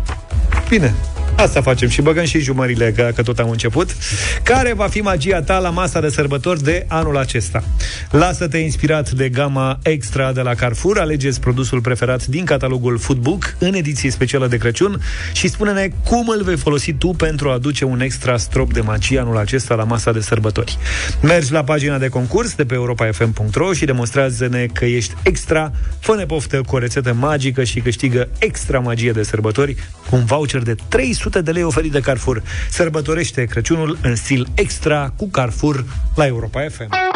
Bine. 0.69 0.95
Asta 1.35 1.61
facem 1.61 1.89
și 1.89 2.01
băgăm 2.01 2.25
și 2.25 2.39
jumările, 2.39 2.91
că, 2.91 3.11
că 3.15 3.21
tot 3.21 3.39
am 3.39 3.49
început. 3.49 3.95
Care 4.43 4.73
va 4.73 4.87
fi 4.87 5.01
magia 5.01 5.41
ta 5.41 5.59
la 5.59 5.69
masa 5.69 6.01
de 6.01 6.09
sărbători 6.09 6.63
de 6.63 6.85
anul 6.87 7.17
acesta? 7.17 7.63
Lasă-te 8.11 8.57
inspirat 8.57 9.09
de 9.11 9.29
gama 9.29 9.79
Extra 9.83 10.31
de 10.31 10.41
la 10.41 10.53
Carrefour, 10.53 10.97
alegeți 10.97 11.39
produsul 11.39 11.81
preferat 11.81 12.25
din 12.25 12.45
catalogul 12.45 12.97
Foodbook 12.97 13.55
în 13.59 13.73
ediție 13.73 14.11
specială 14.11 14.47
de 14.47 14.57
Crăciun 14.57 15.01
și 15.33 15.47
spune-ne 15.47 15.89
cum 16.05 16.27
îl 16.27 16.43
vei 16.43 16.57
folosi 16.57 16.93
tu 16.93 17.07
pentru 17.07 17.49
a 17.49 17.53
aduce 17.53 17.85
un 17.85 18.01
extra 18.01 18.37
strop 18.37 18.73
de 18.73 18.81
magie 18.81 19.19
anul 19.19 19.37
acesta 19.37 19.75
la 19.75 19.83
masa 19.83 20.11
de 20.11 20.19
sărbători. 20.19 20.77
Mergi 21.21 21.51
la 21.51 21.63
pagina 21.63 21.97
de 21.97 22.07
concurs 22.07 22.55
de 22.55 22.65
pe 22.65 22.73
europafm.ro 22.73 23.73
și 23.73 23.85
demonstrează-ne 23.85 24.65
că 24.73 24.85
ești 24.85 25.13
extra, 25.23 25.71
fă-ne 25.99 26.25
poftă 26.25 26.61
cu 26.65 26.75
o 26.75 26.79
rețetă 26.79 27.13
magică 27.13 27.63
și 27.63 27.79
câștigă 27.79 28.29
extra 28.37 28.79
magie 28.79 29.11
de 29.11 29.23
sărbători 29.23 29.75
cu 30.09 30.15
un 30.15 30.25
voucher 30.25 30.61
de 30.61 30.75
300 31.21 31.41
de 31.41 31.51
lei 31.51 31.63
oferit 31.63 31.91
de 31.91 31.99
Carrefour. 31.99 32.43
Sărbătorește 32.69 33.45
Crăciunul 33.45 33.97
în 34.01 34.15
stil 34.15 34.47
extra 34.53 35.13
cu 35.15 35.29
Carrefour 35.29 35.85
la 36.15 36.25
Europa 36.25 36.61
FM. 36.69 37.10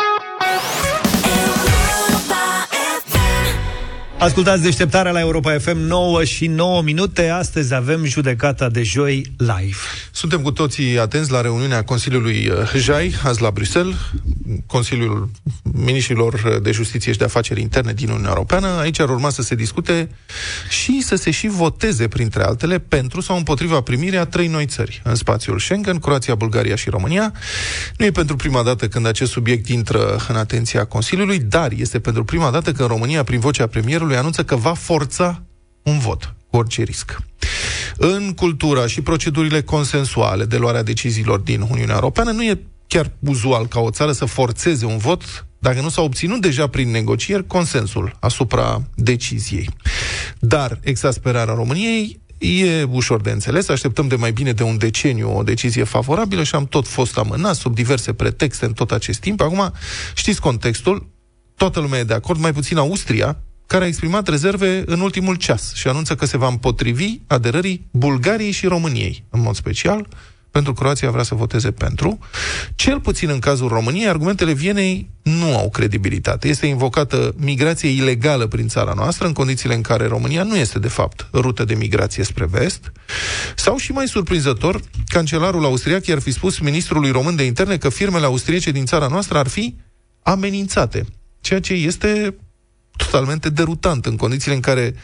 Ascultați 4.25 4.61
deșteptarea 4.61 5.11
la 5.11 5.19
Europa 5.19 5.57
FM 5.59 5.77
9 5.77 6.23
și 6.23 6.47
9 6.47 6.81
minute. 6.81 7.29
Astăzi 7.29 7.73
avem 7.73 8.05
judecata 8.05 8.69
de 8.69 8.83
joi 8.83 9.31
live. 9.37 9.77
Suntem 10.11 10.41
cu 10.41 10.51
toții 10.51 10.99
atenți 10.99 11.31
la 11.31 11.41
reuniunea 11.41 11.83
Consiliului 11.83 12.47
uh, 12.47 12.73
JAI, 12.75 13.15
azi 13.23 13.41
la 13.41 13.51
Bruxelles, 13.51 13.95
Consiliul 14.65 15.29
Ministrilor 15.63 16.59
de 16.63 16.71
Justiție 16.71 17.11
și 17.11 17.17
de 17.17 17.23
Afaceri 17.23 17.61
Interne 17.61 17.93
din 17.93 18.09
Uniunea 18.09 18.29
Europeană. 18.29 18.67
Aici 18.67 18.99
ar 18.99 19.09
urma 19.09 19.29
să 19.29 19.41
se 19.41 19.55
discute 19.55 20.09
și 20.69 21.01
să 21.01 21.15
se 21.15 21.31
și 21.31 21.47
voteze, 21.47 22.07
printre 22.07 22.43
altele, 22.43 22.79
pentru 22.79 23.21
sau 23.21 23.37
împotriva 23.37 23.81
primirea 23.81 24.21
a 24.21 24.25
trei 24.25 24.47
noi 24.47 24.65
țări 24.65 25.01
în 25.03 25.15
spațiul 25.15 25.59
Schengen, 25.59 25.99
Croația, 25.99 26.35
Bulgaria 26.35 26.75
și 26.75 26.89
România. 26.89 27.33
Nu 27.97 28.05
e 28.05 28.11
pentru 28.11 28.35
prima 28.35 28.63
dată 28.63 28.87
când 28.87 29.05
acest 29.07 29.31
subiect 29.31 29.67
intră 29.67 30.19
în 30.27 30.35
atenția 30.35 30.85
Consiliului, 30.85 31.39
dar 31.39 31.71
este 31.75 31.99
pentru 31.99 32.23
prima 32.23 32.51
dată 32.51 32.71
când 32.71 32.89
România, 32.89 33.23
prin 33.23 33.39
vocea 33.39 33.67
premierului, 33.67 34.14
anunță 34.15 34.43
că 34.43 34.55
va 34.55 34.73
forța 34.73 35.43
un 35.83 35.99
vot 35.99 36.35
cu 36.49 36.57
orice 36.57 36.83
risc. 36.83 37.17
În 37.97 38.33
cultura 38.33 38.87
și 38.87 39.01
procedurile 39.01 39.61
consensuale 39.61 40.45
de 40.45 40.57
luarea 40.57 40.83
deciziilor 40.83 41.39
din 41.39 41.61
Uniunea 41.61 41.95
Europeană 41.95 42.31
nu 42.31 42.43
e 42.43 42.59
chiar 42.87 43.11
uzual 43.19 43.67
ca 43.67 43.79
o 43.79 43.89
țară 43.89 44.11
să 44.11 44.25
forțeze 44.25 44.85
un 44.85 44.97
vot 44.97 45.45
dacă 45.59 45.81
nu 45.81 45.89
s-a 45.89 46.01
obținut 46.01 46.41
deja 46.41 46.67
prin 46.67 46.89
negocieri 46.91 47.47
consensul 47.47 48.17
asupra 48.19 48.83
deciziei. 48.95 49.69
Dar 50.39 50.79
exasperarea 50.83 51.53
României 51.53 52.19
e 52.37 52.83
ușor 52.83 53.21
de 53.21 53.31
înțeles, 53.31 53.69
așteptăm 53.69 54.07
de 54.07 54.15
mai 54.15 54.31
bine 54.31 54.51
de 54.51 54.63
un 54.63 54.77
deceniu 54.77 55.37
o 55.37 55.43
decizie 55.43 55.83
favorabilă 55.83 56.43
și 56.43 56.55
am 56.55 56.65
tot 56.65 56.87
fost 56.87 57.17
amânat 57.17 57.55
sub 57.55 57.75
diverse 57.75 58.13
pretexte 58.13 58.65
în 58.65 58.73
tot 58.73 58.91
acest 58.91 59.19
timp. 59.19 59.41
Acum, 59.41 59.73
știți 60.15 60.41
contextul, 60.41 61.09
toată 61.55 61.79
lumea 61.79 61.99
e 61.99 62.03
de 62.03 62.13
acord, 62.13 62.39
mai 62.39 62.53
puțin 62.53 62.77
Austria, 62.77 63.37
care 63.65 63.83
a 63.83 63.87
exprimat 63.87 64.27
rezerve 64.27 64.83
în 64.85 64.99
ultimul 64.99 65.35
ceas 65.35 65.73
și 65.73 65.87
anunță 65.87 66.15
că 66.15 66.25
se 66.25 66.37
va 66.37 66.47
împotrivi 66.47 67.19
aderării 67.27 67.87
Bulgariei 67.91 68.51
și 68.51 68.67
României, 68.67 69.23
în 69.29 69.41
mod 69.41 69.55
special, 69.55 70.07
pentru 70.55 70.73
Croația 70.73 71.11
vrea 71.11 71.23
să 71.23 71.35
voteze 71.35 71.71
pentru. 71.71 72.19
Cel 72.75 72.99
puțin 72.99 73.29
în 73.29 73.39
cazul 73.39 73.67
României, 73.67 74.07
argumentele 74.07 74.53
Vienei 74.53 75.09
nu 75.21 75.57
au 75.57 75.69
credibilitate. 75.69 76.47
Este 76.47 76.65
invocată 76.65 77.33
migrație 77.37 77.89
ilegală 77.89 78.47
prin 78.47 78.67
țara 78.67 78.93
noastră, 78.95 79.27
în 79.27 79.33
condițiile 79.33 79.75
în 79.75 79.81
care 79.81 80.07
România 80.07 80.43
nu 80.43 80.55
este, 80.55 80.79
de 80.79 80.87
fapt, 80.87 81.27
rută 81.33 81.63
de 81.63 81.73
migrație 81.73 82.23
spre 82.23 82.45
vest. 82.45 82.91
Sau 83.55 83.77
și 83.77 83.91
mai 83.91 84.07
surprinzător, 84.07 84.81
cancelarul 85.07 85.65
austriac 85.65 86.05
i-ar 86.05 86.19
fi 86.19 86.31
spus 86.31 86.59
ministrului 86.59 87.11
român 87.11 87.35
de 87.35 87.43
interne 87.43 87.77
că 87.77 87.89
firmele 87.89 88.25
austriece 88.25 88.71
din 88.71 88.85
țara 88.85 89.07
noastră 89.07 89.37
ar 89.37 89.47
fi 89.47 89.75
amenințate. 90.23 91.05
Ceea 91.41 91.59
ce 91.59 91.73
este 91.73 92.35
totalmente 92.97 93.49
derutant 93.49 94.05
în 94.05 94.15
condițiile 94.15 94.55
în 94.55 94.61
care 94.61 94.95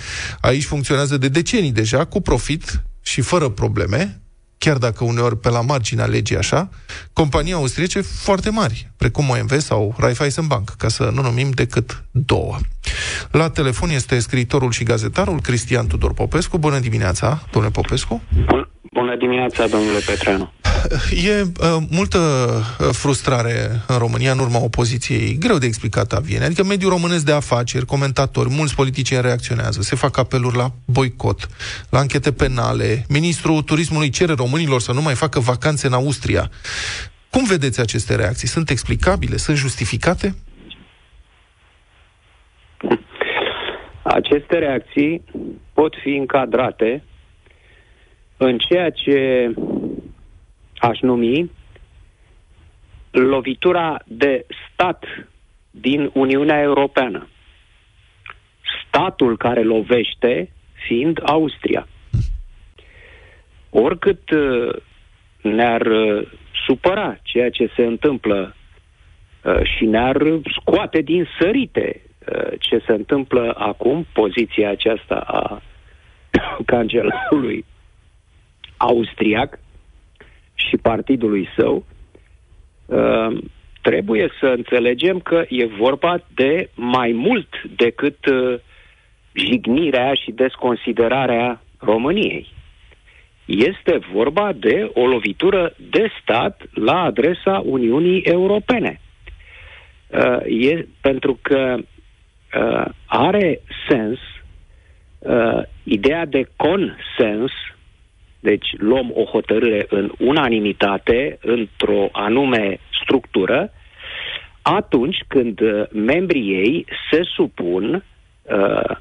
aici 0.41 0.65
funcționează 0.65 1.17
de 1.17 1.27
decenii 1.27 1.71
deja, 1.71 2.05
cu 2.05 2.21
profit 2.21 2.83
și 3.01 3.21
fără 3.21 3.49
probleme, 3.49 4.21
chiar 4.57 4.77
dacă 4.77 5.03
uneori 5.03 5.37
pe 5.37 5.49
la 5.49 5.61
marginea 5.61 6.05
legii 6.05 6.37
așa, 6.37 6.69
companii 7.13 7.53
austriece 7.53 8.01
foarte 8.01 8.49
mari, 8.49 8.91
precum 8.97 9.29
OMV 9.29 9.59
sau 9.59 9.95
Raiffeisen 9.97 10.47
Bank, 10.47 10.69
ca 10.69 10.87
să 10.87 11.11
nu 11.13 11.21
numim 11.21 11.49
decât 11.49 12.03
două. 12.11 12.57
La 13.31 13.49
telefon 13.49 13.89
este 13.89 14.19
scriitorul 14.19 14.71
și 14.71 14.83
gazetarul 14.83 15.41
Cristian 15.41 15.87
Tudor 15.87 16.13
Popescu. 16.13 16.57
Bună 16.57 16.79
dimineața, 16.79 17.47
domnule 17.51 17.73
Popescu! 17.73 18.21
Bun, 18.45 18.69
bună 18.93 19.15
dimineața, 19.17 19.67
domnule 19.67 19.99
Petreanu! 20.05 20.53
E 21.25 21.41
uh, 21.41 21.77
multă 21.89 22.17
uh, 22.17 22.87
frustrare 22.91 23.69
în 23.87 23.97
România 23.97 24.31
în 24.31 24.39
urma 24.39 24.63
opoziției, 24.63 25.37
greu 25.39 25.57
de 25.57 25.65
explicat 25.65 26.13
a 26.13 26.19
Viene. 26.19 26.45
Adică 26.45 26.63
mediul 26.63 26.91
românesc 26.91 27.25
de 27.25 27.31
afaceri, 27.31 27.85
comentatori, 27.85 28.49
mulți 28.49 28.75
politicieni 28.75 29.23
reacționează, 29.23 29.81
se 29.81 29.95
fac 29.95 30.17
apeluri 30.17 30.57
la 30.57 30.71
boicot, 30.85 31.47
la 31.89 31.99
închete 31.99 32.31
penale. 32.31 33.05
Ministrul 33.09 33.61
turismului 33.61 34.09
cere 34.09 34.33
românilor 34.33 34.81
să 34.81 34.91
nu 34.91 35.01
mai 35.01 35.15
facă 35.15 35.39
vacanțe 35.39 35.87
în 35.87 35.93
Austria. 35.93 36.49
Cum 37.29 37.45
vedeți 37.45 37.79
aceste 37.79 38.15
reacții? 38.15 38.47
Sunt 38.47 38.69
explicabile? 38.69 39.37
Sunt 39.37 39.57
justificate? 39.57 40.35
Aceste 44.03 44.57
reacții 44.57 45.23
pot 45.73 45.93
fi 46.03 46.09
încadrate 46.09 47.03
în 48.37 48.57
ceea 48.57 48.89
ce 48.89 49.51
aș 50.81 50.99
numi 50.99 51.51
lovitura 53.11 53.99
de 54.05 54.45
stat 54.71 55.05
din 55.71 56.09
Uniunea 56.13 56.61
Europeană. 56.61 57.27
Statul 58.87 59.37
care 59.37 59.63
lovește 59.63 60.51
fiind 60.85 61.19
Austria. 61.23 61.87
Oricât 63.69 64.29
uh, 64.29 64.75
ne-ar 65.41 65.85
uh, 65.85 66.27
supăra 66.65 67.17
ceea 67.23 67.49
ce 67.49 67.71
se 67.75 67.83
întâmplă 67.83 68.55
uh, 69.43 69.61
și 69.63 69.85
ne-ar 69.85 70.17
scoate 70.59 71.01
din 71.01 71.27
sărite 71.39 72.01
ce 72.59 72.83
se 72.85 72.91
întâmplă 72.91 73.53
acum, 73.57 74.05
poziția 74.13 74.69
aceasta 74.69 75.15
a 75.15 75.61
cancelarului 76.71 77.65
austriac, 78.77 79.59
și 80.69 80.77
partidului 80.77 81.47
său, 81.57 81.85
uh, 82.85 83.37
trebuie 83.81 84.29
să 84.39 84.45
înțelegem 84.45 85.19
că 85.19 85.45
e 85.49 85.65
vorba 85.65 86.23
de 86.35 86.69
mai 86.75 87.11
mult 87.11 87.61
decât 87.75 88.25
uh, 88.25 88.59
jignirea 89.33 90.13
și 90.13 90.31
desconsiderarea 90.31 91.61
României. 91.77 92.47
Este 93.45 93.99
vorba 94.13 94.51
de 94.53 94.91
o 94.93 95.07
lovitură 95.07 95.75
de 95.89 96.07
stat 96.21 96.61
la 96.73 97.01
adresa 97.03 97.61
Uniunii 97.65 98.21
Europene. 98.21 99.01
Uh, 100.07 100.65
e, 100.65 100.87
pentru 101.01 101.39
că 101.41 101.77
uh, 101.77 102.85
are 103.05 103.61
sens 103.89 104.19
uh, 105.19 105.61
ideea 105.83 106.25
de 106.25 106.49
consens 106.55 107.51
deci 108.41 108.67
luăm 108.77 109.11
o 109.13 109.23
hotărâre 109.23 109.85
în 109.89 110.11
unanimitate, 110.19 111.37
într-o 111.41 112.09
anume 112.11 112.79
structură, 113.03 113.71
atunci 114.61 115.17
când 115.27 115.59
uh, 115.59 115.83
membrii 115.91 116.53
ei 116.53 116.85
se 117.11 117.21
supun 117.23 118.03
uh, 118.41 118.97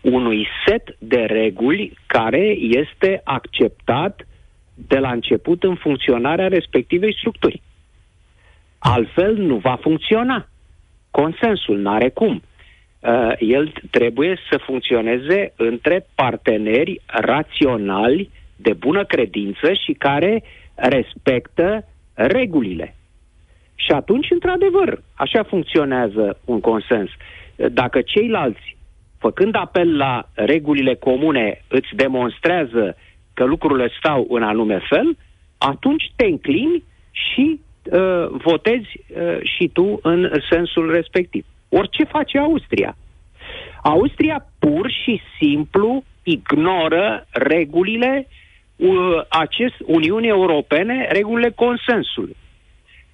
unui 0.00 0.46
set 0.66 0.96
de 0.98 1.20
reguli 1.20 1.92
care 2.06 2.56
este 2.58 3.20
acceptat 3.24 4.26
de 4.74 4.98
la 4.98 5.10
început 5.10 5.62
în 5.62 5.74
funcționarea 5.74 6.48
respectivei 6.48 7.16
structuri. 7.18 7.62
Altfel 8.78 9.36
nu 9.36 9.56
va 9.56 9.78
funcționa. 9.80 10.48
Consensul 11.10 11.78
n-are 11.78 12.08
cum. 12.08 12.42
Uh, 13.00 13.32
el 13.38 13.72
trebuie 13.90 14.38
să 14.50 14.56
funcționeze 14.56 15.52
între 15.56 16.06
parteneri 16.14 17.00
raționali 17.06 18.30
de 18.62 18.72
bună 18.72 19.04
credință 19.04 19.72
și 19.72 19.92
care 19.92 20.42
respectă 20.74 21.84
regulile. 22.14 22.94
Și 23.74 23.90
atunci, 23.90 24.30
într-adevăr, 24.30 25.02
așa 25.14 25.42
funcționează 25.42 26.38
un 26.44 26.60
consens. 26.60 27.10
Dacă 27.56 28.00
ceilalți, 28.00 28.76
făcând 29.18 29.54
apel 29.54 29.96
la 29.96 30.28
regulile 30.34 30.94
comune, 30.94 31.64
îți 31.68 31.88
demonstrează 31.94 32.96
că 33.34 33.44
lucrurile 33.44 33.90
stau 33.98 34.26
în 34.30 34.42
anume 34.42 34.80
fel, 34.88 35.16
atunci 35.58 36.12
te 36.16 36.26
înclini 36.26 36.82
și 37.10 37.60
uh, 37.84 38.26
votezi 38.30 38.90
uh, 38.96 39.38
și 39.42 39.68
tu 39.68 39.98
în 40.02 40.30
sensul 40.50 40.90
respectiv. 40.90 41.44
Orice 41.68 42.04
face 42.04 42.38
Austria. 42.38 42.96
Austria 43.82 44.46
pur 44.58 44.90
și 44.90 45.20
simplu 45.38 46.02
ignoră 46.22 47.26
regulile 47.30 48.28
acest 49.28 49.74
Uniunii 49.86 50.28
Europene 50.28 51.08
regulile 51.10 51.50
consensului. 51.50 52.36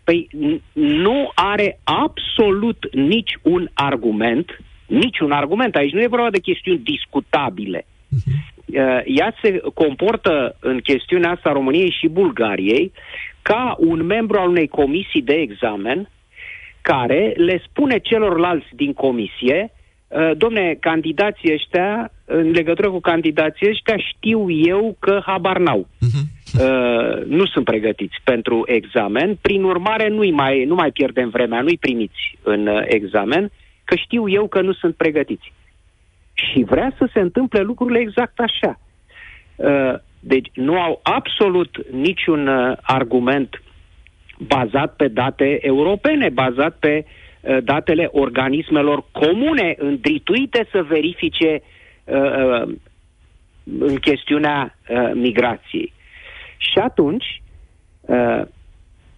Păi 0.04 0.28
nu 0.72 1.30
are 1.34 1.80
absolut 1.84 2.88
nici 2.92 3.32
un 3.42 3.68
argument, 3.74 4.60
niciun 4.86 5.30
argument, 5.30 5.74
aici 5.74 5.92
nu 5.92 6.00
e 6.02 6.06
vorba 6.06 6.30
de 6.30 6.38
chestiuni 6.38 6.78
discutabile. 6.78 7.84
Uh-huh. 7.86 9.04
Ea 9.04 9.34
se 9.42 9.60
comportă 9.74 10.56
în 10.60 10.80
chestiunea 10.80 11.30
asta 11.30 11.52
României 11.52 11.96
și 12.00 12.08
Bulgariei 12.08 12.92
ca 13.42 13.76
un 13.78 14.04
membru 14.04 14.38
al 14.38 14.48
unei 14.48 14.68
comisii 14.68 15.22
de 15.22 15.34
examen 15.34 16.10
care 16.82 17.32
le 17.36 17.62
spune 17.68 17.98
celorlalți 17.98 18.68
din 18.72 18.92
comisie 18.92 19.70
Uh, 20.08 20.30
domne, 20.36 20.76
candidații 20.80 21.52
ăștia, 21.52 22.12
în 22.27 22.51
legătură 22.51 22.91
cu 22.91 23.01
candidații 23.01 23.68
ăștia, 23.68 23.97
știu 23.97 24.51
eu 24.51 24.97
că 24.99 25.22
habar 25.27 25.59
n-au. 25.59 25.87
Uh-huh. 25.87 26.35
Uh, 26.61 27.24
nu 27.27 27.47
sunt 27.47 27.64
pregătiți 27.64 28.16
pentru 28.24 28.62
examen, 28.66 29.37
prin 29.41 29.62
urmare 29.62 30.09
nu 30.09 30.29
mai, 30.33 30.64
nu 30.64 30.74
mai 30.74 30.91
pierdem 30.91 31.29
vremea, 31.29 31.61
nu-i 31.61 31.77
primiți 31.77 32.39
în 32.43 32.66
uh, 32.66 32.83
examen, 32.85 33.51
că 33.85 33.95
știu 33.95 34.29
eu 34.29 34.49
că 34.49 34.61
nu 34.61 34.72
sunt 34.72 34.95
pregătiți. 34.95 35.53
Și 36.35 36.64
vrea 36.64 36.95
să 36.99 37.09
se 37.12 37.20
întâmple 37.20 37.61
lucrurile 37.61 37.99
exact 37.99 38.39
așa. 38.39 38.81
Uh, 39.57 39.95
deci 40.20 40.49
nu 40.55 40.81
au 40.81 41.01
absolut 41.03 41.91
niciun 41.91 42.47
uh, 42.47 42.77
argument 42.83 43.62
bazat 44.39 44.97
pe 44.97 45.09
date 45.09 45.59
europene, 45.61 46.29
bazat 46.29 46.77
pe 46.79 47.05
uh, 47.05 47.59
datele 47.64 48.09
organismelor 48.12 49.05
comune 49.12 49.74
îndrituite 49.79 50.68
să 50.70 50.83
verifice 50.83 51.62
în 53.64 53.96
chestiunea 54.00 54.78
migrației. 55.14 55.92
Și 56.57 56.78
atunci, 56.78 57.42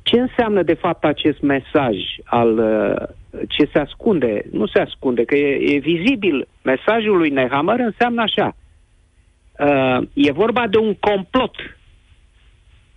ce 0.03 0.21
înseamnă 0.21 0.63
de 0.63 0.75
fapt 0.75 1.05
acest 1.05 1.41
mesaj 1.41 1.97
al 2.25 2.59
ce 3.49 3.69
se 3.73 3.79
ascunde? 3.79 4.43
Nu 4.51 4.67
se 4.67 4.81
ascunde, 4.81 5.25
că 5.25 5.37
e, 5.37 5.75
e 5.75 5.79
vizibil. 5.79 6.49
Mesajul 6.63 7.17
lui 7.17 7.31
Nehammer 7.31 7.79
înseamnă 7.79 8.23
așa. 8.23 8.57
Uh, 9.59 10.09
e 10.13 10.33
vorba 10.33 10.67
de 10.67 10.79
un 10.79 10.95
complot. 10.95 11.55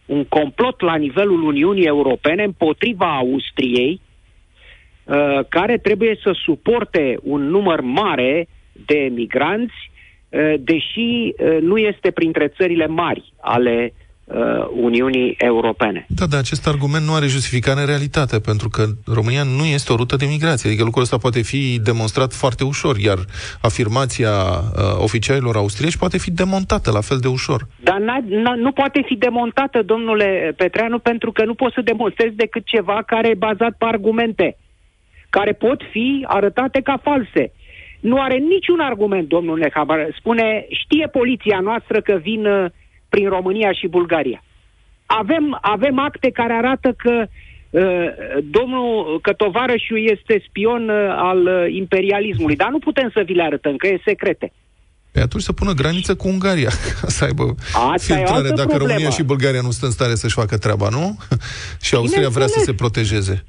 Un 0.05 0.25
complot 0.25 0.81
la 0.81 0.95
nivelul 0.95 1.43
Uniunii 1.43 1.85
Europene 1.85 2.43
împotriva 2.43 3.15
Austriei, 3.15 4.01
uh, 5.03 5.39
care 5.49 5.77
trebuie 5.77 6.19
să 6.23 6.31
suporte 6.43 7.17
un 7.21 7.41
număr 7.41 7.81
mare 7.81 8.47
de 8.85 9.09
migranți, 9.13 9.91
uh, 10.29 10.53
deși 10.59 11.33
uh, 11.37 11.57
nu 11.61 11.77
este 11.77 12.11
printre 12.11 12.47
țările 12.47 12.87
mari 12.87 13.33
ale 13.41 13.93
uh, 14.23 14.67
Uniunii 14.73 15.35
Europene. 15.37 16.05
Da, 16.07 16.25
dar 16.25 16.39
acest 16.39 16.67
argument 16.67 17.05
nu 17.05 17.13
are 17.13 17.25
justificare 17.25 17.79
în 17.79 17.85
realitate, 17.85 18.39
pentru 18.39 18.69
că 18.69 18.83
România 19.05 19.43
nu 19.43 19.65
este 19.65 19.93
o 19.93 19.95
rută 19.95 20.15
de 20.15 20.25
migrație. 20.25 20.69
Adică 20.69 20.83
lucrul 20.83 21.03
ăsta 21.03 21.17
poate 21.17 21.41
fi 21.41 21.79
demonstrat 21.83 22.33
foarte 22.33 22.63
ușor, 22.63 22.97
iar 22.97 23.17
afirmația 23.61 24.31
uh, 24.31 24.97
oficialilor 24.97 25.55
austrieci 25.55 25.97
poate 25.97 26.17
fi 26.17 26.31
demontată 26.31 26.91
la 26.91 27.01
fel 27.01 27.17
de 27.17 27.27
ușor. 27.27 27.67
Dar 27.83 27.99
n-a, 27.99 28.23
n-a, 28.27 28.55
nu 28.55 28.71
poate 28.71 29.01
fi 29.05 29.15
demontată, 29.15 29.81
domnule 29.81 30.53
Petreanu, 30.57 30.99
pentru 30.99 31.31
că 31.31 31.45
nu 31.45 31.53
poți 31.53 31.73
să 31.73 31.81
demonstrezi 31.81 32.35
decât 32.35 32.65
ceva 32.65 33.03
care 33.05 33.27
e 33.29 33.33
bazat 33.33 33.73
pe 33.77 33.85
argumente, 33.85 34.57
care 35.29 35.53
pot 35.53 35.81
fi 35.91 36.25
arătate 36.27 36.81
ca 36.81 36.99
false. 37.03 37.51
Nu 38.01 38.21
are 38.21 38.37
niciun 38.37 38.79
argument, 38.79 39.27
domnul 39.27 39.57
Nehabar. 39.57 40.15
Spune, 40.17 40.65
știe 40.69 41.07
poliția 41.07 41.59
noastră 41.59 42.01
că 42.01 42.19
vin 42.21 42.45
uh, 42.45 42.65
prin 43.09 43.29
România 43.29 43.71
și 43.71 43.87
Bulgaria. 43.87 44.43
Avem, 45.05 45.57
avem 45.61 45.99
acte 45.99 46.29
care 46.31 46.53
arată 46.53 46.93
că 46.97 47.25
uh, 47.69 48.07
domnul, 48.43 49.19
că 49.21 49.33
tovarășul 49.33 50.09
este 50.09 50.43
spion 50.47 50.89
uh, 50.89 50.95
al 51.15 51.45
uh, 51.45 51.73
imperialismului, 51.73 52.55
dar 52.55 52.69
nu 52.69 52.79
putem 52.79 53.09
să 53.13 53.21
vi 53.25 53.33
le 53.33 53.43
arătăm, 53.43 53.75
că 53.75 53.87
e 53.87 54.01
secrete. 54.05 54.51
Pe 55.11 55.19
atunci 55.19 55.43
să 55.43 55.51
pună 55.51 55.73
graniță 55.73 56.15
cu 56.15 56.27
Ungaria, 56.27 56.69
să 57.17 57.23
aibă 57.23 57.55
Asta 57.73 58.15
filtrare 58.15 58.49
dacă 58.49 58.67
problemă. 58.67 58.77
România 58.77 59.09
și 59.09 59.23
Bulgaria 59.23 59.61
nu 59.61 59.71
sunt 59.71 59.83
în 59.83 59.91
stare 59.91 60.15
să-și 60.15 60.33
facă 60.33 60.57
treaba, 60.57 60.89
nu? 60.89 61.17
și 61.85 61.95
Austria 61.95 62.29
vrea 62.29 62.47
să 62.47 62.59
se 62.59 62.73
protejeze. 62.73 63.45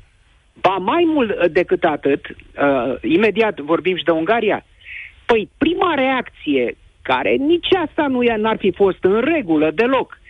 Ba 0.62 0.76
mai 0.76 1.04
mult 1.06 1.46
decât 1.46 1.84
atât, 1.84 2.26
uh, 2.28 2.94
imediat 3.02 3.60
vorbim 3.60 3.96
și 3.96 4.04
de 4.04 4.10
Ungaria, 4.10 4.64
păi 5.26 5.48
prima 5.58 5.94
reacție 5.94 6.76
care 7.02 7.30
nici 7.30 7.74
asta 7.86 8.06
nu 8.06 8.22
e, 8.22 8.36
n-ar 8.36 8.56
fi 8.58 8.72
fost 8.72 9.04
în 9.04 9.20
regulă 9.20 9.70
deloc. 9.70 10.20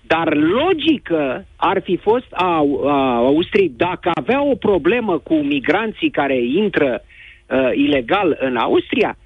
Dar 0.00 0.34
logică 0.34 1.44
ar 1.56 1.80
fi 1.82 1.96
fost 1.96 2.26
a, 2.30 2.64
a 2.84 3.16
Austriei, 3.16 3.72
dacă 3.76 4.10
avea 4.14 4.42
o 4.42 4.54
problemă 4.54 5.18
cu 5.18 5.34
migranții 5.34 6.10
care 6.10 6.38
intră 6.42 7.02
uh, 7.02 7.70
ilegal 7.74 8.36
în 8.40 8.56
Austria, 8.56 9.16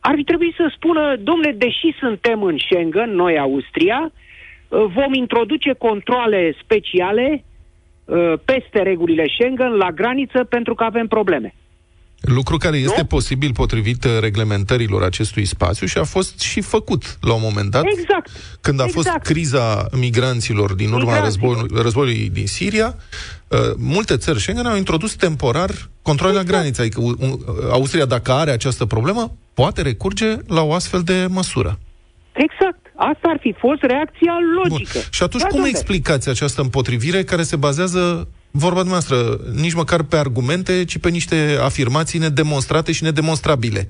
ar 0.00 0.14
fi 0.16 0.24
trebuit 0.24 0.54
să 0.54 0.72
spună, 0.74 1.16
domnule, 1.16 1.52
deși 1.52 1.94
suntem 1.98 2.42
în 2.42 2.56
Schengen, 2.58 3.10
noi 3.10 3.38
Austria, 3.38 4.12
uh, 4.12 4.84
vom 4.94 5.12
introduce 5.12 5.72
controle 5.72 6.54
speciale 6.62 7.28
uh, 7.32 7.49
peste 8.44 8.82
regulile 8.82 9.26
Schengen 9.34 9.72
la 9.72 9.90
graniță 9.90 10.44
pentru 10.44 10.74
că 10.74 10.84
avem 10.84 11.06
probleme. 11.06 11.54
Lucru 12.20 12.56
care 12.56 12.76
este 12.76 13.00
nu? 13.00 13.06
posibil 13.06 13.52
potrivit 13.52 14.04
uh, 14.04 14.10
reglementărilor 14.20 15.02
acestui 15.02 15.44
spațiu 15.44 15.86
și 15.86 15.98
a 15.98 16.04
fost 16.04 16.40
și 16.40 16.60
făcut 16.60 17.18
la 17.20 17.34
un 17.34 17.40
moment 17.42 17.70
dat. 17.70 17.84
Exact. 17.98 18.30
Când 18.60 18.80
a 18.80 18.84
exact. 18.84 19.06
fost 19.06 19.16
criza 19.22 19.86
migranților 19.98 20.74
din 20.74 20.92
urma 20.92 21.20
războiului, 21.20 21.68
războiului 21.82 22.30
din 22.32 22.46
Siria, 22.46 22.94
uh, 23.48 23.58
multe 23.76 24.16
țări 24.16 24.40
Schengen 24.40 24.66
au 24.66 24.76
introdus 24.76 25.14
temporar 25.14 25.70
controle 26.02 26.32
exact. 26.32 26.48
la 26.48 26.56
graniță. 26.56 26.80
Adică 26.80 27.00
uh, 27.00 27.14
Austria, 27.70 28.04
dacă 28.04 28.32
are 28.32 28.50
această 28.50 28.86
problemă, 28.86 29.32
poate 29.54 29.82
recurge 29.82 30.36
la 30.46 30.62
o 30.62 30.72
astfel 30.72 31.02
de 31.02 31.26
măsură. 31.28 31.78
Exact. 32.32 32.79
Asta 33.02 33.28
ar 33.28 33.38
fi 33.40 33.54
fost 33.58 33.82
reacția 33.82 34.36
logică. 34.54 34.98
Bun. 34.98 35.02
Și 35.10 35.22
atunci 35.22 35.42
da, 35.42 35.48
cum 35.48 35.56
domnule. 35.56 35.76
explicați 35.76 36.28
această 36.28 36.60
împotrivire 36.60 37.22
care 37.22 37.42
se 37.42 37.56
bazează 37.56 38.28
vorba 38.50 38.82
dumneavoastră, 38.84 39.16
nici 39.62 39.74
măcar 39.74 40.02
pe 40.02 40.16
argumente, 40.16 40.84
ci 40.84 40.98
pe 40.98 41.08
niște 41.08 41.36
afirmații 41.62 42.18
nedemonstrate 42.18 42.92
și 42.92 43.02
nedemonstrabile. 43.02 43.88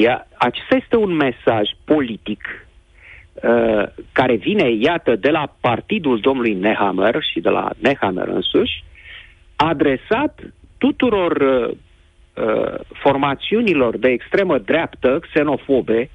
Ia, 0.00 0.26
acesta 0.36 0.76
este 0.82 0.96
un 0.96 1.12
mesaj 1.16 1.66
politic 1.84 2.42
uh, 3.32 3.82
care 4.12 4.36
vine, 4.36 4.72
iată, 4.80 5.16
de 5.16 5.30
la 5.30 5.56
partidul 5.60 6.20
domnului 6.20 6.54
Nehammer 6.54 7.16
și 7.32 7.40
de 7.40 7.48
la 7.48 7.70
Nehammer 7.78 8.28
însuși, 8.28 8.84
adresat 9.56 10.40
tuturor 10.78 11.32
uh, 11.36 11.76
uh, 12.44 12.74
formațiunilor 13.02 13.98
de 13.98 14.08
extremă 14.08 14.58
dreaptă, 14.58 15.18
xenofobe, 15.20 16.10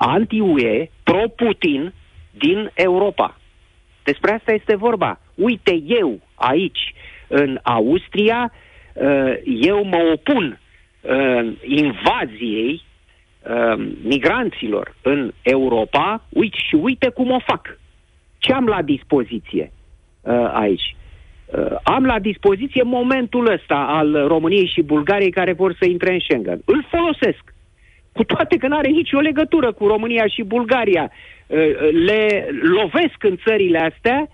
anti-UE, 0.00 0.90
pro-Putin 1.02 1.92
din 2.30 2.70
Europa. 2.74 3.36
Despre 4.02 4.32
asta 4.32 4.52
este 4.52 4.76
vorba. 4.76 5.20
Uite, 5.34 5.82
eu 5.86 6.20
aici, 6.34 6.94
în 7.28 7.58
Austria, 7.62 8.52
uh, 8.92 9.32
eu 9.44 9.84
mă 9.84 10.10
opun 10.12 10.60
uh, 11.00 11.52
invaziei 11.62 12.82
uh, 12.82 13.90
migranților 14.02 14.94
în 15.02 15.32
Europa, 15.42 16.24
uite 16.28 16.56
și 16.68 16.74
uite 16.74 17.08
cum 17.08 17.30
o 17.30 17.38
fac. 17.46 17.78
Ce 18.38 18.52
am 18.52 18.66
la 18.66 18.82
dispoziție 18.82 19.72
aici? 20.52 20.96
Am 21.82 22.04
la 22.04 22.18
dispoziție 22.18 22.82
momentul 22.82 23.52
ăsta 23.52 23.74
al 23.74 24.26
României 24.26 24.66
și 24.66 24.82
Bulgariei 24.82 25.30
care 25.30 25.52
vor 25.52 25.76
să 25.80 25.88
intre 25.88 26.12
în 26.12 26.18
Schengen. 26.20 26.60
Îl 26.64 26.84
folosesc. 26.90 27.54
Cu 28.12 28.24
toate 28.24 28.56
că 28.56 28.66
nu 28.68 28.76
are 28.76 28.88
nicio 28.88 29.18
legătură 29.18 29.72
cu 29.72 29.86
România 29.86 30.26
și 30.26 30.42
Bulgaria. 30.42 31.10
Le 32.06 32.48
lovesc 32.62 33.24
în 33.24 33.36
țările 33.44 33.78
astea 33.78 34.28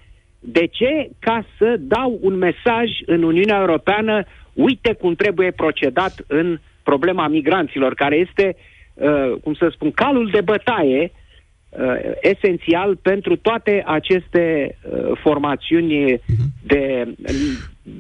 de 0.49 0.67
ce? 0.67 1.11
Ca 1.19 1.47
să 1.59 1.77
dau 1.79 2.19
un 2.21 2.35
mesaj 2.35 2.91
în 3.07 3.23
Uniunea 3.23 3.59
Europeană, 3.59 4.25
uite 4.53 4.93
cum 4.93 5.15
trebuie 5.15 5.51
procedat 5.51 6.25
în 6.27 6.59
problema 6.83 7.29
migranților, 7.29 7.95
care 7.95 8.17
este, 8.17 8.57
uh, 8.95 9.33
cum 9.43 9.55
să 9.55 9.69
spun, 9.73 9.91
calul 9.91 10.31
de 10.31 10.41
bătaie 10.41 11.11
uh, 11.69 11.95
esențial 12.21 12.97
pentru 12.97 13.37
toate 13.37 13.83
aceste 13.87 14.77
uh, 14.83 15.19
formațiuni 15.23 16.13
mhm. 16.13 16.47
de 16.67 17.15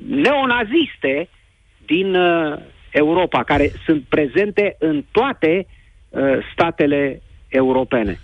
neonaziste 0.08 1.28
din 1.86 2.14
uh, 2.14 2.58
Europa, 2.96 3.44
care 3.44 3.72
sunt 3.84 4.02
prezente 4.08 4.76
în 4.78 5.04
toate 5.10 5.66
uh, 6.08 6.22
statele 6.52 7.22
europene. 7.48 8.20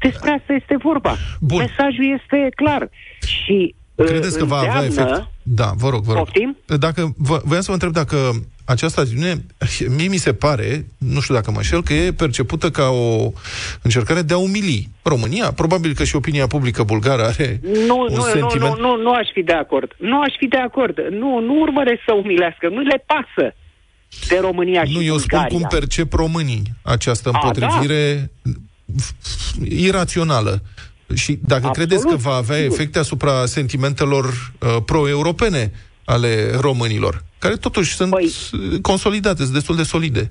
Despre 0.00 0.30
asta 0.30 0.52
este 0.52 0.76
vorba. 0.76 1.16
Bun. 1.40 1.58
Mesajul 1.58 2.18
este 2.20 2.48
clar. 2.54 2.88
Și 3.26 3.74
uh, 3.94 4.06
Credeți 4.06 4.38
că 4.38 4.44
va 4.44 4.56
avea 4.56 4.84
efect? 4.84 5.30
Da, 5.42 5.70
vă 5.76 5.88
rog, 5.88 6.02
vă 6.02 6.12
rog. 6.12 6.24
Poftim? 6.24 6.56
Dacă, 6.78 7.14
voiam 7.18 7.62
să 7.62 7.66
vă 7.66 7.72
întreb 7.72 7.92
dacă 7.92 8.16
această 8.64 9.00
atitudine, 9.00 9.34
mie 9.96 10.08
mi 10.08 10.16
se 10.16 10.34
pare, 10.34 10.84
nu 10.98 11.20
știu 11.20 11.34
dacă 11.34 11.50
mă 11.50 11.56
înșel, 11.56 11.82
că 11.82 11.92
e 11.92 12.12
percepută 12.12 12.70
ca 12.70 12.88
o 12.88 13.30
încercare 13.82 14.22
de 14.22 14.34
a 14.34 14.36
umili 14.36 14.88
România. 15.02 15.52
Probabil 15.52 15.94
că 15.94 16.04
și 16.04 16.16
opinia 16.16 16.46
publică 16.46 16.82
bulgară 16.82 17.22
are 17.22 17.60
nu, 17.86 17.98
un 17.98 18.14
nu, 18.14 18.20
sentiment... 18.20 18.76
Nu, 18.76 18.80
nu, 18.80 18.96
nu, 18.96 19.02
nu 19.02 19.12
aș 19.12 19.28
fi 19.32 19.42
de 19.42 19.52
acord. 19.52 19.94
Nu 19.98 20.20
aș 20.20 20.34
fi 20.36 20.46
de 20.46 20.56
acord. 20.56 20.98
Nu, 21.10 21.40
nu 21.40 21.60
urmăresc 21.60 22.00
să 22.06 22.12
umilească. 22.14 22.68
Nu 22.68 22.80
le 22.80 23.04
pasă 23.06 23.54
de 24.28 24.38
România 24.40 24.84
și 24.84 24.92
Nu, 24.92 25.02
eu 25.02 25.16
Bulgaria. 25.16 25.46
spun 25.48 25.60
cum 25.60 25.68
percep 25.78 26.12
românii 26.12 26.62
această 26.82 27.30
împotrivire 27.32 28.30
a, 28.44 28.48
da? 28.48 29.64
irațională. 29.68 30.62
Și 31.14 31.38
dacă 31.42 31.66
Absolut, 31.66 31.76
credeți 31.76 32.06
că 32.06 32.16
va 32.16 32.34
avea 32.34 32.56
sigur. 32.56 32.72
efecte 32.72 32.98
asupra 32.98 33.46
sentimentelor 33.46 34.24
uh, 34.24 34.76
pro-europene 34.86 35.72
ale 36.04 36.50
românilor, 36.60 37.24
care 37.38 37.56
totuși 37.56 37.94
sunt 37.94 38.10
păi, 38.10 38.32
consolidate, 38.82 39.42
sunt 39.42 39.54
destul 39.54 39.76
de 39.76 39.82
solide. 39.82 40.30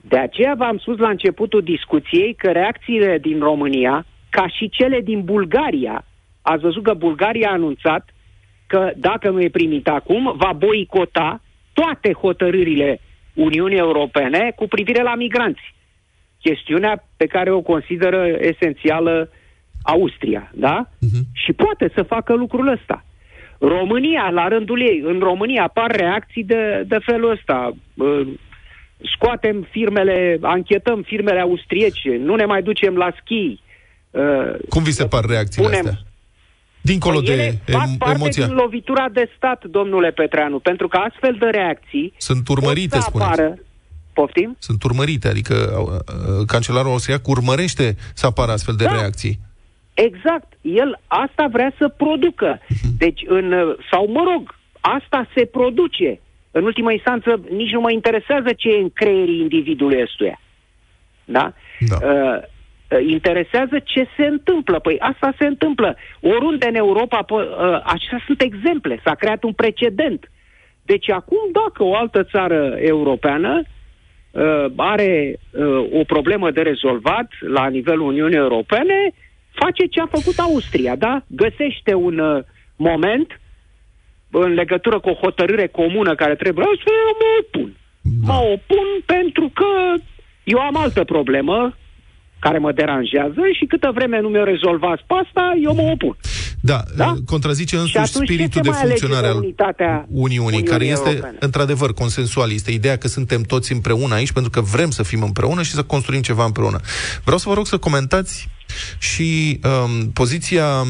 De 0.00 0.18
aceea 0.18 0.54
v-am 0.58 0.78
spus 0.78 0.98
la 0.98 1.08
începutul 1.08 1.62
discuției 1.62 2.34
că 2.34 2.50
reacțiile 2.50 3.18
din 3.22 3.38
România, 3.38 4.06
ca 4.30 4.48
și 4.48 4.68
cele 4.68 5.00
din 5.00 5.24
Bulgaria, 5.24 6.04
ați 6.42 6.62
văzut 6.62 6.82
că 6.82 6.94
Bulgaria 6.94 7.48
a 7.48 7.52
anunțat 7.52 8.08
că 8.66 8.92
dacă 8.96 9.30
nu 9.30 9.42
e 9.42 9.48
primit 9.48 9.88
acum, 9.88 10.34
va 10.36 10.52
boicota 10.52 11.42
toate 11.78 12.12
hotărârile 12.12 13.00
Uniunii 13.34 13.78
Europene 13.78 14.52
cu 14.56 14.66
privire 14.68 15.02
la 15.02 15.14
migranți. 15.14 15.74
Chestiunea 16.40 17.04
pe 17.16 17.26
care 17.26 17.50
o 17.50 17.60
consideră 17.60 18.26
esențială 18.38 19.30
Austria, 19.82 20.50
da? 20.54 20.88
Uh-huh. 20.88 21.22
Și 21.32 21.52
poate 21.52 21.90
să 21.94 22.02
facă 22.02 22.34
lucrul 22.34 22.68
ăsta. 22.68 23.04
România, 23.58 24.30
la 24.32 24.48
rândul 24.48 24.80
ei, 24.80 25.02
în 25.04 25.18
România 25.18 25.62
apar 25.62 25.90
reacții 25.90 26.44
de, 26.44 26.84
de 26.86 26.98
felul 27.04 27.30
ăsta. 27.30 27.72
Uh, 27.94 28.28
Scoatem 29.14 29.66
firmele, 29.70 30.38
anchetăm 30.42 31.02
firmele 31.02 31.40
austriece, 31.40 32.16
nu 32.16 32.34
ne 32.34 32.44
mai 32.44 32.62
ducem 32.62 32.96
la 32.96 33.12
schi. 33.20 33.60
Uh, 34.10 34.54
Cum 34.68 34.82
vi 34.82 34.90
se 34.90 35.06
par 35.06 35.24
reacțiile 35.24 35.68
punem- 35.68 35.84
astea? 35.86 35.98
Dincolo 36.92 37.20
Păi 37.20 37.32
ele 37.34 37.60
de 37.64 37.72
fac 37.72 37.86
em- 37.88 37.98
parte 37.98 38.14
emoția. 38.14 38.46
din 38.46 38.54
lovitura 38.54 39.06
de 39.12 39.30
stat, 39.36 39.64
domnule 39.64 40.10
Petreanu, 40.10 40.58
pentru 40.58 40.88
că 40.88 40.96
astfel 40.96 41.36
de 41.38 41.46
reacții 41.46 42.12
Sunt 42.16 42.48
urmărite, 42.48 42.88
pot 42.94 43.02
să 43.02 43.08
spuneți. 43.08 43.30
apară. 43.30 43.54
Poftim? 44.12 44.56
Sunt 44.58 44.82
urmărite, 44.82 45.28
adică 45.28 45.54
uh, 45.54 45.86
uh, 45.88 46.46
cancelarul 46.46 46.90
austriac 46.90 47.26
urmărește 47.28 47.96
să 48.14 48.26
apară 48.26 48.52
astfel 48.52 48.74
de 48.74 48.84
Da. 48.84 48.92
reacții. 48.92 49.38
Exact. 49.94 50.52
El 50.60 51.00
asta 51.06 51.48
vrea 51.52 51.72
să 51.78 51.88
producă. 51.88 52.60
Deci, 52.98 53.20
în, 53.26 53.52
uh, 53.52 53.76
sau 53.90 54.08
mă 54.10 54.22
rog, 54.32 54.54
asta 54.80 55.28
se 55.34 55.44
produce. 55.44 56.20
În 56.50 56.64
ultima 56.64 56.92
instanță, 56.92 57.40
nici 57.50 57.70
nu 57.72 57.80
mă 57.80 57.90
interesează 57.92 58.48
ce 58.56 58.68
e 58.68 58.80
în 58.82 58.90
creierii 58.90 59.40
individului 59.40 60.02
ăstuia. 60.02 60.40
Da? 61.24 61.52
Da. 61.88 61.96
Uh, 62.02 62.02
uh, 62.02 62.42
interesează 63.06 63.78
ce 63.84 64.06
se 64.16 64.26
întâmplă. 64.26 64.78
Păi 64.78 64.96
asta 64.98 65.34
se 65.38 65.46
întâmplă. 65.46 65.96
Oriunde 66.20 66.66
în 66.68 66.74
Europa, 66.74 67.24
po- 67.24 67.48
uh, 67.48 67.80
acestea 67.84 68.22
sunt 68.26 68.40
exemple. 68.42 69.00
S-a 69.04 69.14
creat 69.14 69.42
un 69.42 69.52
precedent. 69.52 70.30
Deci 70.82 71.10
acum, 71.10 71.38
dacă 71.52 71.84
o 71.84 71.94
altă 71.94 72.24
țară 72.24 72.76
europeană 72.78 73.62
uh, 73.62 74.64
are 74.76 75.38
uh, 75.50 76.00
o 76.00 76.04
problemă 76.04 76.50
de 76.50 76.60
rezolvat 76.62 77.28
la 77.40 77.68
nivelul 77.68 78.06
Uniunii 78.06 78.36
Europene, 78.36 79.12
face 79.50 79.86
ce 79.86 80.00
a 80.00 80.06
făcut 80.06 80.38
Austria, 80.38 80.96
da? 80.96 81.22
Găsește 81.26 81.94
un 81.94 82.18
uh, 82.18 82.42
moment 82.76 83.40
în 84.30 84.52
legătură 84.52 85.00
cu 85.00 85.08
o 85.08 85.14
hotărâre 85.24 85.66
comună 85.66 86.14
care 86.14 86.34
trebuie 86.34 86.66
să 86.84 86.90
eu 86.90 87.16
mă 87.20 87.28
opun. 87.40 87.76
Da. 88.02 88.32
Mă 88.32 88.38
opun 88.52 88.86
pentru 89.06 89.50
că 89.54 89.94
eu 90.44 90.58
am 90.58 90.76
altă 90.76 91.04
problemă 91.04 91.76
care 92.38 92.58
mă 92.58 92.72
deranjează 92.72 93.40
și 93.58 93.64
câtă 93.64 93.90
vreme 93.94 94.20
nu 94.20 94.28
mi-o 94.28 94.44
rezolvați 94.44 95.02
pe 95.06 95.14
asta, 95.24 95.44
eu 95.62 95.74
mă 95.74 95.82
opun. 95.82 96.16
Da, 96.60 96.82
Da? 96.96 97.06
uh, 97.06 97.18
contrazice 97.26 97.74
Și 97.76 97.80
însuși 97.80 97.98
atunci 97.98 98.26
ce 98.26 98.32
spiritul 98.32 98.52
se 98.54 98.60
de 98.60 98.68
mai 98.68 98.78
alege 98.78 98.98
funcționare 98.98 99.26
de 99.26 99.32
al 99.32 99.42
unitatea 99.44 100.06
Uniunii, 100.10 100.38
Uniunii 100.38 100.68
care 100.68 100.84
este 100.84 101.08
Europene? 101.08 101.36
într-adevăr 101.40 101.94
consensual. 101.94 102.52
Este 102.52 102.70
ideea 102.70 102.96
că 102.96 103.08
suntem 103.08 103.42
toți 103.42 103.72
împreună 103.72 104.14
aici 104.14 104.32
pentru 104.32 104.50
că 104.50 104.60
vrem 104.60 104.90
să 104.90 105.02
fim 105.02 105.22
împreună 105.22 105.62
și 105.62 105.70
să 105.70 105.82
construim 105.82 106.20
ceva 106.20 106.44
împreună. 106.44 106.80
Vreau 107.22 107.38
să 107.38 107.48
vă 107.48 107.54
rog 107.54 107.66
să 107.66 107.78
comentați 107.78 108.48
și 108.98 109.60
um, 109.64 110.10
poziția 110.10 110.66
uh, 110.66 110.86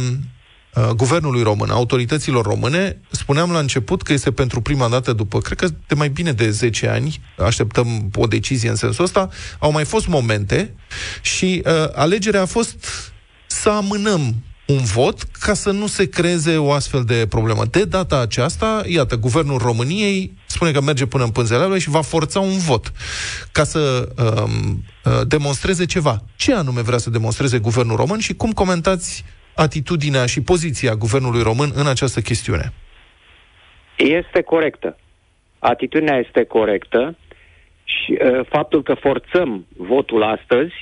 guvernului 0.96 1.42
român, 1.42 1.70
a 1.70 1.74
autorităților 1.74 2.44
române. 2.44 3.00
Spuneam 3.10 3.50
la 3.50 3.58
început 3.58 4.02
că 4.02 4.12
este 4.12 4.32
pentru 4.32 4.60
prima 4.60 4.88
dată 4.88 5.12
după, 5.12 5.40
cred 5.40 5.58
că 5.58 5.68
de 5.86 5.94
mai 5.94 6.08
bine 6.08 6.32
de 6.32 6.50
10 6.50 6.88
ani, 6.88 7.20
așteptăm 7.38 8.10
o 8.14 8.26
decizie 8.26 8.68
în 8.68 8.76
sensul 8.76 9.04
ăsta, 9.04 9.28
au 9.58 9.72
mai 9.72 9.84
fost 9.84 10.06
momente 10.06 10.74
și 11.22 11.62
uh, 11.64 11.72
alegerea 11.94 12.42
a 12.42 12.46
fost 12.46 12.86
să 13.46 13.68
amânăm 13.68 14.34
un 14.68 14.84
vot 14.84 15.22
ca 15.22 15.54
să 15.54 15.70
nu 15.70 15.86
se 15.86 16.08
creeze 16.08 16.56
o 16.56 16.72
astfel 16.72 17.04
de 17.04 17.26
problemă. 17.28 17.64
De 17.64 17.84
data 17.84 18.20
aceasta, 18.20 18.82
iată, 18.86 19.16
guvernul 19.16 19.58
României 19.58 20.36
spune 20.46 20.70
că 20.70 20.80
merge 20.80 21.06
până 21.06 21.24
în 21.24 21.30
pânzele 21.30 21.78
și 21.78 21.90
va 21.90 22.00
forța 22.00 22.40
un 22.40 22.58
vot 22.58 22.92
ca 23.52 23.64
să 23.64 24.08
um, 24.16 24.84
uh, 25.04 25.26
demonstreze 25.26 25.84
ceva. 25.84 26.22
Ce 26.36 26.54
anume 26.54 26.80
vrea 26.80 26.98
să 26.98 27.10
demonstreze 27.10 27.58
guvernul 27.58 27.96
român 27.96 28.18
și 28.18 28.34
cum 28.34 28.52
comentați 28.52 29.24
atitudinea 29.58 30.26
și 30.26 30.42
poziția 30.42 30.94
guvernului 30.94 31.42
român 31.42 31.70
în 31.74 31.86
această 31.86 32.20
chestiune? 32.20 32.72
Este 33.96 34.42
corectă. 34.42 34.98
Atitudinea 35.58 36.16
este 36.16 36.44
corectă 36.44 37.16
și 37.84 38.18
uh, 38.20 38.46
faptul 38.48 38.82
că 38.82 38.94
forțăm 38.94 39.66
votul 39.76 40.22
astăzi 40.22 40.74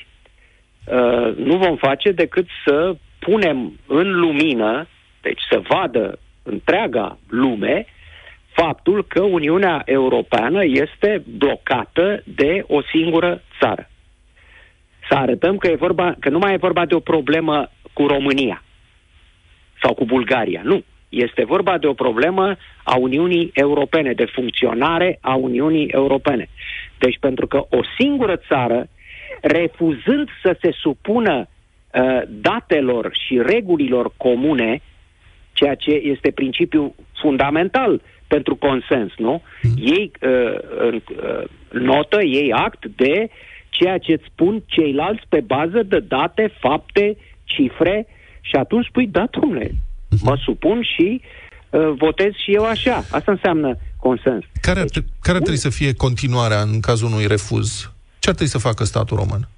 uh, 0.85 1.37
nu 1.37 1.57
vom 1.57 1.77
face 1.77 2.11
decât 2.12 2.47
să 2.66 2.97
punem 3.18 3.79
în 3.87 4.20
lumină, 4.20 4.89
deci 5.20 5.41
să 5.51 5.62
vadă 5.68 6.18
întreaga 6.43 7.18
lume, 7.29 7.87
faptul 8.53 9.05
că 9.07 9.22
Uniunea 9.22 9.83
Europeană 9.85 10.64
este 10.64 11.22
blocată 11.37 12.22
de 12.24 12.64
o 12.66 12.83
singură 12.83 13.43
țară. 13.61 13.91
Să 15.09 15.14
arătăm 15.14 15.57
că, 15.57 15.68
e 15.68 15.74
vorba, 15.74 16.14
că 16.20 16.29
nu 16.29 16.39
mai 16.39 16.53
e 16.53 16.66
vorba 16.68 16.87
de 16.87 16.95
o 16.95 17.01
problemă 17.01 17.70
cu 17.93 18.07
România 18.07 18.61
sau 19.83 19.95
cu 19.95 20.05
Bulgaria. 20.05 20.61
Nu. 20.64 20.85
Este 21.09 21.45
vorba 21.45 21.79
de 21.79 21.87
o 21.87 21.93
problemă 21.93 22.57
a 22.85 22.97
Uniunii 22.97 23.51
Europene, 23.55 24.12
de 24.12 24.24
funcționare 24.24 25.18
a 25.20 25.35
Uniunii 25.35 25.87
Europene. 25.87 26.49
Deci 26.99 27.18
pentru 27.20 27.47
că 27.47 27.57
o 27.70 27.81
singură 27.99 28.37
țară, 28.37 28.89
refuzând 29.41 30.29
să 30.43 30.57
se 30.61 30.70
supună 30.72 31.49
uh, 31.49 32.22
datelor 32.29 33.11
și 33.27 33.41
regulilor 33.43 34.12
comune, 34.16 34.83
ceea 35.53 35.74
ce 35.74 35.91
este 35.91 36.31
principiul 36.31 36.95
fundamental 37.20 38.03
pentru 38.27 38.57
consens, 38.57 39.12
nu? 39.16 39.43
Ei 39.77 40.11
uh, 40.20 40.59
în, 40.79 40.95
uh, 40.95 41.45
notă, 41.70 42.22
ei 42.22 42.53
act 42.53 42.87
de 42.87 43.29
ceea 43.68 43.99
ce 43.99 44.12
îți 44.12 44.29
spun 44.33 44.62
ceilalți 44.66 45.22
pe 45.29 45.41
bază 45.41 45.83
de 45.83 45.99
date, 45.99 46.53
fapte, 46.59 47.16
cifre 47.45 48.07
și 48.49 48.57
atunci 48.57 48.86
spui, 48.86 49.07
da, 49.07 49.24
domnule, 49.30 49.74
mă 50.22 50.36
supun 50.44 50.82
și 50.82 51.20
uh, 51.70 51.92
votez 51.99 52.32
și 52.44 52.55
eu 52.55 52.64
așa. 52.64 53.05
Asta 53.11 53.32
înseamnă 53.32 53.76
consens. 54.01 54.44
Care 54.61 54.80
ar, 54.80 54.88
tre- 54.88 55.05
care 55.20 55.36
ar 55.36 55.42
trebui 55.42 55.61
să 55.61 55.70
fie 55.70 55.94
continuarea 55.94 56.61
în 56.61 56.80
cazul 56.80 57.09
unui 57.09 57.26
refuz? 57.26 57.92
Ce 58.18 58.28
ar 58.28 58.34
trebui 58.34 58.53
să 58.53 58.59
facă 58.59 58.84
statul 58.84 59.16
român? 59.16 59.49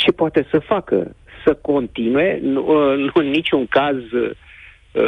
ce 0.00 0.10
poate 0.10 0.46
să 0.50 0.58
facă? 0.58 1.14
Să 1.44 1.54
continue, 1.54 2.38
nu, 2.42 2.60
uh, 2.60 2.98
nu 2.98 3.10
în 3.14 3.30
niciun 3.30 3.66
caz 3.66 3.96
uh, 3.96 4.30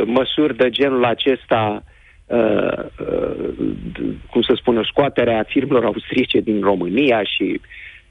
măsuri 0.05 0.57
de 0.57 0.71
genul 0.71 1.05
acesta, 1.05 1.85
uh, 2.27 2.85
uh, 3.01 3.49
d- 3.93 4.31
cum 4.31 4.43
să 4.43 4.53
spun, 4.57 4.83
scoaterea 4.85 5.45
firmelor 5.49 5.85
austriece 5.85 6.41
din 6.41 6.61
România 6.61 7.23
și 7.23 7.61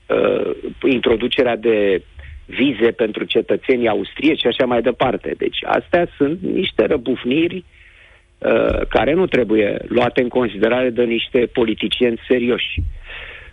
uh, 0.08 0.52
introducerea 0.90 1.56
de 1.56 2.04
vize 2.58 2.92
pentru 2.92 3.24
cetățenii 3.24 3.88
austrieci 3.88 4.40
și 4.40 4.48
așa 4.48 4.66
mai 4.66 4.82
departe. 4.82 5.34
Deci 5.38 5.60
astea 5.64 6.08
sunt 6.18 6.42
niște 6.42 6.86
răbufniri 6.86 7.64
uh, 8.38 8.88
care 8.90 9.14
nu 9.14 9.26
trebuie 9.26 9.78
luate 9.88 10.22
în 10.22 10.28
considerare 10.28 10.90
de 10.90 11.04
niște 11.04 11.50
politicieni 11.54 12.20
serioși. 12.28 12.82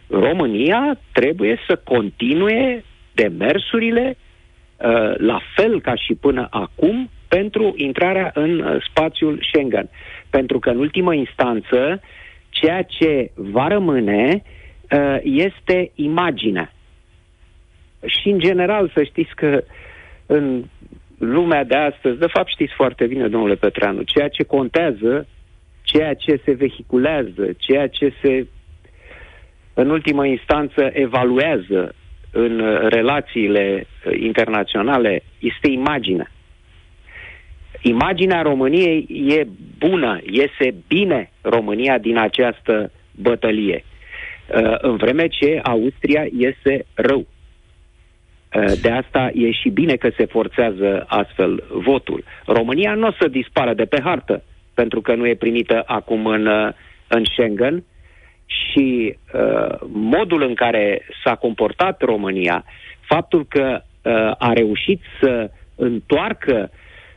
România 0.09 0.99
trebuie 1.13 1.59
să 1.67 1.81
continue 1.85 2.85
demersurile 3.13 4.17
uh, 4.17 5.13
la 5.17 5.41
fel 5.55 5.81
ca 5.81 5.95
și 5.95 6.15
până 6.15 6.47
acum 6.51 7.11
pentru 7.29 7.73
intrarea 7.77 8.31
în 8.35 8.61
uh, 8.61 8.77
spațiul 8.89 9.45
Schengen. 9.49 9.89
Pentru 10.31 10.59
că 10.59 10.71
în 10.71 10.79
ultimă 10.79 11.15
instanță 11.15 12.01
ceea 12.49 12.83
ce 12.83 13.31
va 13.35 13.69
rămâne 13.69 14.43
uh, 14.91 15.17
este 15.23 15.91
imaginea. 15.95 16.73
Și 18.07 18.29
în 18.29 18.39
general 18.39 18.91
să 18.95 19.03
știți 19.03 19.35
că 19.35 19.63
în 20.27 20.65
lumea 21.19 21.65
de 21.65 21.75
astăzi, 21.75 22.19
de 22.19 22.27
fapt 22.27 22.49
știți 22.49 22.73
foarte 22.75 23.07
bine, 23.07 23.29
domnule 23.29 23.55
Petreanu, 23.55 24.03
ceea 24.03 24.29
ce 24.29 24.43
contează, 24.43 25.27
ceea 25.83 26.15
ce 26.15 26.41
se 26.45 26.53
vehiculează, 26.53 27.53
ceea 27.57 27.87
ce 27.89 28.13
se 28.23 28.47
în 29.75 29.91
ultimă 29.91 30.27
instanță 30.27 30.91
evaluează 30.93 31.95
în 32.33 32.61
uh, 32.61 32.81
relațiile 32.89 33.87
uh, 33.87 34.21
internaționale 34.21 35.23
este 35.39 35.71
imaginea. 35.71 36.31
Imaginea 37.81 38.43
României 38.43 39.07
e 39.29 39.47
bună, 39.79 40.21
iese 40.31 40.75
bine 40.89 41.31
România 41.41 41.99
din 41.99 42.19
această 42.19 42.93
bătălie, 43.15 43.85
uh, 43.85 44.75
în 44.79 44.97
vreme 44.97 45.27
ce 45.27 45.61
Austria 45.63 46.27
iese 46.39 46.87
rău. 46.95 47.27
Uh, 48.55 48.73
De 48.81 48.91
asta 48.91 49.31
e 49.35 49.51
și 49.51 49.69
bine 49.69 49.97
că 49.97 50.11
se 50.17 50.25
forțează 50.25 51.05
astfel 51.09 51.65
votul. 51.71 52.25
România 52.47 52.95
nu 52.95 53.07
o 53.07 53.13
să 53.21 53.29
dispară 53.29 53.75
de 53.75 53.85
pe 53.85 54.01
hartă, 54.05 54.43
pentru 54.75 55.01
că 55.01 55.15
nu 55.15 55.27
e 55.27 55.35
primită 55.35 55.83
acum 55.87 56.27
în, 56.27 56.47
uh, 56.47 56.69
în 57.09 57.25
Schengen, 57.25 57.85
și 58.49 59.17
uh, 59.35 59.79
modul 59.93 60.43
în 60.43 60.55
care 60.55 61.03
s-a 61.25 61.35
comportat 61.35 62.03
România, 62.03 62.65
faptul 63.01 63.47
că 63.49 63.81
uh, 63.81 64.13
a 64.39 64.53
reușit 64.53 65.01
să 65.21 65.51
întoarcă 65.77 66.71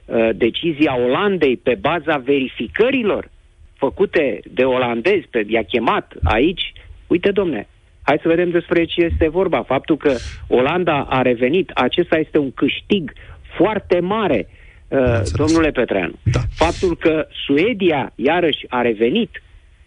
uh, 0.05 0.29
decizia 0.36 0.97
Olandei 0.97 1.57
pe 1.57 1.77
baza 1.82 2.17
verificărilor 2.17 3.29
făcute 3.73 4.39
de 4.51 4.63
olandezi, 4.63 5.27
pe, 5.27 5.45
i-a 5.47 5.63
chemat 5.63 6.13
aici, 6.23 6.73
uite, 7.07 7.32
domne, 7.32 7.67
hai 8.02 8.20
să 8.22 8.28
vedem 8.28 8.49
despre 8.49 8.86
ce 8.86 9.02
este 9.02 9.28
vorba. 9.28 9.64
Faptul 9.64 9.97
că 9.97 10.16
Olanda 10.47 11.08
a 11.10 11.22
revenit, 11.22 11.70
acesta 11.70 12.18
este 12.18 12.38
un 12.38 12.52
câștig 12.52 13.12
foarte 13.58 13.99
mare, 13.99 14.47
uh, 14.88 15.22
domnule 15.34 15.72
Petreanu. 15.72 16.14
Da. 16.24 16.39
Faptul 16.56 16.97
că 16.97 17.28
Suedia, 17.45 18.12
iarăși, 18.16 18.66
a 18.70 18.82
revenit 18.82 19.30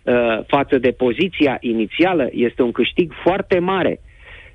uh, 0.02 0.14
față 0.46 0.78
de 0.78 0.90
poziția 0.90 1.56
inițială 1.60 2.28
este 2.32 2.62
un 2.62 2.72
câștig 2.72 3.12
foarte 3.22 3.58
mare. 3.58 4.00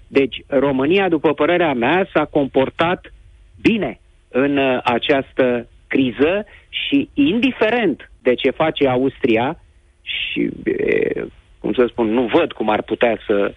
Deci, 0.07 0.41
România, 0.47 1.09
după 1.09 1.33
părerea 1.33 1.73
mea, 1.73 2.07
s-a 2.13 2.25
comportat 2.25 3.13
bine 3.61 3.99
în 4.29 4.57
uh, 4.57 4.79
această 4.83 5.67
criză 5.87 6.45
și, 6.69 7.09
indiferent 7.13 8.11
de 8.21 8.33
ce 8.33 8.49
face 8.49 8.87
Austria, 8.87 9.59
și, 10.01 10.49
e, 10.65 11.25
cum 11.59 11.73
să 11.73 11.85
spun, 11.89 12.07
nu 12.13 12.29
văd 12.33 12.51
cum 12.51 12.69
ar 12.69 12.81
putea 12.81 13.17
să, 13.27 13.53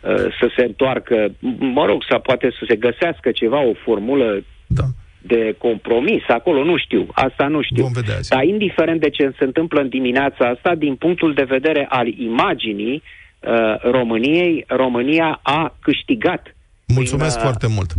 uh, 0.00 0.16
să 0.40 0.50
se 0.56 0.62
întoarcă, 0.62 1.34
mă 1.58 1.84
rog, 1.86 2.04
să 2.08 2.18
poate 2.18 2.50
să 2.50 2.64
se 2.68 2.76
găsească 2.76 3.30
ceva, 3.30 3.60
o 3.60 3.72
formulă 3.84 4.44
da. 4.66 4.84
de 5.22 5.54
compromis 5.58 6.22
acolo, 6.28 6.64
nu 6.64 6.76
știu, 6.76 7.06
asta 7.12 7.46
nu 7.46 7.62
știu. 7.62 7.82
Vom 7.82 7.92
vedea 7.92 8.16
azi. 8.16 8.30
Dar 8.30 8.44
indiferent 8.44 9.00
de 9.00 9.10
ce 9.10 9.32
se 9.38 9.44
întâmplă 9.44 9.80
în 9.80 9.88
dimineața 9.88 10.48
asta, 10.48 10.74
din 10.74 10.94
punctul 10.94 11.34
de 11.34 11.42
vedere 11.42 11.86
al 11.88 12.06
imaginii 12.06 13.02
uh, 13.40 13.50
României, 13.90 14.64
România 14.68 15.40
a 15.42 15.76
câștigat 15.80 16.52
Mulțumesc 16.94 17.36
prin, 17.36 17.46
uh, 17.46 17.50
foarte 17.50 17.66
mult. 17.66 17.92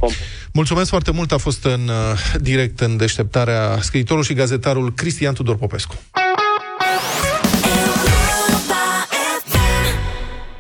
Mulțumesc 0.54 0.90
foarte 0.90 1.12
mult. 1.12 1.32
A 1.32 1.38
fost 1.38 1.66
în 1.66 1.88
uh, 1.88 2.36
direct 2.40 2.80
în 2.80 2.98
deșteptarea 2.98 3.78
scriitorul 3.80 4.24
și 4.24 4.34
gazetarul 4.34 4.94
Cristian 4.94 5.34
Tudor 5.34 5.56
Popescu. 5.56 5.96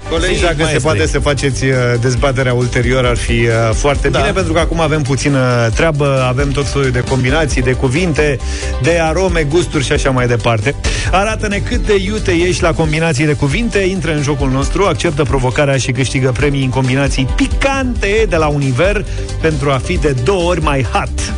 Colegi, 0.10 0.41
dacă 0.41 0.55
se 0.57 0.62
maestre. 0.62 0.80
poate 0.80 1.07
să 1.07 1.20
faceți 1.20 1.66
uh, 1.66 1.74
dezbaterea 2.01 2.53
ulterior, 2.53 3.05
ar 3.05 3.18
fi 3.18 3.32
uh, 3.32 3.74
foarte 3.74 4.10
Da. 4.10 4.20
bine, 4.20 4.32
pentru 4.32 4.53
că 4.53 4.60
acum 4.60 4.80
avem 4.80 5.01
puțină 5.01 5.70
treabă, 5.76 6.26
avem 6.28 6.49
tot 6.51 6.66
soiul 6.66 6.91
de 6.91 6.99
combinații, 6.99 7.62
de 7.62 7.72
cuvinte, 7.72 8.38
de 8.82 8.99
arome, 9.01 9.43
gusturi 9.43 9.84
și 9.84 9.91
așa 9.91 10.10
mai 10.10 10.28
departe. 10.28 10.76
Arată-ne 11.12 11.57
cât 11.57 11.86
de 11.86 11.95
iute 12.05 12.32
ești 12.32 12.64
la 12.64 12.74
combinații 12.74 13.26
de 13.26 13.34
cuvinte, 13.34 13.80
intră 13.80 14.12
în 14.14 14.22
jocul 14.22 14.49
nostru, 14.49 14.86
acceptă 14.86 15.24
provocarea 15.24 15.78
și 15.78 15.91
câștigă 15.91 16.32
premii 16.32 16.64
în 16.64 16.70
combinații 16.70 17.28
picante 17.36 18.26
de 18.30 18.36
la 18.36 18.47
Univer 18.47 19.05
pentru 19.41 19.70
a 19.72 19.78
fi 19.84 19.97
de 19.97 20.16
două 20.24 20.49
ori 20.49 20.62
mai 20.62 20.86
hot. 20.91 21.34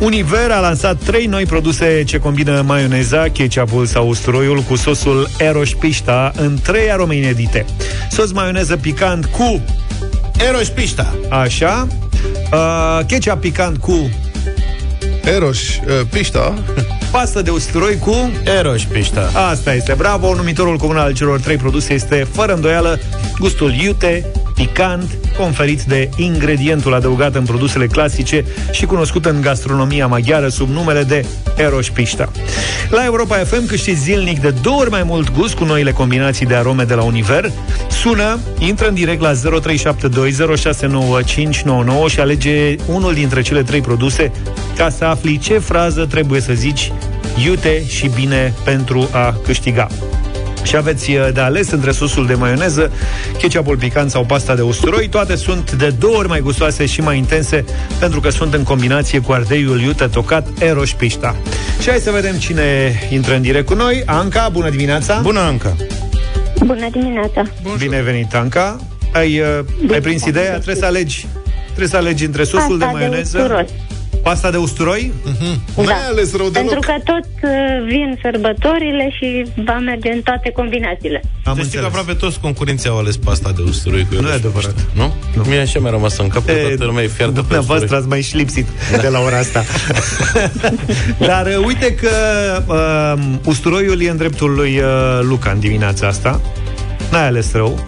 Univer 0.00 0.50
a 0.50 0.60
lansat 0.60 0.96
trei 1.04 1.26
noi 1.26 1.46
produse 1.46 2.02
ce 2.06 2.18
combină 2.18 2.62
maioneza, 2.66 3.28
ketchupul 3.32 3.86
sau 3.86 4.08
usturoiul 4.08 4.60
cu 4.60 4.76
sosul 4.76 5.28
Eroș 5.38 5.70
Pista 5.70 6.32
în 6.36 6.58
trei 6.62 6.90
arome 6.90 7.16
inedite. 7.16 7.64
Sos 8.10 8.32
maioneză 8.32 8.76
picant 8.76 9.24
cu 9.24 9.60
Eroș 10.48 10.66
Pișta. 10.66 11.14
Așa 11.28 11.86
uh, 12.52 13.06
Ketchup 13.06 13.40
picant 13.40 13.76
cu 13.76 14.10
Eroș 15.24 15.60
uh, 15.60 16.00
Pișta 16.10 16.54
Pastă 17.14 17.42
de 17.42 17.50
usturoi 17.50 17.98
cu 17.98 18.30
Eroș 18.58 18.82
Pișta. 18.82 19.30
Asta 19.50 19.74
este, 19.74 19.94
bravo, 19.96 20.34
numitorul 20.34 20.76
comun 20.76 20.96
al 20.96 21.12
celor 21.12 21.40
trei 21.40 21.56
produse 21.56 21.92
este, 21.92 22.26
fără 22.32 22.54
îndoială, 22.54 22.98
gustul 23.38 23.72
iute, 23.72 24.26
picant, 24.54 25.10
conferit 25.38 25.82
de 25.82 26.08
ingredientul 26.16 26.94
adăugat 26.94 27.34
în 27.34 27.44
produsele 27.44 27.86
clasice 27.86 28.44
și 28.72 28.84
cunoscut 28.84 29.24
în 29.24 29.40
gastronomia 29.40 30.06
maghiară 30.06 30.48
sub 30.48 30.68
numele 30.68 31.02
de 31.02 31.24
Eroș 31.56 31.88
Pista. 31.88 32.30
La 32.90 33.04
Europa 33.04 33.36
FM 33.36 33.66
câștigi 33.66 34.00
zilnic 34.00 34.40
de 34.40 34.54
două 34.62 34.80
ori 34.80 34.90
mai 34.90 35.02
mult 35.02 35.32
gust 35.32 35.54
cu 35.54 35.64
noile 35.64 35.92
combinații 35.92 36.46
de 36.46 36.54
arome 36.54 36.84
de 36.84 36.94
la 36.94 37.02
Univer. 37.02 37.52
Sună, 37.90 38.38
intră 38.58 38.88
în 38.88 38.94
direct 38.94 39.20
la 39.20 39.32
0372069599 39.32 39.36
și 42.06 42.20
alege 42.20 42.74
unul 42.86 43.14
dintre 43.14 43.42
cele 43.42 43.62
trei 43.62 43.80
produse 43.80 44.32
ca 44.76 44.88
să 44.88 45.04
afli 45.04 45.38
ce 45.38 45.58
frază 45.58 46.06
trebuie 46.06 46.40
să 46.40 46.52
zici 46.52 46.92
iute 47.44 47.86
și 47.86 48.10
bine 48.14 48.54
pentru 48.64 49.08
a 49.12 49.36
câștiga. 49.44 49.86
Și 50.62 50.76
aveți 50.76 51.10
uh, 51.10 51.28
de 51.32 51.40
ales 51.40 51.70
între 51.70 51.90
sosul 51.90 52.26
de 52.26 52.34
maioneză, 52.34 52.92
ketchupul 53.38 53.76
picant 53.76 54.10
sau 54.10 54.24
pasta 54.24 54.54
de 54.54 54.62
usturoi. 54.62 55.08
Toate 55.08 55.36
sunt 55.36 55.72
de 55.72 55.94
două 55.98 56.16
ori 56.16 56.28
mai 56.28 56.40
gustoase 56.40 56.86
și 56.86 57.00
mai 57.00 57.16
intense 57.16 57.64
pentru 57.98 58.20
că 58.20 58.30
sunt 58.30 58.54
în 58.54 58.62
combinație 58.62 59.20
cu 59.20 59.32
ardeiul 59.32 59.80
iute 59.80 60.06
tocat 60.06 60.46
Eroș 60.58 60.92
Pișta. 60.92 61.36
Și 61.80 61.88
hai 61.88 61.98
să 61.98 62.10
vedem 62.10 62.36
cine 62.36 62.92
intră 63.10 63.34
în 63.34 63.42
direct 63.42 63.66
cu 63.66 63.74
noi. 63.74 64.02
Anca, 64.06 64.48
bună 64.48 64.70
dimineața! 64.70 65.20
Bună, 65.22 65.40
Anca! 65.40 65.76
Bună 66.64 66.88
dimineața! 66.90 67.42
Bine 67.78 67.96
ai 67.96 68.02
venit, 68.02 68.34
Anca! 68.34 68.80
Ai, 69.12 69.40
uh, 69.40 69.92
ai 69.92 70.00
prins 70.00 70.24
ideea? 70.24 70.52
Trebuie 70.52 70.74
să 70.74 70.84
alegi 70.84 71.26
Trebuie 71.64 71.88
să 71.88 71.96
alegi 71.96 72.24
între 72.24 72.44
sosul 72.44 72.78
de 72.78 72.84
Pasta 72.84 72.98
de 72.98 73.06
maioneză 73.06 73.38
usturoi. 73.38 73.66
Pasta 74.24 74.50
de 74.50 74.56
usturoi? 74.56 75.12
Mm-hmm. 75.28 75.74
N-ai 75.84 76.06
ales 76.10 76.36
rău 76.36 76.46
Pentru 76.50 76.78
deloc. 76.80 76.84
că 76.84 76.94
tot 77.12 77.26
uh, 77.42 77.50
vin 77.88 78.18
sărbătorile 78.22 79.08
și 79.18 79.44
va 79.64 79.78
merge 79.78 80.10
în 80.10 80.20
toate 80.20 80.50
combinațiile. 80.50 81.22
Am 81.44 81.54
Să 81.56 81.62
știi 81.62 81.78
că 81.78 81.84
înțeles. 81.84 81.84
aproape 81.84 82.12
toți 82.14 82.40
concurenții 82.40 82.88
au 82.88 82.98
ales 82.98 83.16
pasta 83.16 83.50
de 83.56 83.62
usturoi 83.66 84.02
cu 84.02 84.14
Nu 84.14 84.16
e 84.16 84.20
Eroș 84.20 84.34
adevărat. 84.34 84.72
Pișta, 84.72 84.88
Nu? 84.92 85.14
nu? 85.36 85.42
Mie 85.48 85.58
așa 85.60 85.78
mi-a 85.80 85.90
rămas 85.90 86.18
în 86.18 86.28
cap 86.28 86.44
că 86.44 86.50
E, 86.50 86.62
toată 86.62 86.84
lumea 86.84 87.02
e 87.02 87.06
fiartă 87.06 87.34
pe 87.34 87.40
Dumneavoastră 87.40 87.74
usturoi. 87.84 87.98
ați 88.00 88.08
mai 88.08 88.20
și 88.22 88.36
lipsit 88.36 88.66
de 89.00 89.08
la 89.08 89.18
ora 89.20 89.38
asta. 89.38 89.64
Dar 91.30 91.46
uh, 91.46 91.64
uite 91.66 91.94
că 91.94 92.10
uh, 92.66 93.22
usturoiul 93.44 94.02
e 94.02 94.10
în 94.10 94.16
dreptul 94.16 94.54
lui 94.54 94.78
uh, 94.78 94.84
Luca 95.22 95.50
în 95.50 95.60
dimineața 95.60 96.06
asta. 96.06 96.40
N-ai 97.10 97.26
ales 97.26 97.52
rău. 97.52 97.84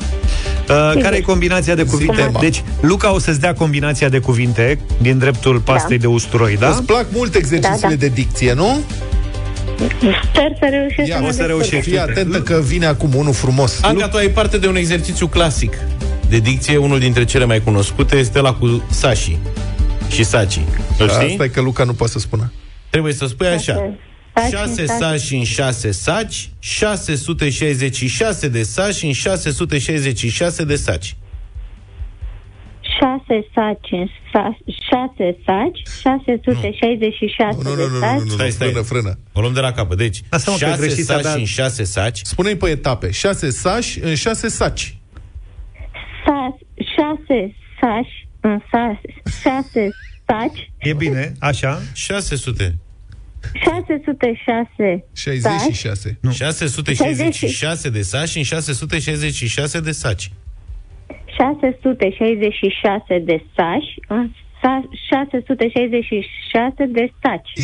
Uh, 0.69 1.03
care 1.03 1.17
e 1.17 1.21
combinația 1.21 1.75
de 1.75 1.85
cuvinte? 1.85 2.23
Zic-o. 2.27 2.39
Deci, 2.41 2.63
Luca 2.81 3.15
o 3.15 3.19
să-ți 3.19 3.41
dea 3.41 3.55
combinația 3.55 4.09
de 4.09 4.19
cuvinte 4.19 4.79
din 5.01 5.19
dreptul 5.19 5.61
pastei 5.61 5.99
de 5.99 6.07
usturoi, 6.07 6.57
da? 6.57 6.69
Îți 6.69 6.83
plac 6.83 7.07
mult 7.13 7.35
exercițiile 7.35 7.79
Da, 7.81 7.89
da. 7.89 7.95
de 7.95 8.09
dicție, 8.09 8.53
nu? 8.53 8.81
Sper 10.33 10.53
să 10.61 10.67
reușesc 10.71 11.09
Ia, 11.09 11.15
să 11.17 11.23
mă 11.23 11.27
o 11.29 11.31
să 11.31 11.37
descurc. 11.37 11.47
reușești. 11.59 11.91
Fii 11.91 11.99
atentă 11.99 12.41
că 12.43 12.61
vine 12.67 12.87
acum 12.87 13.15
unul 13.15 13.33
frumos. 13.33 13.79
Anca, 13.83 14.09
tu 14.09 14.17
ai 14.17 14.29
parte 14.29 14.59
de 14.59 14.67
un 14.69 14.77
exercițiu 14.77 15.27
clasic 15.27 15.79
de 16.29 16.39
dicție, 16.39 16.77
unul 16.77 16.99
dintre 16.99 17.25
cele 17.25 17.45
mai 17.45 17.61
cunoscute 17.61 18.17
este 18.17 18.41
la 18.41 18.53
cu 18.53 18.83
Sashi 18.91 19.37
și 20.09 20.25
Saci. 20.25 20.61
Îl 20.99 21.09
știi? 21.09 21.27
Asta 21.31 21.45
e 21.45 21.49
că 21.49 21.61
Luca 21.61 21.85
nu 21.85 21.93
poate 21.93 22.13
să 22.13 22.19
spună. 22.19 22.53
Trebuie 22.91 23.13
să 23.13 23.27
spui 23.27 23.47
așa. 23.47 23.75
Saci, 23.75 23.95
6 24.51 24.87
saci. 24.87 24.99
saci 24.99 25.31
în 25.31 25.45
6 25.45 25.91
saci, 25.91 26.51
666 26.59 28.49
de 28.49 28.63
saci 28.63 29.03
în 29.03 29.13
666 29.13 30.65
de 30.65 30.77
saci. 30.77 31.17
Șase 33.01 33.47
saci, 33.55 33.89
în 33.91 34.07
sa- 34.07 34.59
șase 34.89 35.37
saci, 35.47 35.83
666 36.01 37.63
Nu, 37.63 37.71
nu, 37.71 37.77
de 37.77 37.83
nu, 37.83 37.89
nu, 37.89 37.95
nu, 37.95 37.99
saci. 38.01 38.21
nu, 38.23 38.29
Stai, 38.29 38.47
nu, 38.47 38.53
stai. 38.53 38.69
frână, 38.69 38.83
frână. 38.85 39.19
O 39.33 39.41
luăm 39.41 39.53
de 39.53 39.61
la 39.61 39.73
capăt. 39.73 39.97
Deci, 39.99 40.23
Asta, 40.29 40.51
mă, 40.51 40.57
că 40.61 40.65
6 40.65 40.81
greșit 40.87 41.11
a 41.11 41.13
saci 41.15 41.23
dat. 41.23 41.37
în 41.37 41.45
6 41.45 41.85
saci, 41.85 42.21
Spune-i 42.23 42.57
pe 42.57 42.69
etape. 42.69 43.11
Șase 43.11 43.51
saci 43.51 43.99
în 44.03 44.15
șase 44.15 44.49
saci. 44.49 44.97
Sa- 46.25 46.59
șase 46.95 47.55
saci, 47.81 48.29
în 48.41 48.59
sa- 48.59 49.01
șase 49.43 49.91
saci, 50.27 50.71
E 50.79 50.93
bine, 50.95 51.33
așa. 51.41 51.83
600. 51.93 52.79
606 53.55 55.05
saci, 55.13 55.53
66. 55.73 56.19
Nu. 56.21 56.31
666 56.31 57.89
de 57.89 58.03
saci 58.03 58.37
în 58.37 58.43
666 58.43 59.81
de 59.81 59.91
saci. 59.91 60.31
666 61.37 63.19
de 63.25 63.43
saci, 63.57 63.95
în 64.09 64.31
sa- 64.63 64.89
666 65.09 66.85
de 66.87 67.13
saci. 67.23 67.51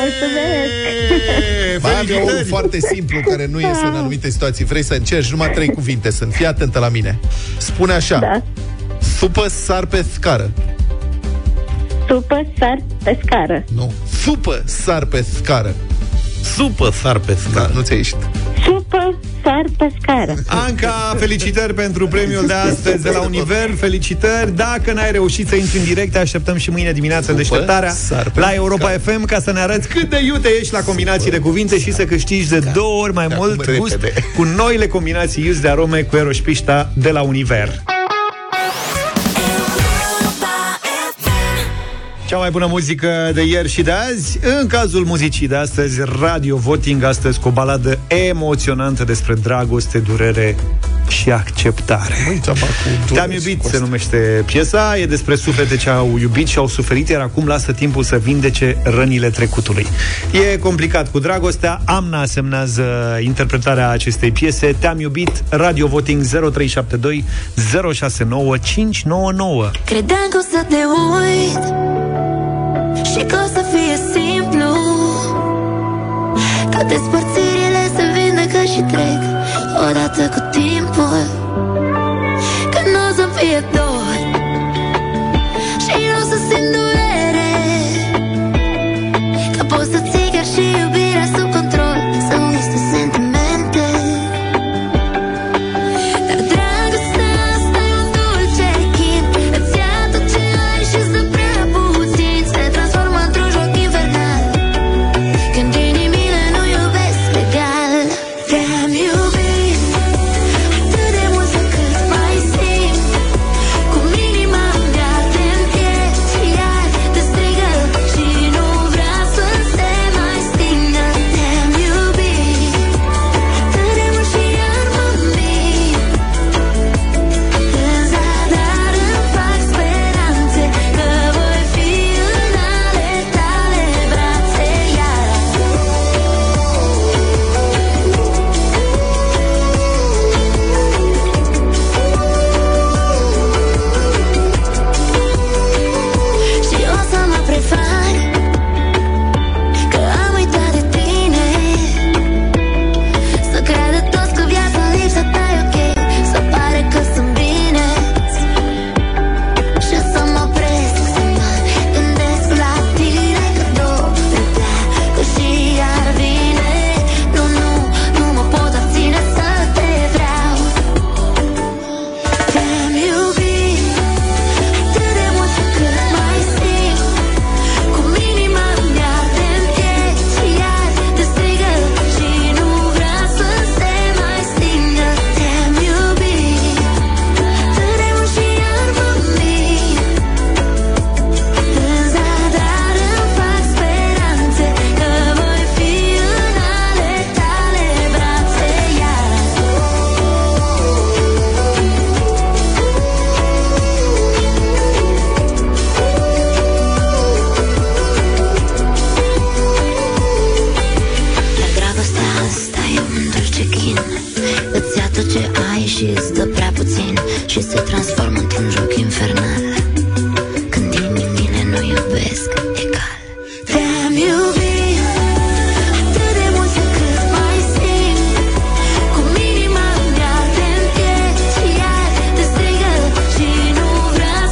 Mulțumesc! 0.00 0.72
Mai 1.82 1.94
am 1.94 2.06
eu 2.08 2.26
unul 2.26 2.44
foarte 2.44 2.78
simplu 2.80 3.20
care 3.20 3.46
nu 3.46 3.60
iese 3.60 3.84
în 3.84 3.94
anumite 3.94 4.30
situații. 4.30 4.64
Vrei 4.64 4.82
să 4.82 4.94
încerci? 4.94 5.30
Numai 5.30 5.50
trei 5.50 5.68
cuvinte 5.68 6.10
sunt. 6.10 6.32
Fii 6.32 6.46
atentă 6.46 6.78
la 6.78 6.88
mine. 6.88 7.18
Spune 7.58 7.92
așa. 7.92 8.18
Da. 8.18 8.42
Supă 9.00 9.48
sar 9.48 9.86
pe 9.86 10.04
scară. 10.12 10.50
Supă 12.10 12.46
sar 12.58 12.78
pe 13.04 13.18
scară. 13.24 13.64
Nu. 13.74 13.92
Supă 14.22 14.62
sar 14.66 15.04
pe 15.04 15.24
scară. 15.34 15.74
Supă 16.56 16.90
sar 17.02 17.18
pe 17.18 17.32
Da, 17.32 17.50
scară. 17.50 17.70
nu 17.74 17.80
ți-a 17.80 17.96
ieșit. 17.96 18.16
Supă 18.64 19.18
sar 19.44 19.64
pe 19.78 19.88
scară. 20.00 20.34
Anca, 20.46 21.16
felicitări 21.18 21.74
pentru 21.74 22.08
premiul 22.08 22.46
de 22.46 22.52
astăzi 22.52 23.02
de 23.02 23.10
la 23.10 23.20
Univer, 23.20 23.70
felicitări. 23.78 24.56
Dacă 24.56 24.92
n-ai 24.92 25.10
reușit 25.12 25.48
să 25.48 25.54
intri 25.54 25.78
în 25.78 25.84
direct, 25.84 26.12
te 26.12 26.18
așteptăm 26.18 26.56
și 26.56 26.70
mâine 26.70 26.92
dimineață 26.92 27.30
în 27.30 27.36
După 27.36 27.48
deșteptarea 27.48 27.90
sar 27.90 28.30
pe 28.30 28.40
la 28.40 28.54
Europa 28.54 28.88
cap. 28.88 29.00
FM 29.00 29.24
ca 29.24 29.40
să 29.40 29.52
ne 29.52 29.60
arăți 29.60 29.88
cât 29.88 30.10
de 30.10 30.18
iute 30.24 30.48
ești 30.60 30.72
la 30.72 30.80
combinații 30.80 31.30
de 31.30 31.38
cuvinte 31.38 31.78
și 31.78 31.92
să 31.92 32.04
câștigi 32.04 32.48
de 32.48 32.58
două 32.74 33.02
ori 33.02 33.12
mai 33.12 33.28
De 33.28 33.34
mult 33.38 33.60
acum 33.60 33.74
gust 33.76 33.92
repede. 33.92 34.24
cu 34.36 34.42
noile 34.42 34.86
combinații 34.86 35.44
iuzi 35.46 35.60
de 35.60 35.68
arome 35.68 36.00
cu 36.02 36.16
Eroșpișta 36.16 36.92
de 36.96 37.10
la 37.10 37.20
Univer. 37.22 37.82
Cea 42.30 42.38
mai 42.38 42.50
bună 42.50 42.66
muzică 42.66 43.30
de 43.34 43.42
ieri 43.42 43.68
și 43.68 43.82
de 43.82 43.90
azi 43.90 44.38
În 44.60 44.66
cazul 44.66 45.04
muzicii 45.04 45.48
de 45.48 45.54
astăzi 45.56 46.00
Radio 46.20 46.56
Voting 46.56 47.02
astăzi 47.02 47.40
cu 47.40 47.48
o 47.48 47.50
baladă 47.50 47.98
emoționantă 48.06 49.04
Despre 49.04 49.34
dragoste, 49.34 49.98
durere 49.98 50.56
și 51.10 51.30
acceptare. 51.30 52.40
Te-am 53.12 53.30
iubit 53.30 53.62
se 53.62 53.78
numește 53.78 54.42
piesa. 54.46 54.98
E 54.98 55.06
despre 55.06 55.34
suflete 55.34 55.76
ce 55.76 55.90
au 55.90 56.18
iubit 56.18 56.46
și 56.46 56.58
au 56.58 56.66
suferit 56.66 57.08
Iar 57.08 57.20
acum 57.20 57.46
lasă 57.46 57.72
timpul 57.72 58.02
să 58.02 58.16
vindece 58.16 58.76
rănile 58.82 59.30
trecutului. 59.30 59.86
E 60.52 60.56
complicat 60.56 61.10
cu 61.10 61.18
dragostea. 61.18 61.80
Amna 61.84 62.24
semnează 62.24 62.82
interpretarea 63.20 63.88
acestei 63.88 64.30
piese. 64.30 64.76
Te-am 64.78 65.00
iubit. 65.00 65.42
Radio 65.48 65.86
Voting 65.86 66.22
0372 66.22 67.24
069 67.92 68.56
599 68.58 69.70
Credeam 69.84 70.26
că 70.30 70.38
o 70.38 70.44
să 70.50 70.64
te 70.68 70.76
uit 71.20 71.62
Și 73.04 73.24
că 73.26 73.36
o 73.44 73.48
să 73.54 73.64
fie 73.72 73.96
simplu 74.12 74.68
Că 76.70 76.84
despărțirile 76.88 77.39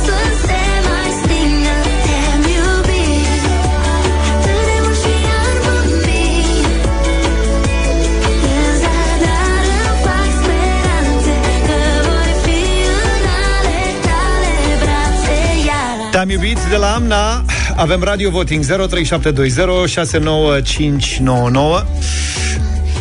să 0.06 0.18
se 0.46 0.60
mai 0.86 1.10
stingă. 1.20 1.76
Te-am 2.04 2.42
iubit 2.56 3.42
atât 4.32 4.62
de 4.68 4.76
mult 4.82 4.96
și 5.02 5.12
iar 5.26 5.54
mă 5.64 5.76
mint. 6.04 6.82
În 8.54 8.72
zadar 8.82 9.64
îmi 9.88 9.98
fac 10.04 10.28
speranțe 10.38 11.34
Că 11.66 11.78
voi 12.06 12.32
fi 12.44 12.60
în 13.04 13.24
ale 13.46 13.80
tale 14.06 14.52
brațe 14.82 15.36
iar 15.66 16.10
Te-am 16.10 16.30
iubit 16.30 16.60
de 16.70 16.76
la 16.76 16.94
Amna 16.94 17.24
Avem 17.78 18.02
radio 18.02 18.30
voting 18.30 18.64
0372 18.64 19.86
69599 19.86 21.82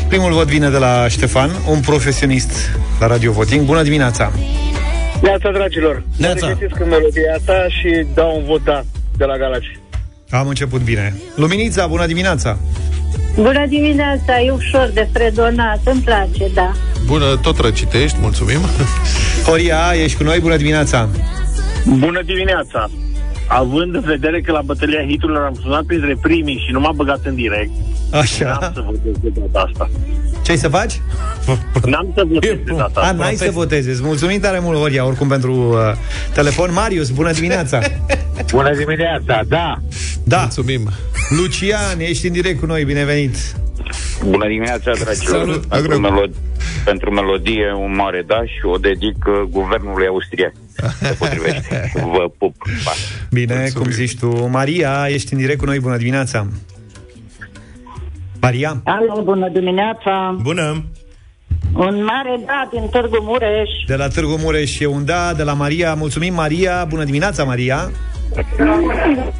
Primul 0.07 0.31
vot 0.31 0.47
vine 0.47 0.69
de 0.69 0.77
la 0.77 1.07
Ștefan 1.07 1.51
Un 1.69 1.79
profesionist 1.79 2.51
la 2.99 3.07
radio 3.07 3.31
voting 3.31 3.65
Bună 3.65 3.83
dimineața 3.83 4.31
Neața, 5.21 5.51
dragilor. 5.51 6.03
Neața. 6.17 6.45
Mă 6.45 6.53
regăsesc 6.53 6.81
în 6.81 6.87
melodia 6.87 7.33
asta 7.37 7.65
și 7.69 8.05
dau 8.13 8.37
un 8.37 8.43
vot 8.43 8.63
da 8.63 8.83
de 9.17 9.25
la 9.25 9.37
Galați. 9.37 9.79
Am 10.29 10.47
început 10.47 10.81
bine 10.81 11.15
Luminița, 11.35 11.87
bună 11.87 12.05
dimineața 12.05 12.57
Bună 13.35 13.65
dimineața, 13.67 14.41
e 14.45 14.51
ușor 14.51 14.91
de 14.93 15.07
fredonat, 15.13 15.79
îmi 15.83 16.01
place, 16.01 16.47
da. 16.53 16.71
Bună, 17.05 17.37
tot 17.41 17.59
răcitești, 17.59 18.17
mulțumim. 18.21 18.59
Horia, 19.45 19.93
ești 20.03 20.17
cu 20.17 20.23
noi, 20.23 20.39
bună 20.39 20.57
dimineața 20.57 21.09
Bună 21.85 22.21
dimineața! 22.25 22.89
Având 23.47 23.95
în 23.95 24.01
vedere 24.05 24.41
că 24.41 24.51
la 24.51 24.61
bătălia 24.61 25.05
hiturilor 25.07 25.43
am 25.45 25.57
sunat 25.61 25.83
printre 25.83 26.17
primii 26.21 26.63
și 26.65 26.71
nu 26.71 26.79
m-am 26.79 26.95
băgat 26.95 27.19
în 27.23 27.35
direct, 27.35 27.69
Așa 28.11 28.57
n-am 28.61 28.71
să 28.73 28.81
votez 28.85 29.13
de 29.21 29.29
data 29.39 29.65
asta. 29.71 29.89
Ce 30.43 30.51
ai 30.51 30.57
să 30.57 30.67
faci? 30.67 30.93
N-am 31.85 32.11
să 32.15 32.23
votez 32.27 32.57
de 32.65 32.71
data 32.71 32.91
A, 32.99 33.01
asta. 33.01 33.11
n-ai 33.15 33.35
să 33.35 33.49
votezi 33.51 33.89
Îți 33.89 34.03
mulțumim 34.03 34.39
tare 34.39 34.59
mult, 34.59 34.77
Horia, 34.77 35.05
oricum 35.05 35.27
pentru 35.27 35.53
uh, 35.53 35.77
telefon 36.33 36.73
Marius, 36.73 37.09
bună 37.09 37.31
dimineața 37.31 37.79
Bună 38.51 38.75
dimineața, 38.75 39.41
da. 39.47 39.75
Da 40.23 40.37
Mulțumim. 40.39 40.89
Lucian, 41.39 41.99
ești 41.99 42.27
în 42.27 42.33
direct 42.33 42.59
cu 42.59 42.65
noi, 42.65 42.83
binevenit 42.83 43.35
Bună 44.23 44.47
dimineața, 44.47 44.91
dragilor. 45.03 45.39
Salut. 45.39 45.65
Pentru, 45.65 45.97
melod- 46.07 46.35
pentru 46.85 47.11
melodie, 47.11 47.73
un 47.75 47.95
mare 47.95 48.23
da 48.27 48.41
și 48.45 48.65
o 48.73 48.77
dedic 48.77 49.25
uh, 49.27 49.33
guvernului 49.49 50.07
austriac. 50.07 50.53
Se 51.01 51.15
potrivește. 51.19 51.91
Vă 52.13 52.31
pup. 52.37 52.55
Pa. 52.83 52.91
Bine, 53.31 53.55
Mulțumim. 53.55 53.83
cum 53.83 53.91
zici 53.91 54.17
tu 54.19 54.47
Maria, 54.47 55.05
ești 55.09 55.33
în 55.33 55.39
direct 55.39 55.59
cu 55.59 55.65
noi, 55.65 55.79
bună 55.79 55.97
dimineața 55.97 56.47
Maria 58.41 58.81
Alo, 58.83 59.21
bună 59.23 59.49
dimineața. 59.49 60.37
Bună! 60.41 60.83
Un 61.73 62.03
mare 62.03 62.39
da 62.45 62.69
din 62.71 62.87
Târgu 62.91 63.17
Mureș. 63.21 63.69
De 63.87 63.95
la 63.95 64.07
Târgu 64.07 64.37
Mureș 64.39 64.79
e 64.79 64.85
un 64.85 65.05
da, 65.05 65.33
de 65.33 65.43
la 65.43 65.53
Maria 65.53 65.93
Mulțumim, 65.93 66.33
Maria, 66.33 66.85
bună 66.89 67.03
dimineața, 67.03 67.43
Maria 67.43 67.91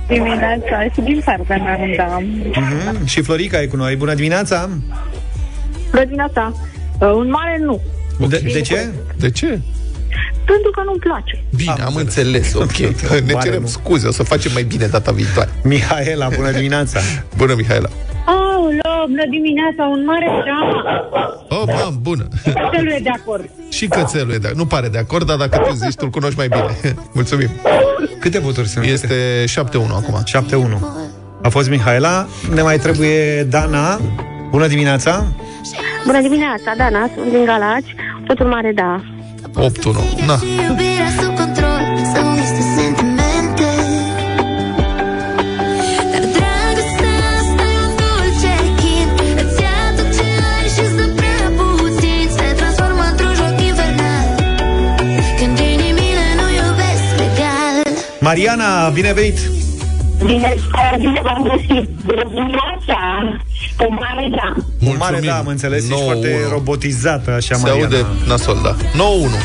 Dimineața 0.08 0.84
și 0.94 1.02
din 1.02 1.22
partea 1.26 1.58
mea 1.58 1.78
un 1.82 1.94
da. 1.98 2.18
uh-huh. 2.62 3.06
Și 3.06 3.22
Florica 3.22 3.62
e 3.62 3.66
cu 3.66 3.76
noi, 3.76 3.96
bună 3.96 4.14
dimineața 4.14 4.70
Bună 5.90 6.04
dimineața. 6.04 6.54
Uh, 7.00 7.12
un 7.16 7.30
mare 7.30 7.58
nu. 7.62 7.82
de, 8.28 8.50
de 8.54 8.62
ce? 8.62 8.88
De 9.18 9.30
ce? 9.30 9.60
Pentru 10.52 10.72
că 10.76 10.82
nu-mi 10.86 11.00
place. 11.00 11.44
Bine, 11.56 11.82
am, 11.86 11.96
înțeles, 11.96 12.54
ok. 12.54 12.78
ne 13.28 13.34
Mare 13.34 13.48
cerem 13.48 13.62
nu. 13.62 13.68
scuze, 13.68 14.08
o 14.08 14.12
să 14.12 14.24
facem 14.24 14.52
mai 14.54 14.64
bine 14.64 14.86
data 14.86 15.12
viitoare. 15.12 15.50
Mihaela, 15.64 16.28
bună 16.36 16.52
dimineața! 16.52 17.00
Bună, 17.40 17.54
Mihaela! 17.58 17.90
Aoleo, 18.26 19.06
bună 19.08 19.26
dimineața, 19.30 19.84
un 19.96 20.04
mare 20.06 20.28
drama. 20.44 20.82
Oh, 21.50 21.64
mam, 21.66 22.00
bună! 22.02 22.28
Cățelul 22.44 22.92
e 22.92 23.00
de 23.04 23.10
acord. 23.10 23.50
Și 23.70 23.88
cățelul 23.88 24.34
e 24.34 24.38
de, 24.38 24.52
nu 24.56 24.66
pare 24.66 24.88
de 24.88 24.98
acord, 24.98 25.26
dar 25.28 25.38
dacă 25.38 25.58
tu 25.68 25.74
zici, 25.74 25.96
tu-l 25.96 26.10
cunoști 26.10 26.38
mai 26.38 26.48
bine. 26.48 26.96
Mulțumim. 27.14 27.50
Câte 28.20 28.40
voturi 28.40 28.68
sunt? 28.68 28.86
Este 28.86 29.44
7-1 29.44 29.54
acum. 29.74 30.24
7-1. 30.68 30.80
A 31.42 31.50
fost 31.50 31.70
Mihaela, 31.70 32.28
ne 32.54 32.62
mai 32.62 32.78
trebuie 32.78 33.44
Dana. 33.44 34.00
Bună 34.50 34.68
dimineața! 34.68 35.26
Bună 36.06 36.22
dimineața, 36.22 36.74
Dana, 36.78 37.10
sunt 37.16 37.30
din 37.32 37.46
Galați. 37.46 37.96
Totul 38.28 38.46
mare, 38.46 38.72
da. 38.76 39.02
8-1. 39.58 40.26
Na. 40.26 40.38
Iubirea 40.68 41.10
sub 41.20 41.36
control 41.42 41.82
Să 42.14 42.20
uiți 42.32 42.54
de 42.58 42.64
sentimente 42.78 43.70
Dar 46.12 46.26
dragostea 46.38 47.16
asta 47.38 47.64
e 47.76 47.80
un 47.86 47.94
dulce 48.00 48.54
chin 48.80 49.08
Îți 49.42 49.62
ia 49.66 49.80
tot 49.98 50.10
ce 50.18 50.28
ai 50.54 50.68
și 50.76 50.86
să 50.96 51.04
prea 51.20 51.44
puțin 51.58 52.26
Se 52.38 52.48
transformă 52.60 53.04
într-un 53.12 53.34
joc 53.40 53.56
infernal 53.70 54.28
Când 55.40 55.58
inimile 55.74 56.28
nu 56.40 56.46
iubesc 56.60 57.08
legal 57.24 57.76
Mariana, 58.20 58.90
bine 58.90 59.14
venit! 59.14 59.40
Bine, 60.26 60.56
bine 60.98 61.22
v-am 61.24 61.42
găsit. 61.50 61.90
Bună 62.06 62.24
dimineața. 62.34 62.98
Un 63.80 63.98
mare 64.00 64.30
da. 64.36 64.54
Un 64.88 64.96
mare 64.98 65.20
da, 65.26 65.38
am 65.38 65.48
înțeles, 65.48 65.84
ești 65.84 65.94
9-1. 65.94 66.04
foarte 66.06 66.36
robotizată, 66.52 67.32
așa, 67.32 67.56
Se 67.56 67.62
Mariana. 67.62 67.84
aude 67.84 68.06
nasol, 68.28 68.60
da. 68.64 68.76
9-1. 68.76 69.38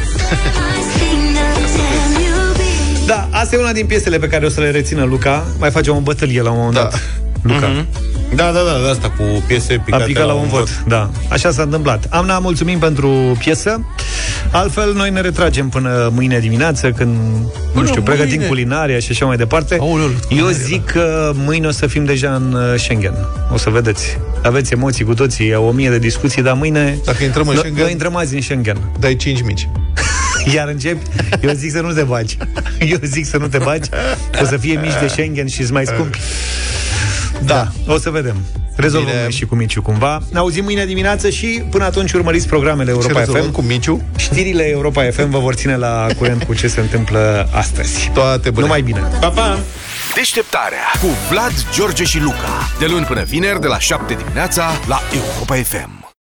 Da, 3.07 3.28
asta 3.30 3.57
e 3.57 3.59
una 3.59 3.72
din 3.72 3.87
piesele 3.87 4.18
pe 4.18 4.26
care 4.26 4.47
o 4.47 4.49
să 4.49 4.61
le 4.61 4.70
rețină 4.70 5.05
Luca. 5.05 5.45
Mai 5.59 5.70
facem 5.70 5.97
o 5.97 6.01
bătălie 6.01 6.43
la 6.43 6.51
un 6.51 6.57
moment 6.57 6.74
Da. 6.74 6.83
dat. 6.83 7.01
Luca. 7.43 7.66
Mhm. 7.66 7.87
Da, 8.35 8.45
da, 8.45 8.59
da, 8.61 8.85
de 8.85 8.91
asta 8.91 9.11
cu 9.11 9.22
piese 9.47 9.74
A 9.80 9.83
picate 9.85 10.05
picat 10.05 10.26
la 10.26 10.33
un 10.33 10.49
vot, 10.49 10.83
da. 10.87 11.11
Așa 11.28 11.51
s-a 11.51 11.62
întâmplat. 11.62 12.07
Amna, 12.11 12.39
mulțumim 12.39 12.78
pentru 12.78 13.37
piesă. 13.39 13.85
Altfel, 14.51 14.93
noi 14.95 15.11
ne 15.11 15.20
retragem 15.20 15.68
până 15.68 16.11
mâine 16.14 16.38
dimineață, 16.38 16.90
când, 16.90 17.16
nu 17.74 17.86
știu, 17.86 18.03
pregătim 18.03 18.32
mâine? 18.34 18.47
culinaria 18.47 18.99
și 18.99 19.11
așa 19.11 19.26
mai 19.26 19.36
departe. 19.36 19.76
Aoleu, 19.80 20.11
Eu 20.30 20.43
mare, 20.45 20.55
zic 20.55 20.84
că 20.84 21.32
mâine 21.34 21.66
o 21.66 21.70
să 21.70 21.86
fim 21.86 22.05
deja 22.05 22.34
în 22.34 22.53
uh, 22.53 22.80
Schengen. 22.80 23.14
O 23.53 23.57
să 23.57 23.70
vedeți. 23.70 24.18
Aveți 24.43 24.72
emoții 24.72 25.05
cu 25.05 25.14
toții, 25.14 25.55
o 25.55 25.70
mie 25.70 25.90
de 25.90 25.99
discuții, 25.99 26.43
dar 26.43 26.55
mâine... 26.55 26.99
Dacă 27.05 27.24
intrăm 27.24 27.49
în 27.49 27.57
no- 27.57 27.59
Schengen- 27.66 27.80
Noi 27.80 27.90
intrăm 27.90 28.16
azi 28.16 28.34
în 28.34 28.40
Schengen. 28.40 28.76
Dai 28.99 29.16
5 29.16 29.43
mici. 29.43 29.68
Iar 30.55 30.68
începi, 30.68 31.03
eu 31.40 31.51
zic 31.53 31.70
să 31.70 31.80
nu 31.80 31.93
te 31.93 32.03
bagi. 32.03 32.36
Eu 32.93 32.99
zic 33.03 33.26
să 33.26 33.36
nu 33.36 33.47
te 33.47 33.59
bagi. 33.59 33.88
O 34.43 34.45
să 34.45 34.57
fie 34.57 34.78
mici 34.82 34.99
de 35.01 35.07
Schengen 35.07 35.47
și 35.47 35.61
îți 35.61 35.72
mai 35.72 35.86
scumpi. 35.86 36.18
Da, 37.45 37.72
o 37.86 37.99
să 37.99 38.11
vedem. 38.11 38.36
Rezolvăm 38.77 39.11
Bine. 39.11 39.23
noi 39.23 39.33
și 39.33 39.45
cu 39.47 39.55
Miciu 39.55 39.83
cumva. 39.83 40.20
Ne 40.33 40.39
auzim 40.39 40.64
mâine 40.64 40.85
dimineață 40.87 41.31
și 41.31 41.62
până 41.70 41.85
atunci 41.85 42.12
urmăriți 42.12 42.47
programele 42.49 42.91
Ce 42.91 42.97
Europa 43.01 43.18
rezolvăm 43.18 43.45
FM. 43.45 43.53
cu 43.53 43.62
Miciu? 43.62 44.03
Știrile 44.16 44.68
Europa 44.68 45.03
FM 45.11 45.31
vă 45.31 45.39
vor 45.39 45.55
ține 45.55 45.77
la 45.77 46.07
curent 46.18 46.43
cu 46.43 46.55
ce 46.55 46.68
se 46.68 46.81
întâmplă 46.81 47.49
astăzi. 47.53 48.11
Toate 48.14 48.51
bune. 48.51 48.64
Numai 48.66 48.83
bine. 48.83 49.03
Pa, 49.20 49.29
pa! 49.29 49.59
Deșteptarea 50.14 50.79
cu 51.01 51.07
Vlad, 51.31 51.53
George 51.75 52.05
și 52.05 52.18
Luca. 52.20 52.68
De 52.79 52.87
luni 52.87 53.05
până 53.05 53.23
vineri, 53.23 53.61
de 53.61 53.66
la 53.66 53.79
7 53.79 54.14
dimineața, 54.14 54.70
la 54.89 55.01
Europa 55.12 55.55
FM. 55.55 56.01